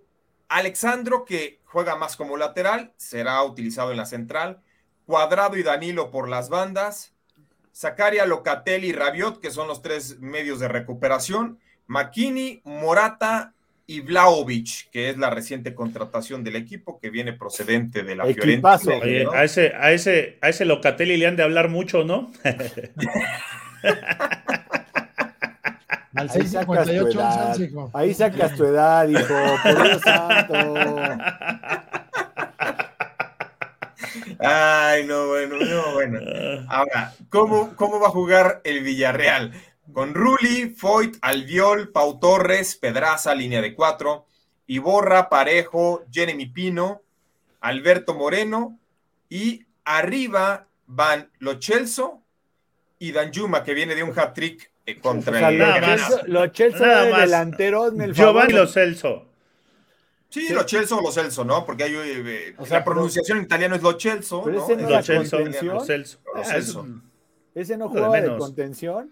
Alexandro, 0.49 1.23
que 1.23 1.61
juega 1.63 1.95
más 1.95 2.17
como 2.17 2.35
lateral, 2.35 2.91
será 2.97 3.41
utilizado 3.43 3.91
en 3.91 3.97
la 3.97 4.05
central. 4.05 4.61
Cuadrado 5.05 5.55
y 5.55 5.63
Danilo 5.63 6.11
por 6.11 6.27
las 6.27 6.49
bandas. 6.49 7.13
Zacaria, 7.73 8.25
Locatelli 8.25 8.89
y 8.89 8.93
Rabiot, 8.93 9.39
que 9.39 9.51
son 9.51 9.67
los 9.67 9.81
tres 9.81 10.19
medios 10.19 10.59
de 10.59 10.67
recuperación. 10.67 11.59
Makini, 11.87 12.61
Morata 12.63 13.53
y 13.87 14.01
Vlaovic, 14.01 14.89
que 14.91 15.09
es 15.09 15.17
la 15.17 15.29
reciente 15.29 15.75
contratación 15.75 16.43
del 16.43 16.55
equipo 16.55 16.99
que 16.99 17.09
viene 17.09 17.33
procedente 17.33 18.03
de 18.03 18.15
la 18.15 18.27
Equipazo. 18.27 18.85
Fiorentina. 18.85 19.15
Oye, 19.15 19.23
¿no? 19.25 19.31
a 19.33 19.43
ese, 19.43 19.73
a 19.75 19.91
ese, 19.91 20.37
a 20.41 20.49
ese 20.49 20.65
Locatelli 20.65 21.17
le 21.17 21.27
han 21.27 21.35
de 21.35 21.43
hablar 21.43 21.69
mucho, 21.69 22.03
¿no? 22.03 22.31
Al 26.13 26.29
Ahí 26.29 26.47
sacas 26.47 26.85
tu 26.85 26.91
658, 26.91 27.19
edad. 27.19 27.55
Sánchez, 27.55 27.73
Ahí 27.93 28.13
sacas 28.13 28.55
tu 28.55 28.65
edad, 28.65 29.07
hijo. 29.07 29.35
Por 29.63 29.83
Dios 29.83 30.01
santo. 30.01 30.75
Ay, 34.41 35.05
no, 35.05 35.27
bueno, 35.27 35.55
no, 35.59 35.93
bueno. 35.93 36.19
Ahora, 36.69 37.13
¿cómo, 37.29 37.75
¿cómo 37.75 37.99
va 37.99 38.07
a 38.07 38.11
jugar 38.11 38.61
el 38.63 38.81
Villarreal? 38.81 39.51
Con 39.93 40.13
Rulli, 40.13 40.69
Foyt, 40.69 41.17
Albiol, 41.21 41.89
Pau 41.91 42.19
Torres, 42.19 42.75
Pedraza, 42.75 43.35
línea 43.35 43.61
de 43.61 43.75
cuatro, 43.75 44.25
Iborra, 44.67 45.29
Parejo, 45.29 46.03
Jeremy 46.11 46.45
Pino, 46.47 47.01
Alberto 47.59 48.13
Moreno, 48.15 48.79
y 49.29 49.65
arriba 49.85 50.67
van 50.87 51.29
Lo 51.39 51.61
Celso 51.61 52.21
y 52.99 53.11
Danjuma, 53.11 53.63
que 53.63 53.73
viene 53.73 53.95
de 53.95 54.03
un 54.03 54.17
hat-trick 54.17 54.71
eh, 54.85 54.95
O 54.97 55.01
contra 55.01 55.37
sea, 55.39 55.49
el 55.49 55.57
nada 55.59 55.71
los 55.79 55.81
más. 55.81 55.87
Granada. 55.89 56.07
Chelsea- 56.07 56.27
los 56.27 56.51
Chelsea 56.51 56.87
Nada 56.87 57.03
de 57.03 57.11
más. 57.11 57.21
delanteros, 57.21 57.93
me 57.93 58.05
el 58.05 58.13
Giovanni 58.13 58.51
favor. 58.53 58.65
Lo 58.65 58.67
Celso. 58.71 59.27
Sí, 60.31 60.47
Lo 60.53 60.65
Celso 60.67 60.97
o 60.97 61.01
Lo 61.01 61.11
Celso, 61.11 61.43
¿no? 61.43 61.65
Porque 61.65 61.83
hay, 61.83 61.93
eh, 61.93 62.55
O 62.57 62.65
sea, 62.65 62.79
la 62.79 62.85
pronunciación 62.85 63.37
en 63.39 63.43
italiano 63.43 63.75
es 63.75 63.81
Lo 63.83 63.99
Celso, 63.99 64.41
pero 64.43 64.57
¿no? 64.59 64.63
ese 64.63 64.75
no 64.77 64.89
Lo 64.89 65.03
Celso. 65.03 65.39
Lo 65.39 65.81
Celso. 65.81 66.19
Lo 66.33 66.41
Ah, 66.41 66.43
Celso. 66.45 66.85
es- 67.53 67.63
Ese 67.69 67.77
no 67.77 67.85
Lo 67.87 67.91
de 67.93 67.97
jugaba 67.99 68.21
de 68.21 68.37
contención. 68.37 69.11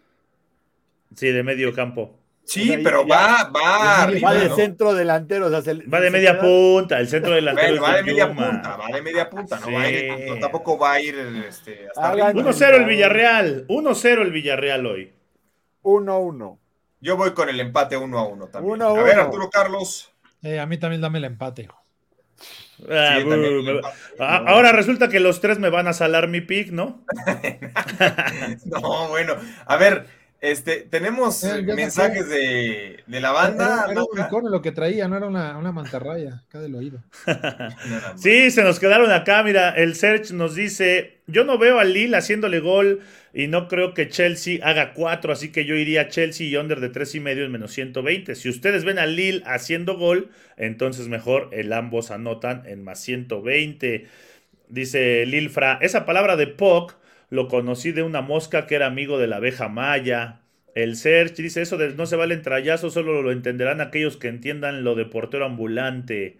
Sí, 1.16 1.28
de 1.32 1.44
medio 1.44 1.74
campo. 1.74 2.16
Sí, 2.46 2.62
O 2.70 2.74
sea, 2.74 2.80
pero 2.84 3.06
ya- 3.06 3.16
va, 3.16 3.44
va 3.44 3.62
Va 3.62 4.04
arriba, 4.04 4.30
Va 4.30 4.36
de 4.40 4.48
¿no? 4.50 4.56
centro 4.56 4.94
delantero. 4.94 5.48
o 5.48 5.50
sea, 5.50 5.62
se- 5.62 5.74
Va 5.88 6.00
de 6.00 6.10
media 6.10 6.32
queda- 6.40 6.42
punta, 6.42 7.00
el 7.00 7.08
centro 7.10 7.34
delantero 7.34 7.68
Bueno, 7.80 7.84
va 7.84 7.96
de 7.98 8.04
media 8.04 8.28
Yuma. 8.28 8.50
punta, 8.50 8.78
va 8.78 8.88
de 8.88 9.02
media 9.02 9.30
punta, 9.30 9.60
no 9.60 9.66
Sí. 9.68 9.74
va 9.74 9.82
a 9.82 9.90
ir, 9.92 10.30
no, 10.30 10.40
tampoco 10.40 10.78
va 10.80 10.94
a 10.94 11.02
ir 11.02 11.16
este, 11.48 11.88
hasta 11.90 12.02
Hagan- 12.12 12.28
arriba. 12.28 12.42
1-0 12.42 12.78
el 12.78 12.86
Villarreal. 12.86 13.66
1-0 13.68 14.22
el 14.22 14.32
Villarreal 14.32 14.86
hoy. 14.86 15.14
1-1. 15.84 16.60
Yo 17.02 17.18
voy 17.18 17.32
con 17.34 17.50
el 17.50 17.60
empate 17.60 17.98
1 17.98 18.18
a 18.18 18.26
1 18.28 18.48
también. 18.48 18.74
Uno 18.74 18.86
a 18.88 18.90
a 19.00 19.04
ver, 19.04 19.14
uno. 19.16 19.22
Arturo 19.24 19.50
Carlos. 19.50 20.12
Eh, 20.44 20.60
a 20.60 20.66
mí 20.66 20.78
también 20.78 21.02
dame 21.02 21.18
el 21.20 21.26
empate. 21.26 21.68
Ah, 22.90 23.18
Sí, 23.22 23.28
también 23.30 23.66
me- 23.66 23.74
No. 23.74 23.82
Ahora 24.20 24.72
resulta 24.72 25.10
que 25.10 25.20
los 25.20 25.42
tres 25.42 25.60
me 25.60 25.70
van 25.70 25.88
a 25.88 25.94
salar 25.94 26.28
mi 26.30 26.40
pick, 26.42 26.72
¿no? 26.72 27.04
No, 28.66 29.10
bueno, 29.10 29.36
a 29.66 29.76
ver, 29.78 30.06
este, 30.42 30.78
tenemos 30.90 31.44
Eh, 31.44 31.62
mensajes 31.64 32.30
de, 32.30 33.04
de 33.06 33.20
la 33.20 33.30
Era, 33.30 33.32
banda. 33.32 33.86
era 33.90 34.02
un 34.02 34.08
Luca. 34.10 34.22
unicornio 34.22 34.50
lo 34.50 34.62
que 34.62 34.72
traía, 34.72 35.08
no 35.10 35.18
era 35.18 35.28
una, 35.28 35.58
una 35.58 35.72
mantarraya 35.74 36.44
acá 36.48 36.60
del 36.60 36.76
oído. 36.76 37.04
Sí, 38.16 38.50
se 38.52 38.64
nos 38.64 38.80
quedaron 38.80 39.12
acá. 39.12 39.44
Mira, 39.44 39.72
el 39.72 39.96
Search 39.96 40.32
nos 40.32 40.56
dice: 40.56 41.22
Yo 41.28 41.44
no 41.44 41.58
veo 41.58 41.80
al 41.80 41.94
Lille 41.94 42.16
haciéndole 42.18 42.60
gol 42.60 43.02
y 43.34 43.48
no 43.48 43.68
creo 43.68 43.94
que 43.94 44.10
Chelsea 44.10 44.60
haga 44.64 44.94
cuatro, 44.94 45.32
así 45.32 45.52
que 45.52 45.66
yo 45.66 45.76
iría 45.76 46.08
Chelsea 46.08 46.48
y 46.48 46.56
under 46.56 46.80
de 46.80 46.90
tres 46.90 47.14
y 47.16 47.20
medio 47.20 47.46
en 47.46 47.52
menos 47.52 47.72
120. 47.72 48.36
Si 48.36 48.50
ustedes 48.50 48.84
ven 48.84 49.00
al 49.00 49.16
Lille 49.16 49.44
haciendo 49.46 49.98
gol, 49.98 50.30
entonces 50.58 51.08
mejor 51.08 51.50
el 51.52 51.72
ambos 51.74 52.12
anotan 52.12 52.64
en 52.66 52.84
más 52.84 53.00
120. 53.02 54.08
Dice 54.68 55.26
Lilfra: 55.26 55.78
Esa 55.82 56.06
palabra 56.06 56.36
de 56.36 56.48
POC 56.48 56.98
lo 57.30 57.48
conocí 57.48 57.92
de 57.92 58.04
una 58.04 58.22
mosca 58.22 58.66
que 58.66 58.76
era 58.76 58.88
amigo 58.88 59.20
de 59.20 59.28
la 59.28 59.38
abeja 59.38 59.68
maya. 59.68 60.42
El 60.76 60.96
Search 60.96 61.36
dice: 61.36 61.62
Eso 61.62 61.78
de 61.78 61.94
no 61.94 62.06
se 62.06 62.16
valen 62.16 62.42
trayazos, 62.42 62.94
solo 62.94 63.22
lo 63.22 63.32
entenderán 63.32 63.82
aquellos 63.82 64.18
que 64.18 64.28
entiendan 64.28 64.84
lo 64.84 64.96
de 64.96 65.06
portero 65.06 65.46
ambulante. 65.46 66.38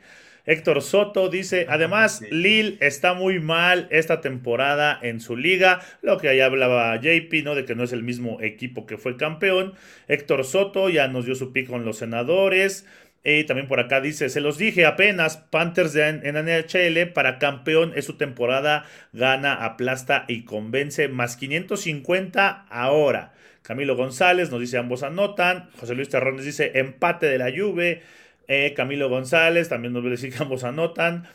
Héctor 0.50 0.82
Soto 0.82 1.30
dice, 1.30 1.68
además, 1.70 2.24
Lille 2.32 2.78
está 2.82 3.14
muy 3.14 3.40
mal 3.40 3.88
esta 3.92 4.20
temporada 4.20 4.98
en 5.00 5.22
su 5.22 5.38
liga, 5.38 5.82
lo 6.02 6.18
que 6.18 6.28
ahí 6.28 6.40
hablaba 6.40 6.96
JP, 6.96 7.44
¿no? 7.44 7.54
De 7.54 7.66
que 7.66 7.76
no 7.76 7.84
es 7.84 7.94
el 7.94 8.02
mismo 8.02 8.42
equipo 8.42 8.88
que 8.88 8.98
fue 8.98 9.16
campeón. 9.16 9.76
Héctor 10.08 10.44
Soto 10.44 10.90
ya 10.90 11.08
nos 11.08 11.26
dio 11.26 11.36
su 11.36 11.54
pick 11.54 11.68
con 11.68 11.86
los 11.86 12.00
senadores. 12.00 12.88
Y 13.24 13.44
también 13.44 13.68
por 13.68 13.80
acá 13.80 14.02
dice, 14.02 14.30
se 14.30 14.42
los 14.42 14.58
dije 14.58 14.88
apenas, 14.88 15.38
Panthers 15.38 15.96
en, 15.96 16.26
en 16.26 16.36
NHL 16.36 17.12
para 17.14 17.38
campeón 17.38 17.94
es 17.96 18.06
su 18.06 18.18
temporada, 18.18 18.86
gana, 19.14 19.54
aplasta 19.54 20.26
y 20.28 20.46
convence, 20.46 21.10
más 21.10 21.38
550 21.38 22.66
ahora. 22.70 23.34
Camilo 23.62 23.96
González 23.96 24.50
nos 24.50 24.62
dice 24.62 24.80
ambos 24.80 25.04
anotan, 25.04 25.70
José 25.80 25.94
Luis 25.94 26.10
Terrones 26.10 26.44
dice 26.44 26.72
empate 26.80 27.28
de 27.28 27.38
la 27.38 27.52
Juve, 27.56 28.02
eh, 28.50 28.74
Camilo 28.76 29.08
González 29.10 29.70
también 29.70 29.94
nos 29.94 30.04
dice 30.04 30.30
que 30.30 30.44
ambos 30.44 30.66
anotan. 30.66 31.28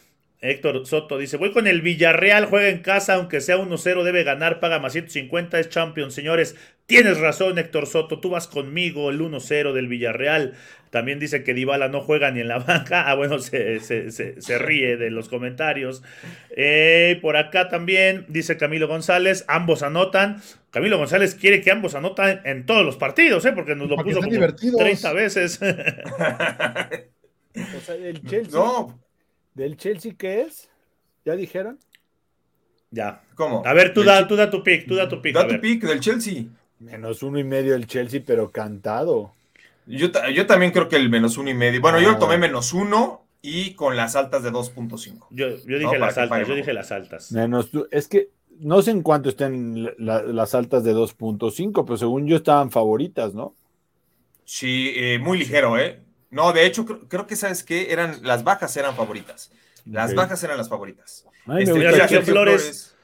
Héctor 0.45 0.87
Soto 0.87 1.17
dice, 1.17 1.39
voy 1.39 1.53
con 1.53 1.67
el 1.67 1.81
Villarreal, 1.81 2.45
juega 2.47 2.69
en 2.69 2.81
casa, 2.81 3.15
aunque 3.15 3.41
sea 3.41 3.57
1-0, 3.57 4.03
debe 4.03 4.25
ganar, 4.25 4.61
paga 4.61 4.79
más 4.79 4.93
150, 4.93 5.59
es 5.59 5.71
champion, 5.71 6.11
señores. 6.11 6.55
Tienes 6.87 7.19
razón, 7.19 7.59
Héctor 7.59 7.87
Soto, 7.87 8.21
tú 8.21 8.29
vas 8.29 8.47
conmigo, 8.47 9.09
el 9.09 9.21
1-0 9.21 9.73
del 9.73 9.89
Villarreal. 9.89 10.53
También 10.91 11.19
dice 11.19 11.43
que 11.43 11.55
Dybala 11.55 11.89
no 11.89 12.03
juega 12.03 12.31
ni 12.31 12.41
en 12.41 12.49
la 12.49 12.59
banca. 12.61 13.11
Ah, 13.11 13.15
bueno, 13.15 13.39
se, 13.39 13.79
ríe 14.59 14.99
de 14.99 15.11
los 15.11 15.31
comentarios. 15.31 16.03
Eh, 16.51 17.19
por 17.23 17.39
acá 17.39 17.69
también 17.69 18.27
dice 18.29 18.59
Camilo 18.59 18.87
González, 18.87 19.47
ambos 19.49 19.83
anotan. 19.83 20.43
Camilo 20.71 20.99
González 20.99 21.35
quiere 21.35 21.63
que 21.63 21.71
ambos 21.71 21.95
anotan 21.95 22.43
en 22.45 22.67
todos 22.67 22.85
los 22.85 22.97
partidos, 22.97 23.47
¿eh? 23.47 23.53
porque 23.53 23.75
nos 23.75 23.89
lo 23.89 23.97
puso 23.97 24.21
como 24.21 24.55
30 24.79 25.13
veces. 25.15 25.59
o 25.67 25.67
sea, 27.81 27.95
del 27.97 28.21
Chelsea. 28.29 28.53
No. 28.53 29.03
¿Del 29.55 29.77
Chelsea 29.77 30.13
qué 30.19 30.43
es? 30.43 30.69
¿Ya 31.25 31.37
dijeron? 31.37 31.79
Ya. 32.91 33.23
¿Cómo? 33.35 33.63
A 33.65 33.73
ver, 33.73 33.95
tú 33.95 34.03
da, 34.03 34.27
tú 34.27 34.37
da 34.37 34.51
tu 34.51 34.63
pick, 34.63 34.87
tú 34.87 34.97
da 34.97 35.09
tu 35.09 35.23
pick. 35.23 35.35
Da 35.35 35.47
tu 35.47 35.61
pick 35.61 35.83
del 35.85 36.01
Chelsea. 36.01 36.45
Menos 36.81 37.23
uno 37.23 37.39
y 37.39 37.45
medio 37.45 37.75
el 37.75 37.87
Chelsea, 37.87 38.21
pero 38.25 38.51
cantado. 38.51 39.33
Yo, 39.87 40.09
yo 40.33 40.47
también 40.47 40.73
creo 40.73 40.89
que 40.89 40.97
el 40.97 41.09
menos 41.09 41.39
uno 41.39 41.51
y 41.51 41.55
medio. 41.55 41.81
Bueno, 41.81 42.01
yo 42.01 42.13
lo 42.13 42.19
tomé 42.19 42.37
menos 42.37 42.73
uno 42.73 43.25
y 43.43 43.75
con 43.75 43.97
las 43.97 44.17
altas 44.17 44.43
de 44.43 44.51
2.5. 44.51 45.27
Yo, 45.31 45.49
yo 45.65 45.79
dije 45.79 45.99
las 45.99 46.19
altas, 46.19 46.49
yo 46.49 46.55
dije 46.55 46.73
las 46.73 46.91
altas. 46.91 47.31
Menos, 47.33 47.71
es 47.91 48.09
que 48.09 48.31
no 48.59 48.83
sé 48.83 48.91
en 48.91 49.03
cuánto 49.03 49.29
estén 49.29 49.91
las 49.99 50.55
altas 50.55 50.83
de 50.85 50.95
2.5, 50.95 51.85
pero 51.85 51.97
según 51.97 52.27
yo 52.27 52.37
estaban 52.37 52.71
favoritas, 52.71 53.35
¿no? 53.35 53.55
Sí, 54.45 54.93
eh, 54.97 55.19
muy 55.19 55.39
ligero, 55.39 55.79
¿eh? 55.79 56.01
No, 56.35 56.53
de 56.53 56.67
hecho, 56.67 56.85
creo, 56.85 57.27
que, 57.27 57.37
¿sabes 57.37 57.65
qué? 57.65 57.93
Eran, 57.93 58.19
las 58.23 58.45
bajas 58.45 58.77
eran 58.77 58.95
favoritas. 58.95 59.51
Las 59.87 60.15
bajas 60.15 60.43
eran 60.43 60.57
las 60.57 60.69
favoritas. 60.69 61.27
este, 61.59 62.23
Flores 62.23 62.95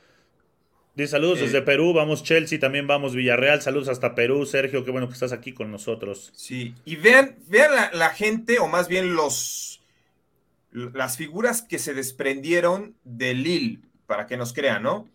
saludos 1.07 1.39
eh, 1.39 1.43
desde 1.43 1.63
Perú, 1.63 1.93
vamos 1.93 2.23
Chelsea, 2.23 2.59
también 2.59 2.87
vamos 2.87 3.15
Villarreal, 3.15 3.63
saludos 3.63 3.89
hasta 3.89 4.15
Perú, 4.15 4.47
Sergio, 4.47 4.85
qué 4.85 4.91
bueno 4.91 5.09
que 5.09 5.15
estás 5.15 5.33
aquí 5.33 5.53
con 5.53 5.71
nosotros. 5.71 6.33
Sí, 6.35 6.75
y 6.85 6.97
vean, 6.97 7.37
vean 7.49 7.71
la, 7.93 8.11
gente, 8.11 8.59
o 8.59 8.69
más 8.69 8.89
bien 8.89 9.15
los 9.15 9.83
las 10.73 11.17
figuras 11.17 11.63
que 11.63 11.81
se 11.81 11.95
desprendieron 11.95 12.95
de 13.03 13.35
Lille, 13.35 13.81
para 14.07 14.27
que 14.27 14.37
nos 14.37 14.53
crean, 14.53 14.85
¿no? 14.85 15.09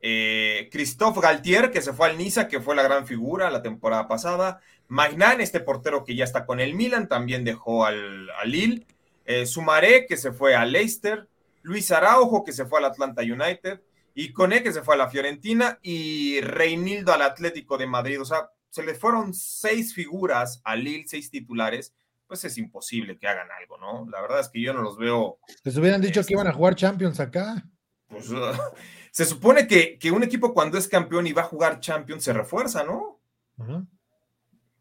Eh, 0.00 0.68
Christophe 0.70 1.20
Galtier, 1.20 1.70
que 1.70 1.80
se 1.80 1.92
fue 1.94 2.08
al 2.08 2.18
Niza, 2.18 2.46
que 2.46 2.60
fue 2.60 2.76
la 2.76 2.82
gran 2.82 3.06
figura 3.06 3.50
la 3.50 3.62
temporada 3.62 4.06
pasada. 4.06 4.60
Magnan, 4.88 5.40
este 5.40 5.60
portero 5.60 6.04
que 6.04 6.16
ya 6.16 6.24
está 6.24 6.46
con 6.46 6.60
el 6.60 6.74
Milan, 6.74 7.08
también 7.08 7.44
dejó 7.44 7.84
al, 7.84 8.28
Lille. 8.44 8.86
Eh, 9.24 9.46
Sumaré, 9.46 10.06
que 10.06 10.16
se 10.16 10.32
fue 10.32 10.54
al 10.54 10.72
Leicester. 10.72 11.28
Luis 11.62 11.90
Araujo, 11.90 12.44
que 12.44 12.52
se 12.52 12.64
fue 12.64 12.78
al 12.78 12.86
Atlanta 12.86 13.22
United 13.22 13.80
y 14.14 14.32
Cone 14.32 14.64
que 14.64 14.72
se 14.72 14.82
fue 14.82 14.96
a 14.96 14.98
la 14.98 15.08
Fiorentina 15.08 15.78
y 15.80 16.40
Reinildo 16.40 17.12
al 17.12 17.22
Atlético 17.22 17.78
de 17.78 17.86
Madrid. 17.86 18.20
O 18.20 18.24
sea, 18.24 18.50
se 18.70 18.82
le 18.82 18.94
fueron 18.94 19.32
seis 19.32 19.94
figuras 19.94 20.60
a 20.64 20.74
Lille, 20.74 21.04
seis 21.06 21.30
titulares. 21.30 21.94
Pues 22.26 22.44
es 22.44 22.58
imposible 22.58 23.16
que 23.16 23.28
hagan 23.28 23.46
algo, 23.60 23.78
¿no? 23.78 24.10
La 24.10 24.20
verdad 24.20 24.40
es 24.40 24.48
que 24.48 24.60
yo 24.60 24.72
no 24.72 24.82
los 24.82 24.98
veo. 24.98 25.38
Les 25.62 25.76
hubieran 25.76 26.00
dicho 26.00 26.20
que 26.24 26.32
iban 26.32 26.48
a 26.48 26.52
jugar 26.52 26.74
Champions 26.74 27.20
acá. 27.20 27.64
Pues 28.08 28.28
se 29.12 29.24
supone 29.24 29.68
que, 29.68 29.98
un 30.10 30.24
equipo 30.24 30.52
cuando 30.52 30.78
es 30.78 30.88
campeón 30.88 31.26
y 31.26 31.32
va 31.32 31.42
a 31.42 31.46
jugar 31.46 31.78
Champions 31.78 32.24
se 32.24 32.32
refuerza, 32.32 32.82
¿no? 32.82 33.20
Pues 33.56 33.68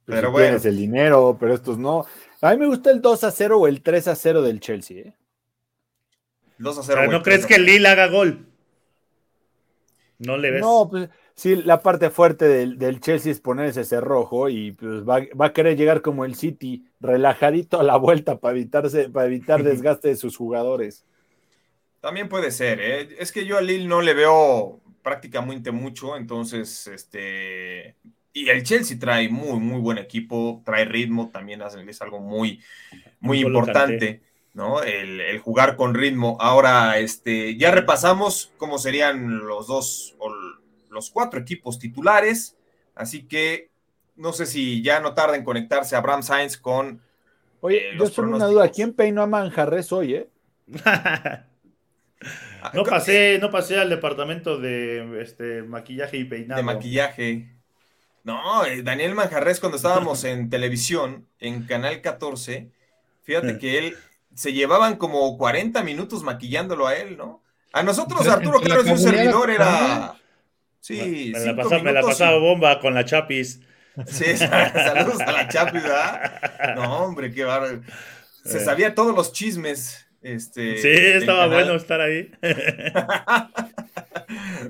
pero 0.07 0.31
bueno. 0.31 0.47
Tienes 0.47 0.65
el 0.65 0.77
dinero, 0.77 1.37
pero 1.37 1.53
estos 1.53 1.77
no. 1.77 2.05
A 2.41 2.51
mí 2.51 2.57
me 2.57 2.67
gusta 2.67 2.91
el 2.91 3.01
2 3.01 3.23
a 3.25 3.31
0 3.31 3.59
o 3.59 3.67
el 3.67 3.81
3 3.81 4.07
a 4.07 4.15
0 4.15 4.41
del 4.41 4.61
Chelsea, 4.61 4.99
¿eh? 4.99 5.13
2 6.59 6.77
a 6.77 6.83
0. 6.83 7.11
¿No 7.11 7.21
crees 7.21 7.45
que 7.45 7.55
el 7.55 7.65
Lille 7.65 7.87
haga 7.87 8.07
gol? 8.07 8.47
No 10.19 10.37
le 10.37 10.51
ves. 10.51 10.61
No, 10.61 10.87
pues 10.89 11.09
sí, 11.35 11.57
la 11.57 11.81
parte 11.83 12.09
fuerte 12.09 12.45
del, 12.45 13.01
Chelsea 13.01 13.31
es 13.31 13.41
poner 13.41 13.65
ese 13.67 13.83
cerrojo 13.83 14.47
y 14.49 14.71
pues 14.71 15.03
va, 15.03 15.27
a 15.45 15.53
querer 15.53 15.77
llegar 15.77 16.01
como 16.01 16.23
el 16.23 16.35
City, 16.35 16.85
relajadito 17.01 17.79
a 17.79 17.83
la 17.83 17.97
vuelta 17.97 18.39
para, 18.39 18.55
evitarse, 18.55 19.09
para 19.09 19.27
evitar 19.27 19.61
desgaste 19.61 20.07
de 20.07 20.15
sus 20.15 20.37
jugadores. 20.37 21.05
También 21.99 22.29
puede 22.29 22.51
ser, 22.51 22.79
¿eh? 22.79 23.09
es 23.19 23.31
que 23.33 23.45
yo 23.45 23.57
a 23.57 23.61
Lille 23.61 23.87
no 23.87 24.01
le 24.01 24.13
veo 24.13 24.79
prácticamente 25.03 25.71
mucho, 25.71 26.15
entonces, 26.15 26.87
este, 26.87 27.95
y 28.37 28.49
el 28.49 28.61
Chelsea 28.63 28.99
trae 28.99 29.29
muy, 29.29 29.59
muy 29.59 29.81
buen 29.81 29.97
equipo, 29.97 30.61
trae 30.63 30.85
ritmo, 30.85 31.29
también 31.29 31.61
es 31.61 32.01
algo 32.01 32.19
muy, 32.19 32.61
muy 33.19 33.39
importante. 33.39 34.21
¿no? 34.53 34.83
El, 34.83 35.39
jugar 35.39 35.75
con 35.75 35.95
ritmo. 35.95 36.37
Ahora, 36.39 36.99
este, 36.99 37.57
ya 37.57 37.71
repasamos 37.71 38.51
cómo 38.57 38.77
serían 38.77 39.39
los 39.39 39.67
dos 39.67 40.15
o 40.19 40.31
los 40.89 41.09
cuatro 41.09 41.39
equipos 41.39 41.79
titulares, 41.79 42.55
así 42.95 43.23
que 43.23 43.69
no 44.15 44.33
sé 44.33 44.45
si 44.45 44.81
ya 44.81 44.99
no 44.99 45.13
tarda 45.13 45.35
en 45.35 45.43
conectarse 45.43 45.95
a 45.95 46.01
Bram 46.01 46.23
Sainz 46.23 46.57
con. 46.57 47.01
Oye, 47.61 47.89
eh, 47.89 47.97
yo 47.97 48.09
tengo 48.09 48.35
una 48.35 48.47
duda. 48.47 48.69
¿Quién 48.69 48.93
peinó 48.93 49.21
a 49.21 49.27
Manjarres 49.27 49.91
hoy, 49.91 50.15
eh? 50.15 50.29
no 52.73 52.83
pasé, 52.83 53.39
no 53.39 53.49
pasé 53.49 53.79
al 53.79 53.89
departamento 53.89 54.59
de 54.59 55.21
este, 55.21 55.63
maquillaje 55.63 56.17
y 56.17 56.25
peinado. 56.25 56.59
De 56.59 56.65
maquillaje. 56.65 57.56
No, 58.27 58.65
eh, 58.65 58.83
Daniel 58.83 59.15
Manjarres, 59.15 59.61
cuando 59.61 59.77
estábamos 59.77 60.25
en 60.25 60.49
televisión, 60.49 61.29
en 61.39 61.63
Canal 61.63 62.01
14, 62.01 62.69
fíjate 63.23 63.57
que 63.57 63.77
él 63.77 63.95
se 64.35 64.51
llevaban 64.51 64.97
como 64.97 65.37
40 65.37 65.81
minutos 65.83 66.23
maquillándolo 66.23 66.87
a 66.87 66.95
él, 66.97 67.15
¿no? 67.15 67.41
A 67.71 67.83
nosotros, 67.83 68.27
Arturo 68.27 68.59
Claro, 68.59 68.81
un 68.81 68.97
servidor 68.99 69.49
era. 69.49 70.13
Sí, 70.81 71.31
me, 71.33 71.53
la, 71.53 71.79
me 71.79 71.93
la 71.93 72.01
pasaba 72.01 72.37
bomba 72.37 72.81
con 72.81 72.93
la 72.93 73.05
Chapis. 73.05 73.61
Sí, 74.05 74.35
saludos 74.37 75.21
a 75.21 75.31
la 75.31 75.47
Chapis, 75.47 75.83
¿verdad? 75.83 76.75
No, 76.75 77.05
hombre, 77.05 77.31
qué 77.31 77.45
bárbaro. 77.45 77.81
Se 78.43 78.57
eh. 78.57 78.65
sabía 78.65 78.93
todos 78.93 79.15
los 79.15 79.31
chismes. 79.31 80.05
Este, 80.21 80.79
sí, 80.79 80.89
estaba 80.89 81.47
bueno 81.47 81.75
estar 81.75 82.01
ahí. 82.01 82.29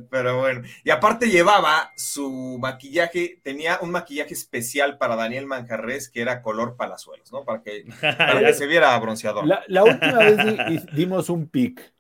Pero 0.10 0.40
bueno, 0.40 0.62
y 0.84 0.90
aparte 0.90 1.30
llevaba 1.30 1.92
su 1.96 2.58
maquillaje, 2.60 3.40
tenía 3.44 3.80
un 3.82 3.92
maquillaje 3.92 4.34
especial 4.34 4.98
para 4.98 5.16
Daniel 5.16 5.46
Manjarres 5.46 6.10
que 6.10 6.22
era 6.22 6.42
color 6.42 6.76
palazuelos, 6.76 7.32
¿no? 7.32 7.44
Para 7.44 7.62
que, 7.62 7.86
se 8.54 8.68
viera 8.68 8.98
bronceador. 9.00 9.46
La, 9.68 9.84
última 9.84 10.20
vez 10.20 10.86
dimos 10.94 11.30
un 11.30 11.48
pick. 11.48 11.94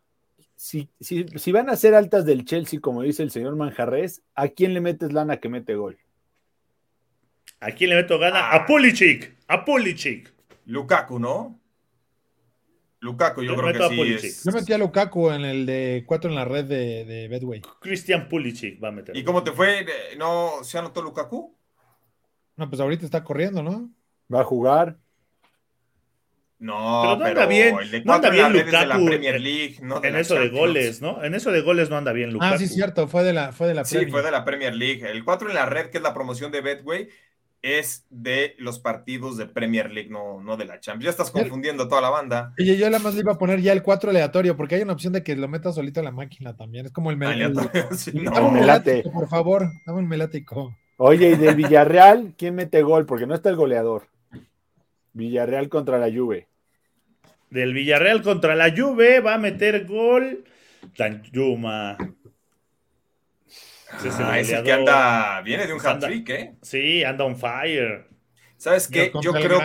Si, 0.55 0.89
si, 0.99 1.51
van 1.51 1.69
a 1.69 1.75
ser 1.75 1.93
altas 1.93 2.25
del 2.25 2.43
Chelsea, 2.43 2.79
como 2.79 3.03
dice 3.03 3.21
el 3.21 3.31
señor 3.31 3.55
Manjarres, 3.55 4.23
¿a 4.33 4.47
quién 4.47 4.73
le 4.73 4.81
metes 4.81 5.13
lana 5.13 5.37
que 5.37 5.49
mete 5.49 5.75
gol? 5.75 5.99
¿A 7.59 7.71
quién 7.71 7.91
le 7.91 7.95
meto 7.95 8.19
gana? 8.19 8.51
A 8.51 8.65
Pulisic, 8.65 9.35
a 9.47 9.65
Pulisic. 9.65 10.33
Lukaku, 10.65 11.17
¿no? 11.17 11.59
Lukaku, 12.99 13.43
yo, 13.43 13.55
creo 13.55 13.89
que 13.89 14.19
sí. 14.19 14.41
Yo 14.43 14.51
metí 14.51 14.73
a 14.73 14.77
Lukaku 14.77 15.29
en 15.29 15.45
el 15.45 15.65
de 15.65 16.03
cuatro 16.07 16.29
en 16.31 16.35
la 16.35 16.45
red 16.45 16.65
de, 16.65 17.05
de 17.05 17.27
Bedway. 17.27 17.61
Christian 17.79 18.27
Pulisic 18.27 18.83
va 18.83 18.87
a 18.87 18.91
meter. 18.91 19.15
¿Y 19.15 19.23
cómo 19.23 19.43
te 19.43 19.51
fue? 19.51 19.85
¿No 20.17 20.63
se 20.63 20.79
anotó 20.79 21.01
Lukaku? 21.01 21.55
No, 22.55 22.69
pues 22.69 22.81
ahorita 22.81 23.05
está 23.05 23.23
corriendo, 23.23 23.61
¿no? 23.61 23.91
Va 24.33 24.41
a 24.41 24.43
jugar. 24.43 24.97
No, 26.59 27.01
pero 27.03 27.17
no 27.17 27.25
anda 27.25 27.45
bien, 27.45 27.75
no 28.03 28.13
anda 28.13 28.29
bien 28.31 28.51
Lukaku 28.51 29.05
Premier 29.05 29.39
League, 29.39 29.77
no 29.83 30.03
en 30.03 30.15
eso 30.15 30.33
de 30.33 30.49
goles, 30.49 31.03
¿no? 31.03 31.23
En 31.23 31.35
eso 31.35 31.51
de 31.51 31.61
goles 31.61 31.91
no 31.91 31.97
anda 31.97 32.13
bien 32.13 32.33
Lukaku. 32.33 32.55
Ah, 32.55 32.57
sí, 32.57 32.67
cierto, 32.67 33.07
fue 33.07 33.23
de 33.23 33.33
la, 33.33 33.51
fue 33.51 33.67
de 33.67 33.75
la 33.75 33.85
Sí, 33.85 34.07
fue 34.07 34.23
de 34.23 34.31
la 34.31 34.43
Premier 34.43 34.73
League. 34.73 35.07
El 35.07 35.23
4 35.23 35.49
en 35.49 35.55
la 35.55 35.67
red, 35.67 35.91
que 35.91 35.97
es 35.97 36.03
la 36.03 36.15
promoción 36.15 36.51
de 36.51 36.61
Betway, 36.61 37.09
es 37.67 38.05
de 38.09 38.55
los 38.59 38.79
partidos 38.79 39.37
de 39.37 39.45
Premier 39.45 39.91
League, 39.91 40.09
no, 40.09 40.41
no 40.41 40.55
de 40.55 40.65
la 40.65 40.79
Champions. 40.79 41.05
Ya 41.05 41.09
estás 41.11 41.31
confundiendo 41.31 41.87
toda 41.87 42.01
la 42.01 42.09
banda. 42.09 42.53
Y 42.57 42.75
yo 42.77 42.89
la 42.89 42.99
más 42.99 43.13
le 43.13 43.21
iba 43.21 43.33
a 43.33 43.37
poner 43.37 43.61
ya 43.61 43.73
el 43.73 43.83
4 43.83 44.09
aleatorio, 44.09 44.55
porque 44.55 44.75
hay 44.75 44.81
una 44.81 44.93
opción 44.93 45.13
de 45.13 45.23
que 45.23 45.35
lo 45.35 45.47
metas 45.47 45.75
solito 45.75 45.99
en 45.99 46.05
la 46.05 46.11
máquina 46.11 46.55
también. 46.55 46.85
Es 46.85 46.91
como 46.91 47.11
el, 47.11 47.21
aleatorio. 47.21 47.89
dame 48.31 48.47
un 48.47 48.53
melático, 48.53 49.11
por 49.11 49.27
favor. 49.27 49.69
Dame 49.85 49.99
un 49.99 50.07
melático. 50.07 50.75
Oye, 50.97 51.31
y 51.31 51.35
del 51.35 51.55
Villarreal, 51.55 52.33
¿quién 52.37 52.55
mete 52.55 52.81
gol? 52.81 53.05
Porque 53.05 53.27
no 53.27 53.35
está 53.35 53.49
el 53.49 53.55
goleador. 53.55 54.07
Villarreal 55.13 55.69
contra 55.69 55.97
la 55.97 56.07
Juve. 56.07 56.47
del 57.49 57.73
Villarreal 57.73 58.21
contra 58.21 58.55
la 58.55 58.73
Juve. 58.75 59.19
Va 59.19 59.35
a 59.35 59.37
meter 59.37 59.85
gol. 59.85 60.43
Tanjuma. 60.95 61.97
Ese 63.95 64.09
es 64.09 64.19
el, 64.19 64.25
ah, 64.25 64.39
ese 64.39 64.63
que 64.63 64.71
anda, 64.73 65.41
viene 65.41 65.65
de 65.65 65.73
un 65.73 65.79
hat-trick, 65.85 66.29
¿eh? 66.29 66.55
Sí, 66.61 67.03
anda 67.03 67.23
on 67.23 67.37
fire. 67.37 68.07
¿Sabes 68.57 68.87
qué? 68.87 69.11
Yo 69.21 69.31
creo, 69.31 69.61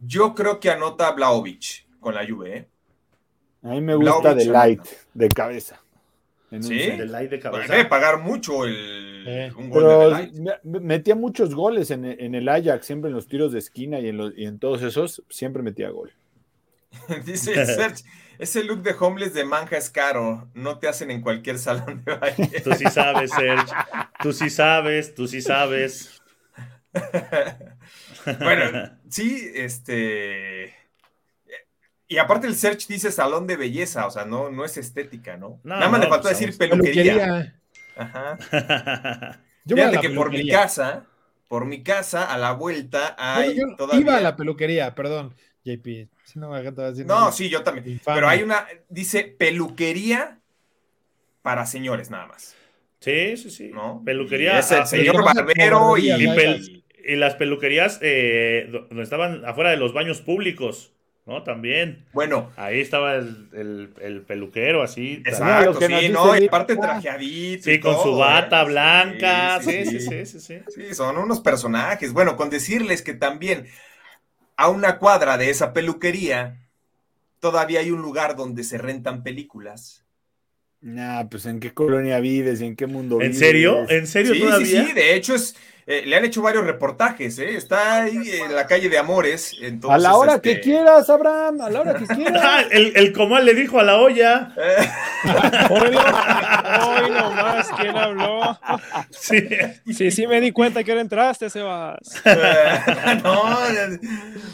yo 0.00 0.34
creo 0.34 0.60
que 0.60 0.70
anota 0.70 1.10
Blaovic 1.12 1.86
con 2.00 2.14
la 2.14 2.26
Juve, 2.26 2.56
¿eh? 2.56 2.68
A 3.62 3.68
mí 3.68 3.80
me 3.80 3.94
gusta 3.94 4.34
de 4.34 4.46
light, 4.46 4.82
de 5.14 5.28
cabeza. 5.28 5.80
¿Sí? 6.60 6.78
De 6.78 7.06
light 7.06 7.30
de 7.30 7.38
cabeza. 7.38 7.72
debe 7.72 7.86
pagar 7.86 8.18
mucho 8.18 8.64
el, 8.64 9.52
un 9.56 9.70
gol 9.70 9.84
de 9.84 10.10
light. 10.10 10.62
Metía 10.64 11.14
muchos 11.14 11.54
goles 11.54 11.90
en, 11.90 12.04
el 12.04 12.48
Ajax, 12.48 12.84
siempre 12.84 13.08
en 13.08 13.14
los 13.14 13.28
tiros 13.28 13.52
de 13.52 13.60
esquina 13.60 14.00
y 14.00 14.08
en, 14.08 14.16
los, 14.16 14.32
y 14.36 14.44
en 14.44 14.58
todos 14.58 14.82
esos, 14.82 15.22
siempre 15.28 15.62
metía 15.62 15.90
gol. 15.90 16.12
Dice 17.24 17.64
Serge, 17.64 18.04
ese 18.42 18.64
look 18.64 18.82
de 18.82 18.92
homeless 18.98 19.34
de 19.34 19.44
manja 19.44 19.76
es 19.76 19.88
caro, 19.88 20.48
no 20.54 20.80
te 20.80 20.88
hacen 20.88 21.12
en 21.12 21.20
cualquier 21.20 21.58
salón 21.60 22.02
de 22.04 22.16
baile. 22.16 22.60
Tú 22.60 22.72
sí 22.74 22.86
sabes, 22.90 23.30
Serge, 23.30 23.72
tú 24.20 24.32
sí 24.32 24.50
sabes, 24.50 25.14
tú 25.14 25.28
sí 25.28 25.40
sabes. 25.40 26.20
bueno, 28.40 28.90
sí, 29.08 29.48
este... 29.54 30.74
Y 32.08 32.18
aparte 32.18 32.46
el 32.46 32.56
search 32.56 32.88
dice 32.88 33.10
salón 33.10 33.46
de 33.46 33.56
belleza, 33.56 34.06
o 34.06 34.10
sea, 34.10 34.24
no, 34.24 34.50
no 34.50 34.64
es 34.66 34.76
estética, 34.76 35.36
¿no? 35.36 35.60
Nada 35.62 35.88
más 35.88 36.00
le 36.00 36.08
faltó 36.08 36.28
pues, 36.28 36.38
decir 36.38 36.58
peluquería. 36.58 37.58
Ajá. 37.96 38.36
Yo 39.64 39.76
Fíjate 39.76 40.00
que 40.00 40.10
por 40.10 40.30
mi 40.30 40.46
casa, 40.48 41.06
por 41.48 41.64
mi 41.64 41.82
casa, 41.82 42.30
a 42.30 42.36
la 42.36 42.52
vuelta 42.52 43.14
hay 43.16 43.58
Iba 43.92 44.16
a 44.16 44.20
la 44.20 44.36
peluquería, 44.36 44.94
perdón, 44.94 45.34
JP. 45.64 46.08
no, 47.06 47.32
sí, 47.32 47.48
yo 47.48 47.62
también. 47.62 48.00
Pero 48.04 48.28
hay 48.28 48.42
una, 48.42 48.66
dice 48.88 49.24
peluquería 49.24 50.40
para 51.42 51.66
señores 51.66 52.10
nada 52.10 52.26
más. 52.26 52.56
Sí, 53.00 53.36
sí, 53.36 53.50
sí. 53.50 53.70
¿No? 53.72 54.02
Peluquería. 54.04 54.58
es 54.58 54.70
el 54.70 54.86
señor 54.86 55.24
barbero 55.24 55.98
y, 55.98 56.10
y, 56.10 57.16
las 57.16 57.34
peluquerías 57.34 57.98
eh, 58.00 58.68
donde 58.70 59.02
estaban 59.02 59.44
afuera 59.44 59.70
de 59.70 59.76
los 59.76 59.92
baños 59.92 60.20
públicos. 60.20 60.92
¿no? 61.26 61.42
También. 61.42 62.04
Bueno. 62.12 62.50
Ahí 62.56 62.80
estaba 62.80 63.14
el, 63.14 64.24
peluquero, 64.26 64.82
así. 64.82 65.22
Exacto, 65.24 65.80
sí, 65.80 66.08
no, 66.10 66.36
y 66.36 66.46
aparte 66.46 66.76
trajeadito. 66.76 67.64
Sí, 67.64 67.80
con 67.80 68.00
su 68.02 68.16
bata 68.16 68.62
¿eh? 68.62 68.66
blanca. 68.66 69.60
Sí 69.62 69.84
sí 69.84 70.00
sí, 70.00 70.26
sí 70.26 70.40
sí 70.40 70.58
sí, 70.68 70.94
son 70.94 71.16
unos 71.18 71.40
personajes. 71.40 72.12
Bueno, 72.12 72.36
con 72.36 72.50
decirles 72.50 73.02
que 73.02 73.14
también 73.14 73.66
a 74.62 74.68
una 74.68 74.98
cuadra 74.98 75.38
de 75.38 75.50
esa 75.50 75.72
peluquería 75.72 76.60
todavía 77.40 77.80
hay 77.80 77.90
un 77.90 78.00
lugar 78.00 78.36
donde 78.36 78.62
se 78.62 78.78
rentan 78.78 79.24
películas. 79.24 80.04
Nah, 80.80 81.24
pues 81.24 81.46
en 81.46 81.58
qué 81.58 81.74
colonia 81.74 82.20
vives 82.20 82.60
y 82.60 82.66
en 82.66 82.76
qué 82.76 82.86
mundo 82.86 83.18
vives. 83.18 83.34
¿En 83.34 83.40
serio? 83.40 83.90
¿En 83.90 84.06
serio 84.06 84.38
todavía? 84.38 84.82
Sí, 84.82 84.86
sí, 84.86 84.92
de 84.92 85.16
hecho 85.16 85.34
es 85.34 85.56
eh, 85.84 86.04
le 86.06 86.16
han 86.16 86.24
hecho 86.24 86.42
varios 86.42 86.64
reportajes, 86.64 87.38
¿eh? 87.40 87.56
Está 87.56 88.04
ahí 88.04 88.30
en 88.30 88.54
la 88.54 88.68
calle 88.68 88.88
de 88.88 88.98
Amores. 88.98 89.56
a 89.88 89.98
la 89.98 90.14
hora 90.14 90.40
que 90.40 90.52
este, 90.52 90.62
quieras, 90.62 91.10
Abraham, 91.10 91.60
a 91.60 91.70
la 91.70 91.80
hora 91.80 91.94
que 91.94 92.06
quieras. 92.14 92.66
El, 92.70 92.92
el 92.94 93.12
comal 93.12 93.44
le 93.44 93.54
dijo 93.54 93.80
a 93.80 93.82
la 93.82 93.98
olla. 93.98 94.54
Hoy 95.70 97.10
nomás, 97.10 97.68
¿quién 97.80 97.96
habló? 97.96 98.58
Sí. 99.10 99.48
sí, 99.92 100.10
sí 100.12 100.26
me 100.28 100.40
di 100.40 100.52
cuenta 100.52 100.84
que 100.84 100.92
ahora 100.92 101.02
entraste, 101.02 101.50
Sebas. 101.50 102.22
no, 103.24 103.42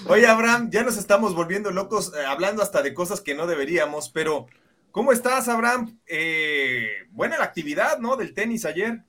oye, 0.06 0.26
Abraham, 0.26 0.70
ya 0.70 0.82
nos 0.82 0.96
estamos 0.96 1.34
volviendo 1.34 1.70
locos 1.70 2.12
eh, 2.16 2.24
hablando 2.24 2.62
hasta 2.62 2.80
de 2.80 2.94
cosas 2.94 3.20
que 3.20 3.34
no 3.34 3.46
deberíamos, 3.46 4.08
pero 4.08 4.46
¿cómo 4.92 5.12
estás, 5.12 5.48
Abraham? 5.48 5.98
buena 7.10 7.36
la 7.36 7.44
actividad, 7.44 7.98
¿no? 7.98 8.16
Del 8.16 8.32
tenis 8.32 8.64
ayer. 8.64 9.02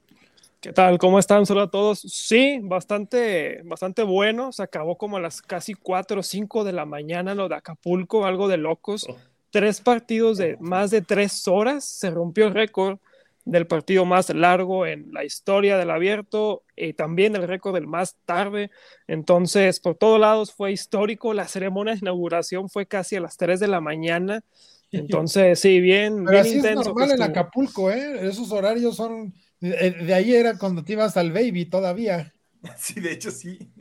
¿Qué 0.61 0.73
tal? 0.73 0.97
¿Cómo 0.97 1.19
están? 1.19 1.45
Solo 1.45 1.61
a 1.61 1.71
todos. 1.71 1.99
Sí, 1.99 2.59
bastante, 2.61 3.61
bastante 3.63 4.03
bueno. 4.03 4.51
Se 4.51 4.61
acabó 4.61 4.97
como 4.97 5.15
a 5.15 5.21
las 5.21 5.41
casi 5.41 5.73
4 5.73 6.19
o 6.19 6.23
5 6.23 6.65
de 6.65 6.73
la 6.73 6.85
mañana 6.85 7.33
lo 7.33 7.47
de 7.47 7.55
Acapulco, 7.55 8.25
algo 8.25 8.49
de 8.49 8.57
locos. 8.57 9.07
Oh. 9.09 9.15
Tres 9.51 9.79
partidos 9.79 10.37
de 10.37 10.57
más 10.59 10.91
de 10.91 11.01
tres 11.01 11.47
horas. 11.47 11.85
Se 11.85 12.09
rompió 12.09 12.47
el 12.47 12.53
récord 12.53 12.97
del 13.45 13.67
partido 13.67 14.03
más 14.03 14.29
largo 14.31 14.85
en 14.85 15.13
la 15.13 15.23
historia 15.23 15.77
del 15.77 15.91
abierto 15.91 16.63
y 16.75 16.91
también 16.91 17.37
el 17.37 17.47
récord 17.47 17.75
del 17.75 17.87
más 17.87 18.17
tarde. 18.25 18.69
Entonces, 19.07 19.79
por 19.79 19.95
todos 19.95 20.19
lados 20.19 20.51
fue 20.51 20.73
histórico. 20.73 21.33
La 21.33 21.47
ceremonia 21.47 21.93
de 21.93 21.99
inauguración 21.99 22.69
fue 22.69 22.85
casi 22.85 23.15
a 23.15 23.21
las 23.21 23.37
3 23.37 23.61
de 23.61 23.67
la 23.69 23.79
mañana. 23.79 24.43
Entonces, 24.91 25.57
sí, 25.57 25.79
bien, 25.79 26.25
Pero 26.25 26.39
así 26.39 26.57
Es 26.57 26.75
normal 26.75 27.11
en 27.11 27.21
Acapulco, 27.21 27.89
¿eh? 27.91 28.27
Esos 28.27 28.51
horarios 28.51 28.97
son 28.97 29.33
de, 29.59 30.13
ahí 30.13 30.33
era 30.33 30.57
cuando 30.57 30.83
te 30.83 30.93
ibas 30.93 31.17
al 31.17 31.31
baby 31.31 31.65
todavía. 31.65 32.33
Sí, 32.77 32.99
de 32.99 33.13
hecho 33.13 33.31
sí. 33.31 33.71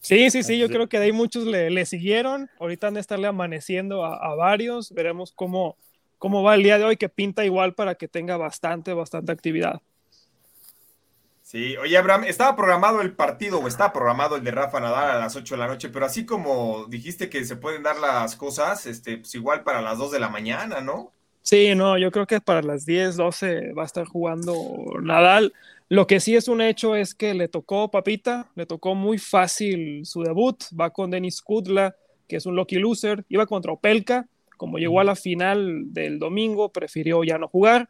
Sí, 0.00 0.30
sí, 0.30 0.42
sí, 0.42 0.58
yo 0.58 0.68
creo 0.68 0.88
que 0.88 0.98
de 0.98 1.04
ahí 1.04 1.12
muchos 1.12 1.44
le, 1.44 1.84
siguieron. 1.84 2.48
Ahorita 2.58 2.86
han 2.86 2.94
de 2.94 3.00
estarle 3.00 3.26
amaneciendo 3.26 4.06
a, 4.06 4.34
varios. 4.34 4.90
Veremos 4.92 5.32
cómo, 5.32 5.76
cómo 6.18 6.42
va 6.42 6.54
el 6.54 6.62
día 6.62 6.78
de 6.78 6.84
hoy, 6.84 6.96
que 6.96 7.10
pinta 7.10 7.44
igual 7.44 7.74
para 7.74 7.94
que 7.94 8.08
tenga 8.08 8.38
bastante, 8.38 8.94
bastante 8.94 9.32
actividad. 9.32 9.82
Sí, 11.52 11.76
oye, 11.76 11.98
Abraham, 11.98 12.24
estaba 12.24 12.56
programado 12.56 13.02
el 13.02 13.12
partido 13.14 13.58
o 13.58 13.68
está 13.68 13.92
programado 13.92 14.36
el 14.36 14.44
de 14.44 14.52
Rafa 14.52 14.80
Nadal 14.80 15.10
a 15.10 15.18
las 15.18 15.36
8 15.36 15.54
de 15.54 15.58
la 15.58 15.66
noche, 15.66 15.90
pero 15.90 16.06
así 16.06 16.24
como 16.24 16.86
dijiste 16.86 17.28
que 17.28 17.44
se 17.44 17.56
pueden 17.56 17.82
dar 17.82 17.98
las 17.98 18.36
cosas, 18.36 18.86
este, 18.86 19.18
pues 19.18 19.34
igual 19.34 19.62
para 19.62 19.82
las 19.82 19.98
2 19.98 20.12
de 20.12 20.20
la 20.20 20.30
mañana, 20.30 20.80
¿no? 20.80 21.12
Sí, 21.42 21.74
no, 21.74 21.98
yo 21.98 22.12
creo 22.12 22.26
que 22.26 22.40
para 22.40 22.62
las 22.62 22.86
10, 22.86 23.16
12 23.16 23.72
va 23.72 23.82
a 23.82 23.86
estar 23.86 24.06
jugando 24.06 24.54
Nadal. 25.02 25.52
Lo 25.88 26.06
que 26.06 26.20
sí 26.20 26.36
es 26.36 26.48
un 26.48 26.60
hecho 26.60 26.94
es 26.94 27.14
que 27.14 27.34
le 27.34 27.48
tocó 27.48 27.90
Papita, 27.90 28.50
le 28.54 28.64
tocó 28.64 28.94
muy 28.94 29.18
fácil 29.18 30.06
su 30.06 30.22
debut. 30.22 30.62
Va 30.78 30.90
con 30.90 31.10
Denis 31.10 31.42
Kudla, 31.42 31.96
que 32.28 32.36
es 32.36 32.46
un 32.46 32.54
lucky 32.54 32.76
loser. 32.78 33.24
Iba 33.28 33.46
contra 33.46 33.72
Opelka. 33.72 34.26
Como 34.56 34.78
llegó 34.78 35.00
a 35.00 35.04
la 35.04 35.16
final 35.16 35.92
del 35.92 36.20
domingo, 36.20 36.70
prefirió 36.72 37.24
ya 37.24 37.38
no 37.38 37.48
jugar. 37.48 37.88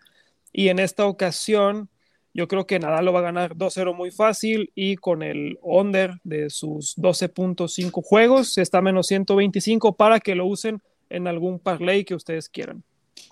Y 0.50 0.68
en 0.68 0.78
esta 0.78 1.06
ocasión, 1.06 1.90
yo 2.32 2.48
creo 2.48 2.66
que 2.66 2.78
Nadal 2.78 3.04
lo 3.04 3.12
va 3.12 3.20
a 3.20 3.22
ganar 3.22 3.54
2-0 3.54 3.94
muy 3.94 4.10
fácil 4.10 4.72
y 4.74 4.96
con 4.96 5.22
el 5.22 5.58
under 5.60 6.14
de 6.24 6.48
sus 6.48 6.96
12.5 6.96 8.02
juegos, 8.02 8.56
está 8.56 8.80
menos 8.80 9.06
125 9.08 9.96
para 9.96 10.20
que 10.20 10.34
lo 10.34 10.46
usen 10.46 10.82
en 11.10 11.28
algún 11.28 11.58
parlay 11.58 12.04
que 12.04 12.14
ustedes 12.14 12.48
quieran. 12.48 12.82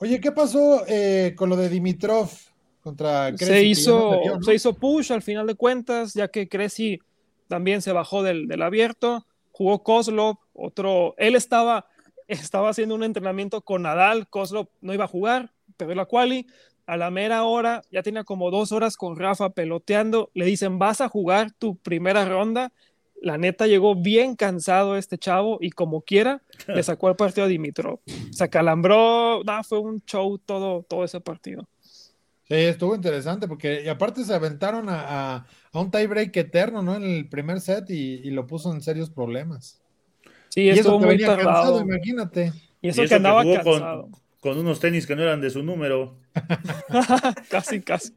Oye, 0.02 0.18
¿qué 0.18 0.32
pasó 0.32 0.82
eh, 0.88 1.34
con 1.36 1.50
lo 1.50 1.56
de 1.56 1.68
Dimitrov 1.68 2.30
contra 2.80 3.34
Cressy? 3.36 3.52
Se 3.52 3.62
hizo, 3.64 4.20
se 4.40 4.54
hizo 4.54 4.72
push 4.72 5.12
al 5.12 5.20
final 5.20 5.46
de 5.46 5.54
cuentas, 5.54 6.14
ya 6.14 6.28
que 6.28 6.48
Cressy 6.48 6.98
también 7.48 7.82
se 7.82 7.92
bajó 7.92 8.22
del, 8.22 8.48
del 8.48 8.62
abierto, 8.62 9.26
jugó 9.52 9.82
Kozlov, 9.82 10.36
otro, 10.54 11.14
él 11.18 11.36
estaba, 11.36 11.86
estaba 12.28 12.70
haciendo 12.70 12.94
un 12.94 13.04
entrenamiento 13.04 13.60
con 13.60 13.82
Nadal, 13.82 14.26
Kozlov 14.28 14.68
no 14.80 14.94
iba 14.94 15.04
a 15.04 15.08
jugar, 15.08 15.52
pero 15.76 15.94
la 15.94 16.06
quali, 16.06 16.46
a 16.86 16.96
la 16.96 17.10
mera 17.10 17.44
hora, 17.44 17.82
ya 17.90 18.02
tenía 18.02 18.24
como 18.24 18.50
dos 18.50 18.72
horas 18.72 18.96
con 18.96 19.18
Rafa 19.18 19.50
peloteando, 19.50 20.30
le 20.32 20.46
dicen, 20.46 20.78
vas 20.78 21.02
a 21.02 21.10
jugar 21.10 21.52
tu 21.52 21.76
primera 21.76 22.24
ronda, 22.24 22.72
la 23.20 23.38
neta 23.38 23.66
llegó 23.66 23.94
bien 23.94 24.34
cansado 24.34 24.96
este 24.96 25.18
chavo 25.18 25.58
y 25.60 25.70
como 25.70 26.02
quiera 26.02 26.42
le 26.68 26.82
sacó 26.82 27.08
el 27.08 27.16
partido 27.16 27.44
a 27.44 27.48
Dimitrov. 27.48 28.00
Se 28.30 28.44
acalambró, 28.44 29.42
fue 29.68 29.78
un 29.78 30.02
show 30.04 30.38
todo, 30.38 30.82
todo 30.82 31.04
ese 31.04 31.20
partido. 31.20 31.68
Sí, 32.50 32.56
estuvo 32.56 32.96
interesante 32.96 33.46
porque 33.46 33.82
y 33.84 33.88
aparte 33.88 34.24
se 34.24 34.34
aventaron 34.34 34.88
a, 34.88 35.46
a, 35.72 35.78
un 35.78 35.90
tiebreak 35.90 36.36
eterno, 36.36 36.82
¿no? 36.82 36.96
En 36.96 37.04
el 37.04 37.28
primer 37.28 37.60
set 37.60 37.88
y, 37.90 38.28
lo 38.30 38.46
puso 38.46 38.72
en 38.72 38.80
serios 38.80 39.08
problemas. 39.08 39.80
Sí, 40.48 40.68
estuvo 40.68 40.98
muy 40.98 41.16
Cansado, 41.16 41.80
imagínate. 41.80 42.52
Y 42.82 42.88
eso, 42.88 43.04
que 43.06 43.14
andaba 43.14 43.44
cansado. 43.44 44.08
Con, 44.40 44.58
unos 44.58 44.80
tenis 44.80 45.06
que 45.06 45.14
no 45.14 45.22
eran 45.22 45.40
de 45.40 45.50
su 45.50 45.62
número. 45.62 46.16
casi, 47.50 47.82
casi. 47.82 48.14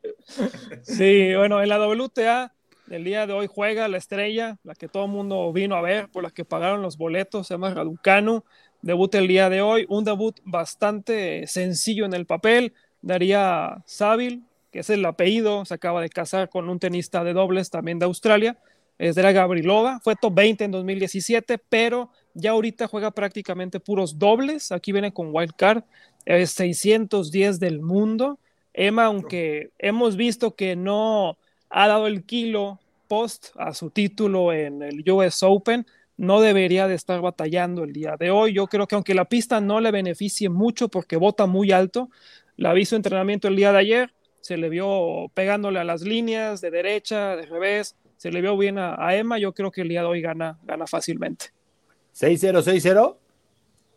Sí, 0.82 1.36
bueno, 1.36 1.62
en 1.62 1.70
la 1.70 1.78
WTA 1.78 2.54
el 2.90 3.04
día 3.04 3.26
de 3.28 3.34
hoy 3.34 3.48
juega 3.48 3.88
la 3.88 3.98
estrella, 3.98 4.58
la 4.64 4.76
que 4.76 4.88
todo 4.88 5.06
el 5.06 5.12
mundo 5.12 5.52
vino 5.54 5.76
a 5.76 5.82
ver, 5.82 6.10
por 6.10 6.24
la 6.24 6.32
que 6.32 6.46
pagaron 6.46 6.82
los 6.82 6.98
boletos, 6.98 7.48
se 7.48 7.54
llama 7.54 7.74
Raducanu. 7.74 8.44
Debuta 8.82 9.18
el 9.20 9.28
día 9.28 9.50
de 9.50 9.62
hoy, 9.62 9.86
un 9.90 10.04
debut 10.04 10.40
bastante 10.44 11.48
sencillo 11.48 12.06
en 12.06 12.14
el 12.14 12.26
papel. 12.26 12.74
Daría 13.02 13.82
Savil, 13.86 14.44
que 14.72 14.80
es 14.80 14.90
el 14.90 15.06
apellido, 15.06 15.66
se 15.66 15.74
acaba 15.74 16.02
de 16.02 16.10
casar 16.10 16.50
con 16.50 16.70
un 16.70 16.80
tenista 16.80 17.24
de 17.24 17.34
dobles 17.34 17.70
también 17.70 18.00
de 18.00 18.06
Australia. 18.06 18.58
Es 18.98 19.16
de 19.16 19.24
la 19.24 19.32
Gabrilova, 19.32 20.00
fue 20.02 20.16
top 20.16 20.34
20 20.36 20.66
en 20.66 20.72
2017, 20.72 21.58
pero 21.58 22.10
ya 22.34 22.52
ahorita 22.52 22.88
juega 22.88 23.12
prácticamente 23.12 23.80
puros 23.80 24.20
dobles. 24.20 24.72
Aquí 24.72 24.92
viene 24.92 25.14
con 25.14 25.30
wild 25.32 25.54
card, 25.56 25.84
es 26.26 26.52
610 26.52 27.60
del 27.60 27.82
mundo. 27.82 28.40
Emma, 28.74 29.06
aunque 29.06 29.72
hemos 29.78 30.16
visto 30.16 30.56
que 30.56 30.76
no 30.76 31.38
ha 31.74 31.88
dado 31.88 32.06
el 32.08 32.24
kilo 32.24 32.80
post 33.08 33.48
a 33.58 33.74
su 33.74 33.90
título 33.90 34.54
en 34.54 34.84
el 34.84 35.04
US 35.12 35.42
Open, 35.42 35.86
no 36.18 36.40
debería 36.40 36.88
de 36.88 36.94
estar 36.94 37.20
batallando 37.20 37.84
el 37.84 37.92
día 37.92 38.16
de 38.18 38.30
hoy. 38.30 38.54
Yo 38.54 38.68
creo 38.68 38.88
que 38.88 38.94
aunque 38.94 39.16
la 39.16 39.26
pista 39.26 39.60
no 39.60 39.82
le 39.82 39.92
beneficie 39.92 40.50
mucho 40.50 40.88
porque 40.88 41.18
bota 41.18 41.48
muy 41.48 41.72
alto, 41.72 42.10
la 42.58 42.70
aviso 42.70 42.96
entrenamiento 42.96 43.48
el 43.48 43.56
día 43.56 43.72
de 43.72 43.80
ayer, 43.80 44.14
se 44.40 44.56
le 44.58 44.70
vio 44.70 45.32
pegándole 45.34 45.80
a 45.80 45.84
las 45.84 46.04
líneas 46.04 46.62
de 46.62 46.70
derecha, 46.70 47.36
de 47.36 47.48
revés, 47.48 47.96
se 48.18 48.32
le 48.32 48.42
vio 48.42 48.56
bien 48.56 48.78
a, 48.78 49.16
Emma, 49.16 49.40
yo 49.40 49.54
creo 49.54 49.72
que 49.72 49.82
el 49.82 49.90
día 49.90 50.02
de 50.02 50.08
hoy 50.08 50.22
gana, 50.22 50.60
gana 50.64 50.86
fácilmente. 50.86 51.48
6-0, 52.14 52.62
6-0. 52.62 53.18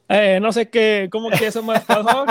Eh, 0.09 0.39
no 0.41 0.53
sé 0.53 0.69
qué, 0.69 1.09
cómo 1.11 1.31
que 1.31 1.47
es 1.47 1.57
un 1.57 1.67
marcador, 1.67 2.29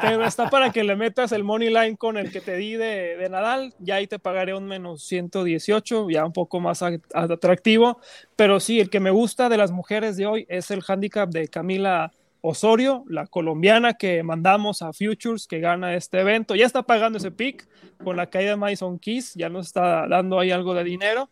pero 0.00 0.24
está 0.24 0.48
para 0.48 0.70
que 0.70 0.82
le 0.84 0.96
metas 0.96 1.32
el 1.32 1.44
money 1.44 1.68
line 1.68 1.96
con 1.96 2.16
el 2.16 2.32
que 2.32 2.40
te 2.40 2.56
di 2.56 2.76
de, 2.76 3.16
de, 3.18 3.28
Nadal, 3.28 3.74
ya 3.78 3.96
ahí 3.96 4.06
te 4.06 4.18
pagaré 4.18 4.54
un 4.54 4.66
menos 4.66 5.02
118, 5.04 6.08
ya 6.08 6.24
un 6.24 6.32
poco 6.32 6.60
más 6.60 6.82
atractivo, 6.82 8.00
pero 8.36 8.58
sí, 8.58 8.80
el 8.80 8.88
que 8.88 9.00
me 9.00 9.10
gusta 9.10 9.50
de 9.50 9.58
las 9.58 9.70
mujeres 9.70 10.16
de 10.16 10.26
hoy 10.26 10.46
es 10.48 10.70
el 10.70 10.82
handicap 10.86 11.28
de 11.28 11.48
Camila 11.48 12.10
Osorio, 12.40 13.04
la 13.06 13.26
colombiana 13.26 13.94
que 13.94 14.22
mandamos 14.22 14.80
a 14.80 14.94
Futures, 14.94 15.46
que 15.46 15.60
gana 15.60 15.94
este 15.94 16.20
evento, 16.20 16.54
ya 16.54 16.64
está 16.64 16.82
pagando 16.84 17.18
ese 17.18 17.30
pick 17.30 17.68
con 18.02 18.16
la 18.16 18.28
caída 18.28 18.52
de 18.52 18.56
Mason 18.56 18.98
Keys, 18.98 19.34
ya 19.34 19.50
nos 19.50 19.66
está 19.66 20.08
dando 20.08 20.38
ahí 20.38 20.50
algo 20.50 20.72
de 20.72 20.84
dinero. 20.84 21.28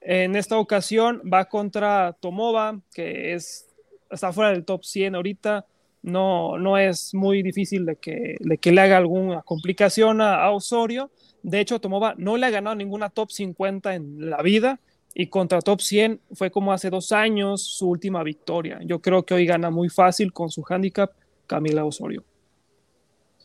En 0.00 0.36
esta 0.36 0.58
ocasión 0.58 1.22
va 1.32 1.44
contra 1.44 2.16
Tomova, 2.20 2.80
que 2.92 3.34
es 3.34 3.67
está 4.10 4.32
fuera 4.32 4.50
del 4.50 4.64
top 4.64 4.84
100 4.84 5.14
ahorita, 5.14 5.66
no, 6.02 6.58
no 6.58 6.78
es 6.78 7.14
muy 7.14 7.42
difícil 7.42 7.84
de 7.86 7.96
que, 7.96 8.36
le 8.40 8.80
haga 8.80 8.96
alguna 8.96 9.42
complicación 9.42 10.20
a, 10.20 10.50
Osorio. 10.50 11.10
De 11.42 11.60
hecho, 11.60 11.80
Tomova 11.80 12.14
no 12.16 12.36
le 12.36 12.46
ha 12.46 12.50
ganado 12.50 12.76
ninguna 12.76 13.10
top 13.10 13.30
50 13.30 13.94
en 13.94 14.30
la 14.30 14.42
vida 14.42 14.80
y 15.14 15.28
contra 15.28 15.60
top 15.60 15.80
100 15.80 16.20
fue 16.32 16.50
como 16.50 16.72
hace 16.72 16.90
dos 16.90 17.12
años 17.12 17.62
su 17.62 17.88
última 17.88 18.22
victoria. 18.22 18.78
Yo 18.82 19.00
creo 19.00 19.24
que 19.24 19.34
hoy 19.34 19.46
gana 19.46 19.70
muy 19.70 19.88
fácil 19.88 20.32
con 20.32 20.50
su 20.50 20.64
handicap 20.68 21.10
Camila 21.46 21.84
Osorio. 21.84 22.24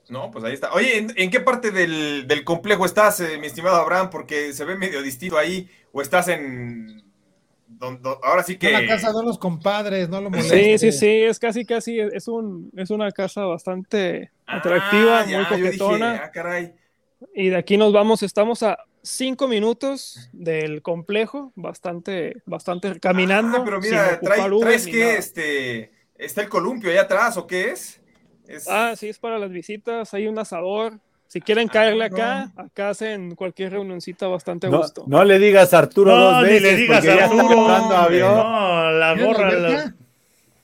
No, 0.09 0.29
pues 0.31 0.43
ahí 0.43 0.53
está. 0.53 0.73
Oye, 0.73 1.07
¿en, 1.15 1.29
qué 1.31 1.39
parte 1.39 1.71
del, 1.71 2.43
complejo 2.43 2.85
estás, 2.85 3.19
eh, 3.21 3.37
mi 3.39 3.47
estimado 3.47 3.77
Abraham? 3.77 4.09
Porque 4.09 4.51
se 4.53 4.65
ve 4.65 4.75
medio 4.75 5.01
distinto 5.01 5.37
ahí. 5.37 5.69
¿O 5.93 6.01
estás 6.01 6.27
en 6.27 7.02
ahora 8.23 8.43
sí 8.43 8.57
que. 8.57 8.71
la 8.71 8.85
casa 8.85 9.11
de 9.11 9.23
los 9.23 9.37
compadres, 9.37 10.09
no 10.09 10.21
lo 10.21 10.29
molestes. 10.29 10.81
Sí, 10.81 10.91
sí, 10.91 10.97
sí, 10.97 11.23
es 11.23 11.39
casi, 11.39 11.65
casi, 11.65 11.99
es, 11.99 12.27
un, 12.27 12.71
es 12.75 12.89
una 12.89 13.11
casa 13.11 13.45
bastante 13.45 14.31
ah, 14.45 14.57
atractiva, 14.57 15.25
muy 15.25 15.45
coquetona. 15.45 16.31
Ah, 16.35 16.61
y 17.33 17.49
de 17.49 17.55
aquí 17.55 17.77
nos 17.77 17.93
vamos, 17.93 18.23
estamos 18.23 18.63
a 18.63 18.77
cinco 19.01 19.47
minutos 19.47 20.29
del 20.31 20.81
complejo, 20.81 21.51
bastante, 21.55 22.41
bastante 22.45 22.99
caminando. 22.99 23.59
Ah, 23.59 23.61
pero 23.65 23.79
mira, 23.79 24.19
traes 24.19 24.85
que 24.85 25.17
este, 25.17 25.91
está 26.15 26.41
el 26.41 26.49
columpio 26.49 26.89
allá 26.89 27.01
atrás, 27.01 27.37
¿o 27.37 27.45
qué 27.45 27.71
es? 27.71 28.01
Ah, 28.67 28.93
sí, 28.97 29.09
es 29.09 29.19
para 29.19 29.37
las 29.37 29.51
visitas, 29.51 30.13
hay 30.13 30.27
un 30.27 30.37
asador, 30.37 30.99
si 31.33 31.41
quieren 31.41 31.67
ah, 31.67 31.73
caerle 31.73 32.05
acá, 32.05 32.51
acá 32.55 32.89
hacen 32.89 33.33
cualquier 33.33 33.71
reunioncita 33.71 34.27
bastante 34.27 34.67
a 34.67 34.69
gusto. 34.69 35.03
No 35.07 35.23
le 35.23 35.39
digas 35.39 35.73
a 35.73 35.79
Arturo 35.79 36.15
no, 36.15 36.25
dos 36.25 36.43
veces. 36.43 36.61
le 36.61 36.75
digas 36.75 37.07
a 37.07 37.25
Arturo. 37.25 37.55
No, 37.55 38.91
la 38.91 39.15
borra. 39.15 39.95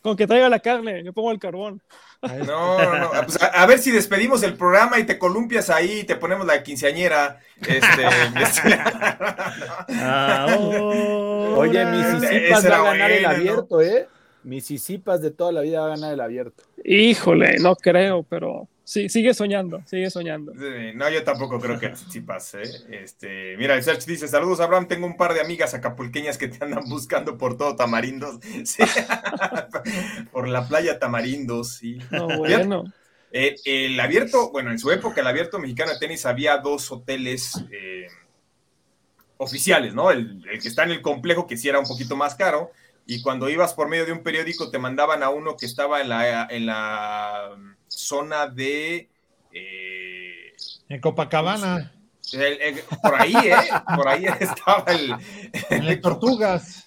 Con 0.04 0.16
que 0.16 0.28
traiga 0.28 0.48
la 0.48 0.60
carne, 0.60 1.04
yo 1.04 1.12
pongo 1.12 1.32
el 1.32 1.40
carbón. 1.40 1.82
No, 2.22 2.78
no, 2.78 3.00
no. 3.00 3.10
Pues 3.26 3.40
a, 3.42 3.66
ver 3.66 3.80
si 3.80 3.90
despedimos 3.90 4.44
el 4.44 4.54
programa 4.54 5.00
y 5.00 5.06
te 5.06 5.18
columpias 5.18 5.72
ahí 5.72 6.02
y 6.02 6.04
te 6.04 6.18
ponemos 6.18 6.46
la 6.46 6.62
quinceañera. 6.62 7.40
Este, 7.62 8.06
Oye, 11.56 11.84
Mississippi 11.84 12.52
va 12.52 12.58
a 12.58 12.84
ganar 12.84 13.10
el 13.10 13.26
abierto, 13.26 13.82
¿eh? 13.82 14.08
Mississippi 14.44 15.18
de 15.20 15.32
toda 15.32 15.52
la 15.52 15.62
vida 15.62 15.80
va 15.80 15.88
a 15.88 15.96
ganar 15.96 16.14
el 16.14 16.22
abierto. 16.22 16.62
Híjole, 16.86 17.58
no 17.58 17.76
creo, 17.76 18.22
pero 18.22 18.68
Sí, 18.90 19.08
sigue 19.08 19.36
soñando, 19.36 19.84
sigue 19.86 20.10
soñando. 20.10 20.52
no, 20.52 21.10
yo 21.12 21.24
tampoco 21.24 21.60
creo 21.60 21.80
que 21.80 21.96
sí 21.96 22.22
pase. 22.22 22.64
Este, 22.90 23.56
mira, 23.56 23.76
el 23.76 23.84
Search 23.84 24.04
dice: 24.04 24.28
Saludos, 24.28 24.62
Abraham. 24.62 24.88
Tengo 24.88 25.06
un 25.06 25.16
par 25.16 25.36
de 25.36 25.42
amigas 25.42 25.76
acapulqueñas 25.76 26.40
que 26.40 26.48
te 26.48 26.66
andan 26.66 26.90
buscando 26.90 27.38
por 27.38 27.56
todo 27.56 27.76
Tamarindos. 27.76 28.40
por 30.32 30.48
la 30.48 30.68
playa 30.68 30.98
Tamarindos, 30.98 31.76
sí. 31.76 32.00
No, 32.10 32.36
bueno. 32.40 32.92
Eh, 33.32 33.58
el 33.64 34.00
abierto, 34.00 34.50
bueno, 34.50 34.72
en 34.72 34.80
su 34.80 34.90
época, 34.90 35.22
el 35.22 35.28
abierto 35.28 35.60
mexicano 35.60 35.92
de 35.94 36.00
tenis 36.00 36.26
había 36.26 36.58
dos 36.58 36.92
hoteles 36.92 37.64
eh, 37.72 38.08
oficiales, 39.38 39.94
¿no? 39.94 40.10
El, 40.10 40.44
que 40.60 40.68
está 40.68 40.82
en 40.82 40.90
el 40.90 41.04
complejo, 41.04 41.46
que 41.46 41.58
sí 41.58 41.70
era 41.70 41.78
un 41.78 41.86
poquito 41.86 42.16
más 42.16 42.34
caro, 42.34 42.72
y 43.06 43.22
cuando 43.22 43.50
ibas 43.50 43.76
por 43.76 43.88
medio 43.88 44.08
de 44.08 44.14
un 44.14 44.24
periódico 44.24 44.72
te 44.72 44.80
mandaban 44.80 45.22
a 45.22 45.30
uno 45.30 45.58
que 45.58 45.68
estaba 45.68 46.02
en 46.02 46.10
la, 46.10 46.48
en 46.50 46.66
la 46.66 47.56
zona 48.10 48.48
de... 48.48 49.08
Eh, 49.52 50.54
en 50.90 51.00
Copacabana. 51.00 51.94
por 53.02 53.16
ahí, 53.16 53.36
¿eh? 53.36 53.56
Por 53.96 54.08
ahí 54.08 54.26
estaba 54.40 54.84
el... 54.88 55.16
En 55.70 56.02
Tortugas. 56.02 56.86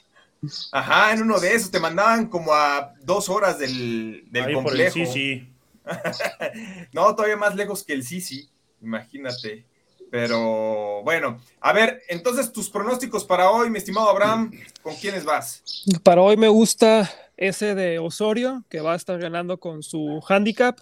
Ajá, 0.72 1.12
en 1.12 1.22
uno 1.22 1.38
de 1.38 1.54
esos 1.54 1.70
te 1.70 1.78
mandaban 1.78 2.26
como 2.26 2.52
a 2.52 2.94
dos 3.02 3.28
horas 3.28 3.58
del, 3.60 4.24
del 4.30 4.52
complejo. 4.52 4.94
sí, 5.06 5.48
no, 6.92 7.14
todavía 7.14 7.36
más 7.36 7.54
lejos 7.54 7.84
que 7.84 7.92
el 7.92 8.04
Sisi, 8.04 8.48
imagínate. 8.80 9.64
Pero 10.10 11.02
bueno, 11.04 11.40
a 11.60 11.72
ver, 11.72 12.02
entonces 12.08 12.52
tus 12.52 12.68
pronósticos 12.68 13.24
para 13.24 13.50
hoy, 13.50 13.70
mi 13.70 13.78
estimado 13.78 14.10
Abraham, 14.10 14.52
¿con 14.82 14.94
quiénes 14.96 15.24
vas? 15.24 15.62
Para 16.02 16.20
hoy 16.20 16.36
me 16.36 16.48
gusta 16.48 17.10
ese 17.36 17.74
de 17.74 17.98
Osorio, 17.98 18.62
que 18.68 18.80
va 18.80 18.92
a 18.92 18.96
estar 18.96 19.18
ganando 19.18 19.58
con 19.58 19.82
su 19.82 20.22
handicap. 20.28 20.78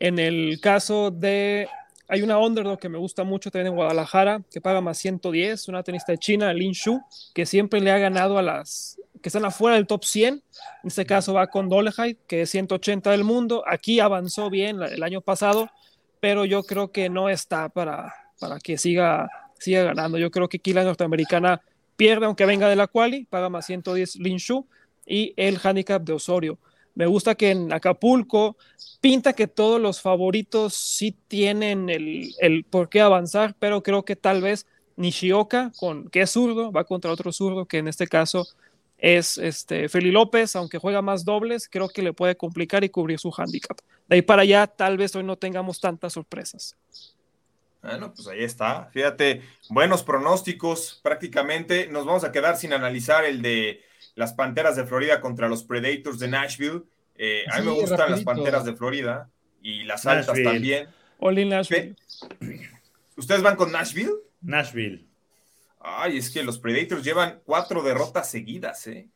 En 0.00 0.18
el 0.18 0.58
caso 0.60 1.10
de, 1.10 1.68
hay 2.08 2.22
una 2.22 2.38
underdog 2.38 2.78
que 2.78 2.88
me 2.88 2.96
gusta 2.96 3.22
mucho 3.22 3.50
también 3.50 3.68
en 3.68 3.76
Guadalajara, 3.76 4.42
que 4.50 4.60
paga 4.60 4.80
más 4.80 4.96
110, 4.98 5.68
una 5.68 5.82
tenista 5.82 6.12
de 6.12 6.18
China, 6.18 6.52
Lin 6.54 6.72
Shu, 6.72 7.02
que 7.34 7.44
siempre 7.44 7.80
le 7.80 7.90
ha 7.90 7.98
ganado 7.98 8.38
a 8.38 8.42
las 8.42 8.98
que 9.20 9.28
están 9.28 9.44
afuera 9.44 9.76
del 9.76 9.86
top 9.86 10.04
100. 10.04 10.34
En 10.34 10.42
este 10.82 11.04
caso 11.04 11.34
va 11.34 11.48
con 11.48 11.68
Dolehide, 11.68 12.16
que 12.26 12.42
es 12.42 12.50
180 12.50 13.10
del 13.10 13.24
mundo. 13.24 13.62
Aquí 13.66 14.00
avanzó 14.00 14.48
bien 14.48 14.82
el 14.82 15.02
año 15.02 15.20
pasado, 15.20 15.68
pero 16.18 16.46
yo 16.46 16.62
creo 16.62 16.90
que 16.90 17.10
no 17.10 17.28
está 17.28 17.68
para, 17.68 18.14
para 18.38 18.58
que 18.58 18.78
siga, 18.78 19.28
siga 19.58 19.84
ganando. 19.84 20.16
Yo 20.16 20.30
creo 20.30 20.48
que 20.48 20.56
aquí 20.56 20.72
la 20.72 20.84
norteamericana 20.84 21.60
pierde, 21.96 22.24
aunque 22.24 22.46
venga 22.46 22.70
de 22.70 22.76
la 22.76 22.86
quali, 22.86 23.26
paga 23.26 23.50
más 23.50 23.66
110 23.66 24.16
Lin 24.16 24.38
Shu 24.38 24.66
y 25.04 25.34
el 25.36 25.60
handicap 25.62 26.02
de 26.02 26.14
Osorio. 26.14 26.58
Me 26.94 27.06
gusta 27.06 27.34
que 27.34 27.50
en 27.50 27.72
Acapulco 27.72 28.56
pinta 29.00 29.32
que 29.32 29.46
todos 29.46 29.80
los 29.80 30.00
favoritos 30.00 30.74
sí 30.74 31.16
tienen 31.28 31.88
el, 31.88 32.34
el 32.40 32.64
por 32.64 32.88
qué 32.88 33.00
avanzar, 33.00 33.54
pero 33.58 33.82
creo 33.82 34.04
que 34.04 34.16
tal 34.16 34.42
vez 34.42 34.66
Nishioka, 34.96 35.72
con, 35.78 36.10
que 36.10 36.22
es 36.22 36.30
zurdo, 36.30 36.70
va 36.72 36.84
contra 36.84 37.10
otro 37.10 37.32
zurdo, 37.32 37.66
que 37.66 37.78
en 37.78 37.88
este 37.88 38.06
caso 38.06 38.46
es 38.98 39.38
este, 39.38 39.88
Feli 39.88 40.10
López, 40.10 40.54
aunque 40.56 40.78
juega 40.78 41.00
más 41.00 41.24
dobles, 41.24 41.68
creo 41.68 41.88
que 41.88 42.02
le 42.02 42.12
puede 42.12 42.36
complicar 42.36 42.84
y 42.84 42.90
cubrir 42.90 43.18
su 43.18 43.32
handicap. 43.36 43.78
De 44.08 44.16
ahí 44.16 44.22
para 44.22 44.42
allá, 44.42 44.66
tal 44.66 44.98
vez 44.98 45.16
hoy 45.16 45.24
no 45.24 45.36
tengamos 45.36 45.80
tantas 45.80 46.12
sorpresas. 46.12 46.76
Bueno, 47.82 48.12
pues 48.14 48.28
ahí 48.28 48.42
está. 48.44 48.90
Fíjate, 48.92 49.42
buenos 49.70 50.02
pronósticos 50.02 51.00
prácticamente. 51.02 51.86
Nos 51.86 52.04
vamos 52.04 52.24
a 52.24 52.32
quedar 52.32 52.58
sin 52.58 52.74
analizar 52.74 53.24
el 53.24 53.40
de 53.40 53.82
las 54.20 54.34
Panteras 54.34 54.76
de 54.76 54.84
Florida 54.84 55.18
contra 55.18 55.48
los 55.48 55.64
Predators 55.64 56.18
de 56.18 56.28
Nashville. 56.28 56.82
Eh, 57.16 57.44
a 57.50 57.58
mí 57.58 57.66
me 57.66 57.72
gustan 57.72 58.10
las 58.10 58.22
Panteras 58.22 58.66
de 58.66 58.74
Florida 58.74 59.30
y 59.62 59.84
las 59.84 60.04
altas 60.04 60.36
también. 60.44 60.88
Oli 61.18 61.46
Nashville. 61.46 61.96
¿Ustedes 63.16 63.42
van 63.42 63.56
con 63.56 63.72
Nashville? 63.72 64.12
Nashville. 64.42 65.06
Ay, 65.80 66.18
es 66.18 66.28
que 66.28 66.42
los 66.42 66.58
Predators 66.58 67.02
llevan 67.02 67.40
cuatro 67.44 67.82
derrotas 67.82 68.30
seguidas, 68.30 68.86
¿eh? 68.88 69.08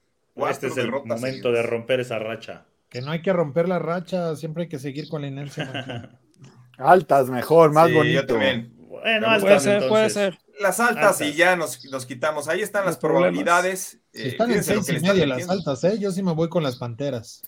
este 0.48 0.68
es 0.68 0.76
el 0.78 0.90
momento 0.90 1.52
de 1.52 1.62
romper 1.62 2.00
esa 2.00 2.18
racha. 2.18 2.64
Que 2.88 3.02
no 3.02 3.10
hay 3.10 3.20
que 3.20 3.32
romper 3.32 3.68
la 3.68 3.78
racha, 3.78 4.34
siempre 4.36 4.62
hay 4.62 4.68
que 4.70 4.78
seguir 4.78 5.08
con 5.08 5.20
la 5.20 5.28
inercia. 5.28 6.18
altas 6.78 7.28
mejor, 7.28 7.72
más 7.72 7.92
bonito. 7.92 8.38
Bueno, 8.38 9.28
altas, 9.28 9.42
puede 9.42 9.60
ser, 9.60 9.88
puede 9.88 10.10
ser 10.10 10.38
las 10.60 10.80
altas, 10.80 11.20
y 11.20 11.34
ya 11.34 11.56
nos, 11.56 11.78
quitamos. 12.06 12.48
Ahí 12.48 12.60
están 12.60 12.84
las 12.84 12.96
probabilidades. 12.96 13.98
Eh, 14.12 14.28
están 14.28 14.50
en 14.50 14.62
seis 14.64 14.88
y 14.88 15.00
media 15.00 15.26
las 15.26 15.48
altas, 15.48 15.84
¿eh? 15.84 15.98
Yo 15.98 16.10
sí 16.12 16.22
me 16.22 16.32
voy 16.32 16.48
con 16.48 16.62
las 16.62 16.76
panteras. 16.76 17.42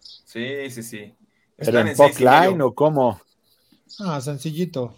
Sí, 0.00 0.70
sí, 0.70 0.82
sí. 0.82 1.14
¿Están 1.58 1.88
en, 1.88 1.96
en 2.00 2.18
line 2.18 2.62
o 2.62 2.74
cómo? 2.74 3.20
Ah, 4.00 4.20
sencillito. 4.20 4.94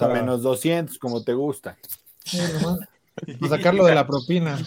A 0.00 0.08
menos 0.08 0.42
200, 0.42 0.98
como 0.98 1.22
te 1.22 1.34
gusta. 1.34 1.76
Sí, 2.24 2.38
sacarlo 3.48 3.84
de 3.84 3.94
la 3.94 4.06
propina. 4.06 4.58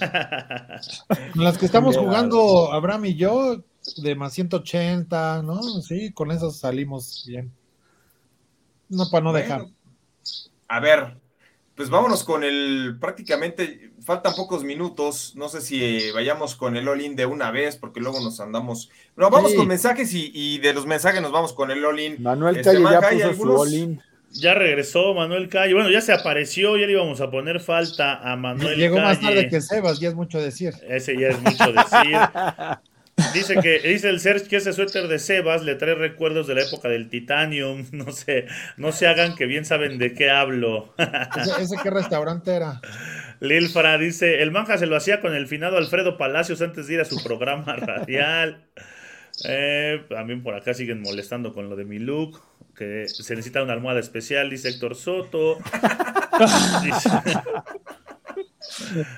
Con 1.34 1.44
las 1.44 1.58
que 1.58 1.66
estamos 1.66 1.98
jugando, 1.98 2.72
Abraham 2.72 3.06
y 3.06 3.16
yo, 3.16 3.64
de 3.98 4.16
más 4.16 4.34
180, 4.34 5.42
¿no? 5.44 5.62
Sí, 5.82 6.12
con 6.12 6.32
eso 6.32 6.52
salimos 6.52 7.26
bien. 7.28 7.52
No, 8.90 9.10
para 9.10 9.24
no 9.24 9.34
dejar. 9.34 9.66
A 10.68 10.80
ver, 10.80 11.18
pues 11.82 11.90
vámonos 11.90 12.24
con 12.24 12.44
el 12.44 12.98
prácticamente, 13.00 13.92
faltan 14.06 14.34
pocos 14.36 14.64
minutos. 14.64 15.34
No 15.36 15.50
sé 15.50 15.62
si 15.62 15.84
eh, 15.84 16.12
vayamos 16.14 16.56
con 16.56 16.76
el 16.78 16.88
all-in 16.88 17.16
de 17.16 17.26
una 17.26 17.50
vez, 17.52 17.76
porque 17.76 18.00
luego 18.00 18.20
nos 18.22 18.40
andamos. 18.40 18.90
No, 19.16 19.30
vamos 19.30 19.52
Sí. 19.52 19.58
con 19.58 19.68
mensajes 19.68 20.14
y, 20.14 20.32
y 20.34 20.60
de 20.60 20.74
los 20.74 20.86
mensajes 20.86 21.22
nos 21.22 21.32
vamos 21.32 21.54
con 21.54 21.72
el 21.72 21.84
all-in. 21.84 22.22
Manuel 22.22 22.58
Este, 22.58 22.70
Calle 22.74 22.84
ya 22.84 22.90
Manja, 22.92 23.08
¿hay 23.08 23.16
puso 23.18 23.26
su 23.26 23.30
algunos? 23.32 23.62
all-in. 23.62 24.02
Ya 24.34 24.54
regresó 24.54 25.14
Manuel 25.14 25.50
Calle. 25.50 25.74
Bueno, 25.74 25.90
ya 25.90 26.00
se 26.02 26.14
apareció, 26.14 26.78
ya 26.78 26.86
le 26.86 26.94
íbamos 26.94 27.20
a 27.20 27.30
poner 27.30 27.60
falta 27.60 28.16
a 28.20 28.36
Manuel 28.38 28.78
Llegó 28.78 28.96
Calle. 28.96 29.08
más 29.08 29.20
tarde 29.20 29.50
que 29.50 29.60
Sebas, 29.60 30.00
ya 30.00 30.10
es 30.10 30.16
mucho 30.16 30.40
decir. 30.40 30.74
Ese 30.88 31.20
ya 31.20 31.30
es 31.30 31.42
mucho 31.42 31.72
decir. 31.74 32.18
Dice 33.34 33.56
que 33.62 33.80
dice 33.80 34.10
el 34.10 34.20
Serge 34.20 34.48
que 34.48 34.58
ese 34.58 34.74
suéter 34.74 35.08
de 35.08 35.20
Sebas 35.20 35.64
le 35.64 35.76
trae 35.76 35.96
recuerdos 35.96 36.48
de 36.48 36.56
la 36.56 36.62
época 36.64 36.88
del 36.90 37.10
Titanium. 37.10 37.86
No 37.92 38.12
sé, 38.12 38.46
no 38.78 38.92
se 38.92 39.08
hagan 39.08 39.36
que 39.36 39.46
bien 39.46 39.66
saben 39.66 39.98
de 39.98 40.14
qué 40.14 40.30
hablo. 40.30 40.94
Ese, 41.38 41.62
ese 41.62 41.76
qué 41.82 41.90
restaurante 41.90 42.52
era. 42.52 42.82
Lilfra 43.40 43.98
dice, 43.98 44.42
el 44.42 44.52
manja 44.52 44.78
se 44.78 44.86
lo 44.86 44.96
hacía 44.96 45.20
con 45.22 45.34
el 45.36 45.48
finado 45.48 45.78
Alfredo 45.78 46.18
Palacios 46.18 46.62
antes 46.62 46.88
de 46.88 46.96
ir 46.96 47.02
a 47.02 47.06
su 47.06 47.22
programa 47.24 47.76
radial. 47.78 48.66
Eh, 49.48 50.04
también 50.10 50.44
por 50.44 50.56
acá 50.56 50.74
siguen 50.74 51.02
molestando 51.02 51.54
con 51.54 51.70
lo 51.70 51.76
de 51.76 51.86
mi 51.86 52.00
look, 52.00 52.42
que 52.76 53.08
se 53.08 53.36
necesita 53.36 53.64
una 53.64 53.74
almohada 53.74 54.00
especial, 54.00 54.50
dice 54.50 54.70
Héctor 54.70 54.96
Soto. 54.96 55.58
Dice- 56.84 57.10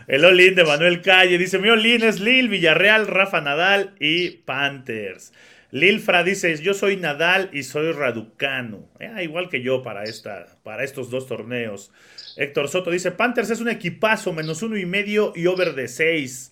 el 0.07 0.25
all-in 0.25 0.55
de 0.55 0.63
Manuel 0.63 1.01
Calle 1.01 1.37
dice, 1.37 1.59
mi 1.59 1.69
all-in 1.69 2.03
es 2.03 2.19
Lil, 2.19 2.49
Villarreal, 2.49 3.07
Rafa 3.07 3.41
Nadal 3.41 3.95
y 3.99 4.29
Panthers. 4.29 5.33
Lilfra 5.71 6.23
dice, 6.23 6.55
yo 6.61 6.75
soy 6.75 6.97
Nadal 6.97 7.49
y 7.51 7.63
soy 7.63 7.91
Raducano. 7.93 8.89
Eh, 8.99 9.23
igual 9.23 9.49
que 9.49 9.63
yo 9.63 9.81
para, 9.81 10.03
esta, 10.03 10.45
para 10.61 10.83
estos 10.83 11.09
dos 11.09 11.27
torneos. 11.27 11.91
Héctor 12.37 12.69
Soto 12.69 12.91
dice, 12.91 13.09
Panthers 13.09 13.49
es 13.49 13.59
un 13.59 13.69
equipazo, 13.69 14.33
menos 14.33 14.61
uno 14.61 14.77
y 14.77 14.85
medio 14.85 15.33
y 15.35 15.47
over 15.47 15.73
de 15.73 15.87
seis. 15.87 16.51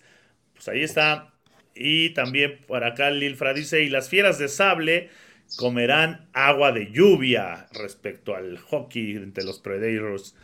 Pues 0.54 0.66
ahí 0.66 0.82
está. 0.82 1.32
Y 1.74 2.10
también 2.10 2.58
por 2.66 2.82
acá 2.82 3.10
Lilfra 3.10 3.54
dice, 3.54 3.82
y 3.82 3.90
las 3.90 4.08
fieras 4.08 4.38
de 4.38 4.48
sable 4.48 5.08
comerán 5.56 6.28
agua 6.32 6.72
de 6.72 6.90
lluvia 6.90 7.68
respecto 7.72 8.34
al 8.34 8.58
hockey 8.58 9.12
entre 9.12 9.44
los 9.44 9.60
Predators 9.60 10.34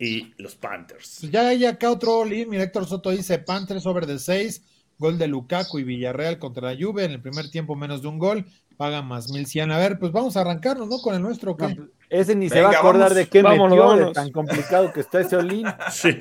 y 0.00 0.32
los 0.38 0.54
Panthers. 0.56 1.18
Pues 1.20 1.30
ya 1.30 1.48
hay 1.48 1.66
acá 1.66 1.90
otro 1.90 2.20
all 2.20 2.30
Mira, 2.30 2.64
Héctor 2.64 2.86
Soto 2.86 3.10
dice 3.10 3.38
Panthers 3.38 3.84
over 3.86 4.06
de 4.06 4.18
6, 4.18 4.62
gol 4.98 5.18
de 5.18 5.28
Lukaku 5.28 5.78
y 5.78 5.84
Villarreal 5.84 6.38
contra 6.38 6.72
la 6.72 6.80
Juve. 6.80 7.04
En 7.04 7.12
el 7.12 7.20
primer 7.20 7.50
tiempo 7.50 7.76
menos 7.76 8.00
de 8.00 8.08
un 8.08 8.18
gol, 8.18 8.46
paga 8.78 9.02
más 9.02 9.30
1100. 9.30 9.70
A 9.70 9.78
ver, 9.78 9.98
pues 9.98 10.10
vamos 10.10 10.36
a 10.36 10.40
arrancarnos, 10.40 10.88
¿no? 10.88 10.98
Con 11.02 11.14
el 11.14 11.20
nuestro, 11.20 11.52
¿o 11.52 11.56
qué? 11.56 11.78
Ese 12.08 12.34
ni 12.34 12.48
se 12.48 12.62
va 12.62 12.70
a 12.70 12.78
acordar 12.78 13.10
vamos. 13.10 13.14
de 13.14 13.28
qué 13.28 13.42
Vámonos, 13.42 13.78
metió, 13.94 14.06
de 14.06 14.12
tan 14.14 14.32
complicado 14.32 14.92
que 14.92 15.00
está 15.00 15.20
ese 15.20 15.36
all-in. 15.36 15.66
Sí. 15.92 16.16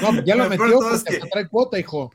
No, 0.00 0.24
ya 0.24 0.34
lo 0.34 0.48
metió 0.48 0.66
todo 0.70 0.94
es 0.94 1.04
porque 1.04 1.20
que- 1.20 1.28
trae 1.28 1.48
cuota, 1.48 1.78
hijo. 1.78 2.10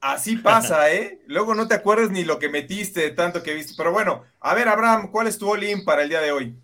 Así 0.00 0.36
pasa, 0.36 0.92
¿eh? 0.92 1.20
Luego 1.28 1.54
no 1.54 1.68
te 1.68 1.74
acuerdas 1.74 2.10
ni 2.10 2.24
lo 2.24 2.38
que 2.40 2.48
metiste 2.48 3.00
de 3.00 3.10
tanto 3.12 3.42
que 3.42 3.54
viste. 3.54 3.74
Pero 3.76 3.92
bueno, 3.92 4.24
a 4.40 4.52
ver, 4.52 4.68
Abraham, 4.68 5.10
¿cuál 5.12 5.28
es 5.28 5.38
tu 5.38 5.48
all-in 5.48 5.84
para 5.84 6.02
el 6.02 6.08
día 6.08 6.20
de 6.20 6.32
hoy? 6.32 6.56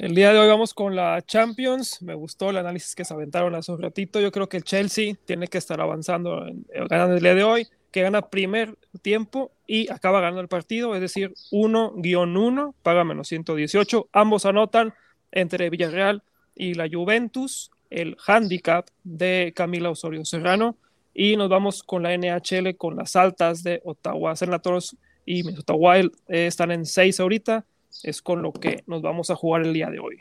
El 0.00 0.14
día 0.14 0.32
de 0.32 0.38
hoy 0.38 0.48
vamos 0.48 0.72
con 0.72 0.96
la 0.96 1.20
Champions. 1.20 2.00
Me 2.00 2.14
gustó 2.14 2.48
el 2.48 2.56
análisis 2.56 2.94
que 2.94 3.04
se 3.04 3.12
aventaron 3.12 3.54
hace 3.54 3.70
un 3.70 3.82
ratito. 3.82 4.18
Yo 4.18 4.32
creo 4.32 4.48
que 4.48 4.56
el 4.56 4.64
Chelsea 4.64 5.12
tiene 5.26 5.46
que 5.46 5.58
estar 5.58 5.78
avanzando, 5.78 6.46
eh, 6.46 6.54
ganando 6.88 7.16
el 7.16 7.22
día 7.22 7.34
de 7.34 7.44
hoy, 7.44 7.68
que 7.92 8.00
gana 8.00 8.30
primer 8.30 8.78
tiempo 9.02 9.52
y 9.66 9.92
acaba 9.92 10.22
ganando 10.22 10.40
el 10.40 10.48
partido, 10.48 10.94
es 10.94 11.02
decir, 11.02 11.34
1-1, 11.50 12.74
paga 12.82 13.04
menos 13.04 13.28
118. 13.28 14.08
Ambos 14.10 14.46
anotan 14.46 14.94
entre 15.32 15.68
Villarreal 15.68 16.22
y 16.54 16.72
la 16.72 16.88
Juventus, 16.90 17.70
el 17.90 18.16
handicap 18.26 18.88
de 19.04 19.52
Camila 19.54 19.90
Osorio 19.90 20.24
Serrano. 20.24 20.78
Y 21.12 21.36
nos 21.36 21.50
vamos 21.50 21.82
con 21.82 22.04
la 22.04 22.16
NHL, 22.16 22.74
con 22.78 22.96
las 22.96 23.16
altas 23.16 23.62
de 23.62 23.82
Ottawa 23.84 24.34
Senators 24.34 24.96
y 25.26 25.42
Minnesota 25.42 25.74
Wild. 25.74 26.10
eh, 26.28 26.46
están 26.46 26.70
en 26.70 26.86
6 26.86 27.20
ahorita 27.20 27.66
es 28.02 28.22
con 28.22 28.42
lo 28.42 28.52
que 28.52 28.82
nos 28.86 29.02
vamos 29.02 29.30
a 29.30 29.36
jugar 29.36 29.62
el 29.62 29.72
día 29.72 29.90
de 29.90 29.98
hoy. 29.98 30.18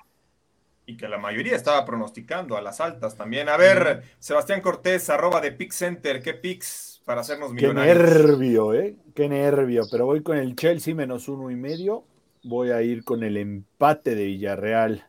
Y 0.86 0.97
que 0.97 1.07
la 1.07 1.20
mayoría 1.20 1.55
estaba 1.55 1.86
pronosticando 1.86 2.57
a 2.57 2.61
las 2.61 2.82
altas 2.82 3.15
también. 3.15 3.47
A 3.47 3.57
ver, 3.57 4.03
Sebastián 4.17 4.59
Cortés, 4.61 5.09
arroba 5.11 5.39
de 5.39 5.51
Pick 5.51 5.72
Center, 5.72 6.22
¿qué 6.22 6.34
picks 6.34 7.01
para 7.05 7.22
hacernos 7.22 7.49
Qué 7.49 7.67
millonarios? 7.67 7.97
nervio, 7.97 8.74
¿eh? 8.74 8.95
Qué 9.13 9.30
nervio. 9.30 9.84
Pero 9.91 10.07
voy 10.07 10.24
con 10.24 10.38
el 10.38 10.55
Chelsea 10.55 10.95
menos 10.95 11.28
uno 11.28 11.51
y 11.51 11.55
medio. 11.55 12.05
Voy 12.43 12.72
a 12.72 12.82
ir 12.82 13.03
con 13.03 13.24
el 13.24 13.38
empate 13.38 14.15
de 14.15 14.26
Villarreal 14.26 15.05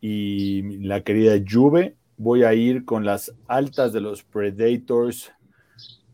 y 0.00 0.78
la 0.84 1.02
querida 1.02 1.34
Juve. 1.48 1.94
Voy 2.16 2.42
a 2.42 2.54
ir 2.54 2.84
con 2.84 3.04
las 3.04 3.32
altas 3.46 3.92
de 3.92 4.00
los 4.00 4.24
Predators 4.24 5.32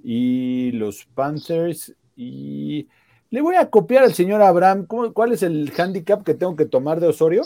y 0.04 0.72
los 0.72 1.06
Panthers. 1.06 1.94
Y 2.14 2.88
le 3.32 3.40
voy 3.40 3.56
a 3.56 3.68
copiar 3.70 4.04
al 4.04 4.14
señor 4.14 4.40
Abraham. 4.42 4.86
¿Cómo- 4.86 5.12
¿Cuál 5.12 5.32
es 5.32 5.42
el 5.42 5.72
handicap 5.76 6.22
que 6.22 6.34
tengo 6.34 6.54
que 6.54 6.66
tomar 6.66 7.00
de 7.00 7.08
Osorio? 7.08 7.42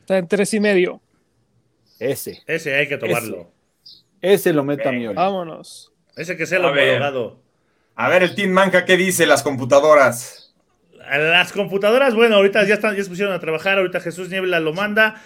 Está 0.00 0.18
en 0.18 0.28
tres 0.28 0.52
y 0.52 0.60
medio. 0.60 1.00
Ese. 1.98 2.42
Ese 2.46 2.74
hay 2.74 2.86
que 2.88 2.98
tomarlo. 2.98 3.50
Ese 4.20 4.52
lo 4.52 4.64
meto 4.64 4.88
a 4.88 4.92
mi. 4.92 5.06
Vámonos. 5.06 5.92
Ese 6.16 6.36
que 6.36 6.44
sea 6.46 6.58
el 6.58 6.64
A 6.66 6.70
ver. 6.72 6.88
homologado. 6.90 7.40
A 7.94 8.08
ver, 8.08 8.22
el 8.22 8.34
Team 8.34 8.50
Manca, 8.50 8.84
¿qué 8.84 8.96
dice 8.96 9.24
las 9.26 9.42
computadoras? 9.42 10.54
Las 11.10 11.52
computadoras, 11.52 12.14
bueno, 12.14 12.36
ahorita 12.36 12.64
ya 12.66 12.74
están, 12.74 12.94
ya 12.96 13.02
se 13.02 13.08
pusieron 13.08 13.32
a 13.34 13.40
trabajar, 13.40 13.78
ahorita 13.78 14.00
Jesús 14.00 14.28
Niebla 14.28 14.60
lo 14.60 14.72
manda. 14.74 15.22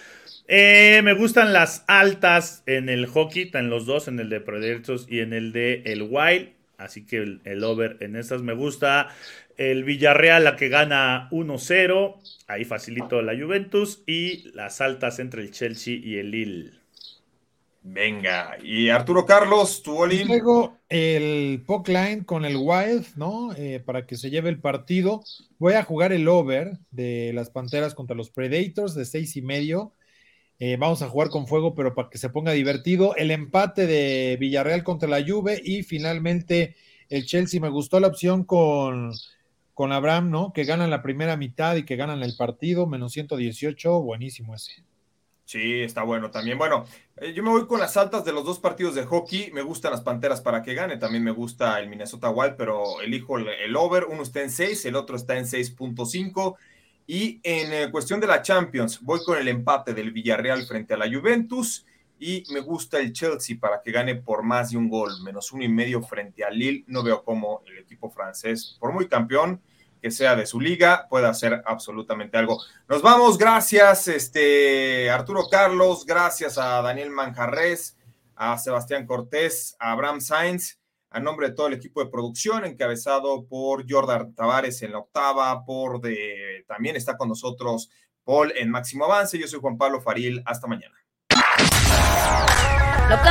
Eh, 0.49 1.01
me 1.03 1.13
gustan 1.15 1.53
las 1.53 1.85
altas 1.89 2.63
en 2.67 2.89
el 2.89 3.07
hockey, 3.07 3.51
en 3.55 3.69
los 3.69 3.85
dos, 3.87 4.07
en 4.09 4.21
el 4.21 4.29
de 4.29 4.41
Predators 4.41 5.07
y 5.09 5.21
en 5.21 5.33
el 5.33 5.53
de 5.53 5.83
el 5.87 6.03
Wild. 6.03 6.51
Así 6.85 7.07
que 7.07 7.19
el, 7.19 7.41
el 7.45 7.63
over 7.65 7.97
en 8.01 8.17
estas 8.17 8.43
me 8.43 8.55
gusta. 8.55 9.09
El 9.57 9.85
Villarreal, 9.85 10.45
la 10.45 10.57
que 10.57 10.69
gana 10.69 11.29
1-0. 11.31 12.21
Ahí 12.47 12.65
facilito 12.65 13.23
la 13.23 13.35
Juventus. 13.37 14.03
Y 14.07 14.51
las 14.55 14.81
altas 14.81 15.19
entre 15.19 15.43
el 15.43 15.51
Chelsea 15.53 15.95
y 16.03 16.17
el 16.19 16.31
Lille. 16.31 16.73
Venga, 17.85 18.57
y 18.63 18.91
Arturo 18.91 19.27
Carlos, 19.27 19.83
tu 19.83 19.97
Y 20.09 20.21
all-in. 20.21 20.29
luego 20.29 20.83
el 20.89 21.65
Puck 21.67 21.89
Line 21.89 22.25
con 22.25 22.45
el 22.45 22.57
Wild, 22.57 23.07
¿no? 23.17 23.53
Eh, 23.55 23.81
para 23.81 24.07
que 24.07 24.17
se 24.17 24.31
lleve 24.31 24.51
el 24.51 24.61
partido. 24.61 25.23
Voy 25.59 25.75
a 25.75 25.83
jugar 25.83 26.13
el 26.13 26.29
over 26.29 26.79
de 26.91 27.33
las 27.35 27.51
Panteras 27.51 27.95
contra 27.95 28.15
los 28.17 28.31
Predators 28.31 28.95
de 28.95 29.05
seis 29.05 29.37
y 29.37 29.43
medio. 29.43 29.95
Eh, 30.65 30.77
vamos 30.77 31.03
a 31.03 31.09
jugar 31.09 31.29
con 31.29 31.49
fuego, 31.49 31.75
pero 31.75 31.93
para 31.93 32.09
que 32.09 32.19
se 32.19 32.31
ponga 32.31 32.53
divertido. 32.53 33.17
El 33.17 33.33
empate 33.33 33.89
de 33.89 34.37
Villarreal 34.39 34.85
contra 34.85 35.09
la 35.09 35.21
Juve 35.21 35.61
y 35.61 35.83
finalmente 35.83 36.77
el 37.09 37.27
Chelsea. 37.27 37.61
Me 37.61 37.69
gustó 37.69 37.99
la 37.99 38.07
opción 38.07 38.45
con, 38.45 39.11
con 39.75 39.91
Abraham, 39.91 40.31
¿no? 40.31 40.53
Que 40.53 40.63
ganan 40.63 40.89
la 40.89 41.03
primera 41.03 41.37
mitad 41.37 41.75
y 41.75 41.85
que 41.85 41.97
ganan 41.97 42.23
el 42.23 42.37
partido, 42.37 42.87
menos 42.87 43.11
118. 43.11 44.03
Buenísimo 44.03 44.55
ese. 44.55 44.85
Sí, 45.47 45.81
está 45.81 46.05
bueno 46.05 46.31
también. 46.31 46.59
Bueno, 46.59 46.87
eh, 47.17 47.33
yo 47.33 47.43
me 47.43 47.51
voy 47.51 47.67
con 47.67 47.81
las 47.81 47.97
altas 47.97 48.25
de 48.25 48.33
los 48.33 48.45
dos 48.45 48.61
partidos 48.61 48.95
de 48.95 49.05
hockey. 49.05 49.51
Me 49.51 49.63
gustan 49.63 49.91
las 49.91 50.03
Panteras 50.03 50.43
para 50.43 50.63
que 50.63 50.75
gane. 50.75 50.97
También 50.97 51.25
me 51.25 51.33
gusta 51.33 51.81
el 51.81 51.89
Minnesota 51.89 52.31
Wild, 52.31 52.55
pero 52.57 53.01
elijo 53.01 53.37
el, 53.37 53.49
el 53.49 53.75
over. 53.75 54.05
Uno 54.05 54.23
está 54.23 54.43
en 54.43 54.51
6, 54.51 54.85
el 54.85 54.95
otro 54.95 55.17
está 55.17 55.37
en 55.37 55.45
6.5. 55.45 56.55
Y 57.15 57.41
en 57.43 57.75
eh, 57.75 57.91
cuestión 57.91 58.21
de 58.21 58.27
la 58.27 58.41
Champions, 58.41 58.99
voy 59.03 59.23
con 59.23 59.37
el 59.37 59.47
empate 59.47 59.93
del 59.93 60.13
Villarreal 60.13 60.65
frente 60.65 60.95
a 60.95 60.97
la 60.97 61.05
Juventus. 61.13 61.85
Y 62.19 62.43
me 62.55 62.61
gusta 62.61 63.01
el 63.01 63.13
Chelsea 63.13 63.59
para 63.61 63.83
que 63.83 63.93
gane 63.93 64.15
por 64.15 64.43
más 64.43 64.71
de 64.71 64.79
un 64.79 64.89
gol, 64.89 65.21
menos 65.23 65.53
uno 65.53 65.63
y 65.63 65.69
medio 65.69 66.01
frente 66.01 66.43
al 66.43 66.59
Lille. 66.59 66.85
No 66.87 67.03
veo 67.03 67.23
cómo 67.23 67.63
el 67.67 67.77
equipo 67.77 68.09
francés, 68.09 68.79
por 68.81 68.95
muy 68.95 69.09
campeón 69.09 69.61
que 70.01 70.11
sea 70.11 70.35
de 70.35 70.47
su 70.47 70.59
liga, 70.59 71.07
pueda 71.11 71.29
hacer 71.29 71.63
absolutamente 71.67 72.39
algo. 72.39 72.59
Nos 72.89 73.03
vamos, 73.03 73.37
gracias 73.37 74.09
este, 74.09 75.11
Arturo 75.11 75.49
Carlos, 75.51 76.07
gracias 76.07 76.57
a 76.57 76.81
Daniel 76.81 77.11
Manjarres, 77.11 77.95
a 78.37 78.57
Sebastián 78.57 79.05
Cortés, 79.07 79.77
a 79.79 79.93
Abraham 79.93 80.23
Sainz, 80.23 80.79
a 81.13 81.21
nombre 81.21 81.49
de 81.49 81.55
todo 81.55 81.67
el 81.69 81.75
equipo 81.75 82.03
de 82.03 82.11
producción, 82.11 82.65
encabezado 82.65 83.47
por 83.47 83.85
Jordan 83.89 84.35
Tavares 84.35 84.83
en 84.83 84.93
la 84.93 84.99
octava, 84.99 85.65
por 85.65 86.01
de, 86.01 86.65
también 86.67 86.97
está 86.97 87.17
con 87.17 87.29
nosotros 87.29 87.91
Paul 88.25 88.53
en 88.57 88.71
Máximo 88.71 89.05
Avance, 89.05 89.39
yo 89.39 89.47
soy 89.47 89.61
Juan 89.61 89.77
Pablo 89.77 90.01
Faril, 90.01 90.43
hasta 90.47 90.67
mañana. 90.67 90.97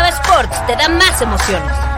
Sports 0.10 0.68
te 0.68 0.76
da 0.76 0.90
más 0.90 1.22
emociones. 1.22 1.91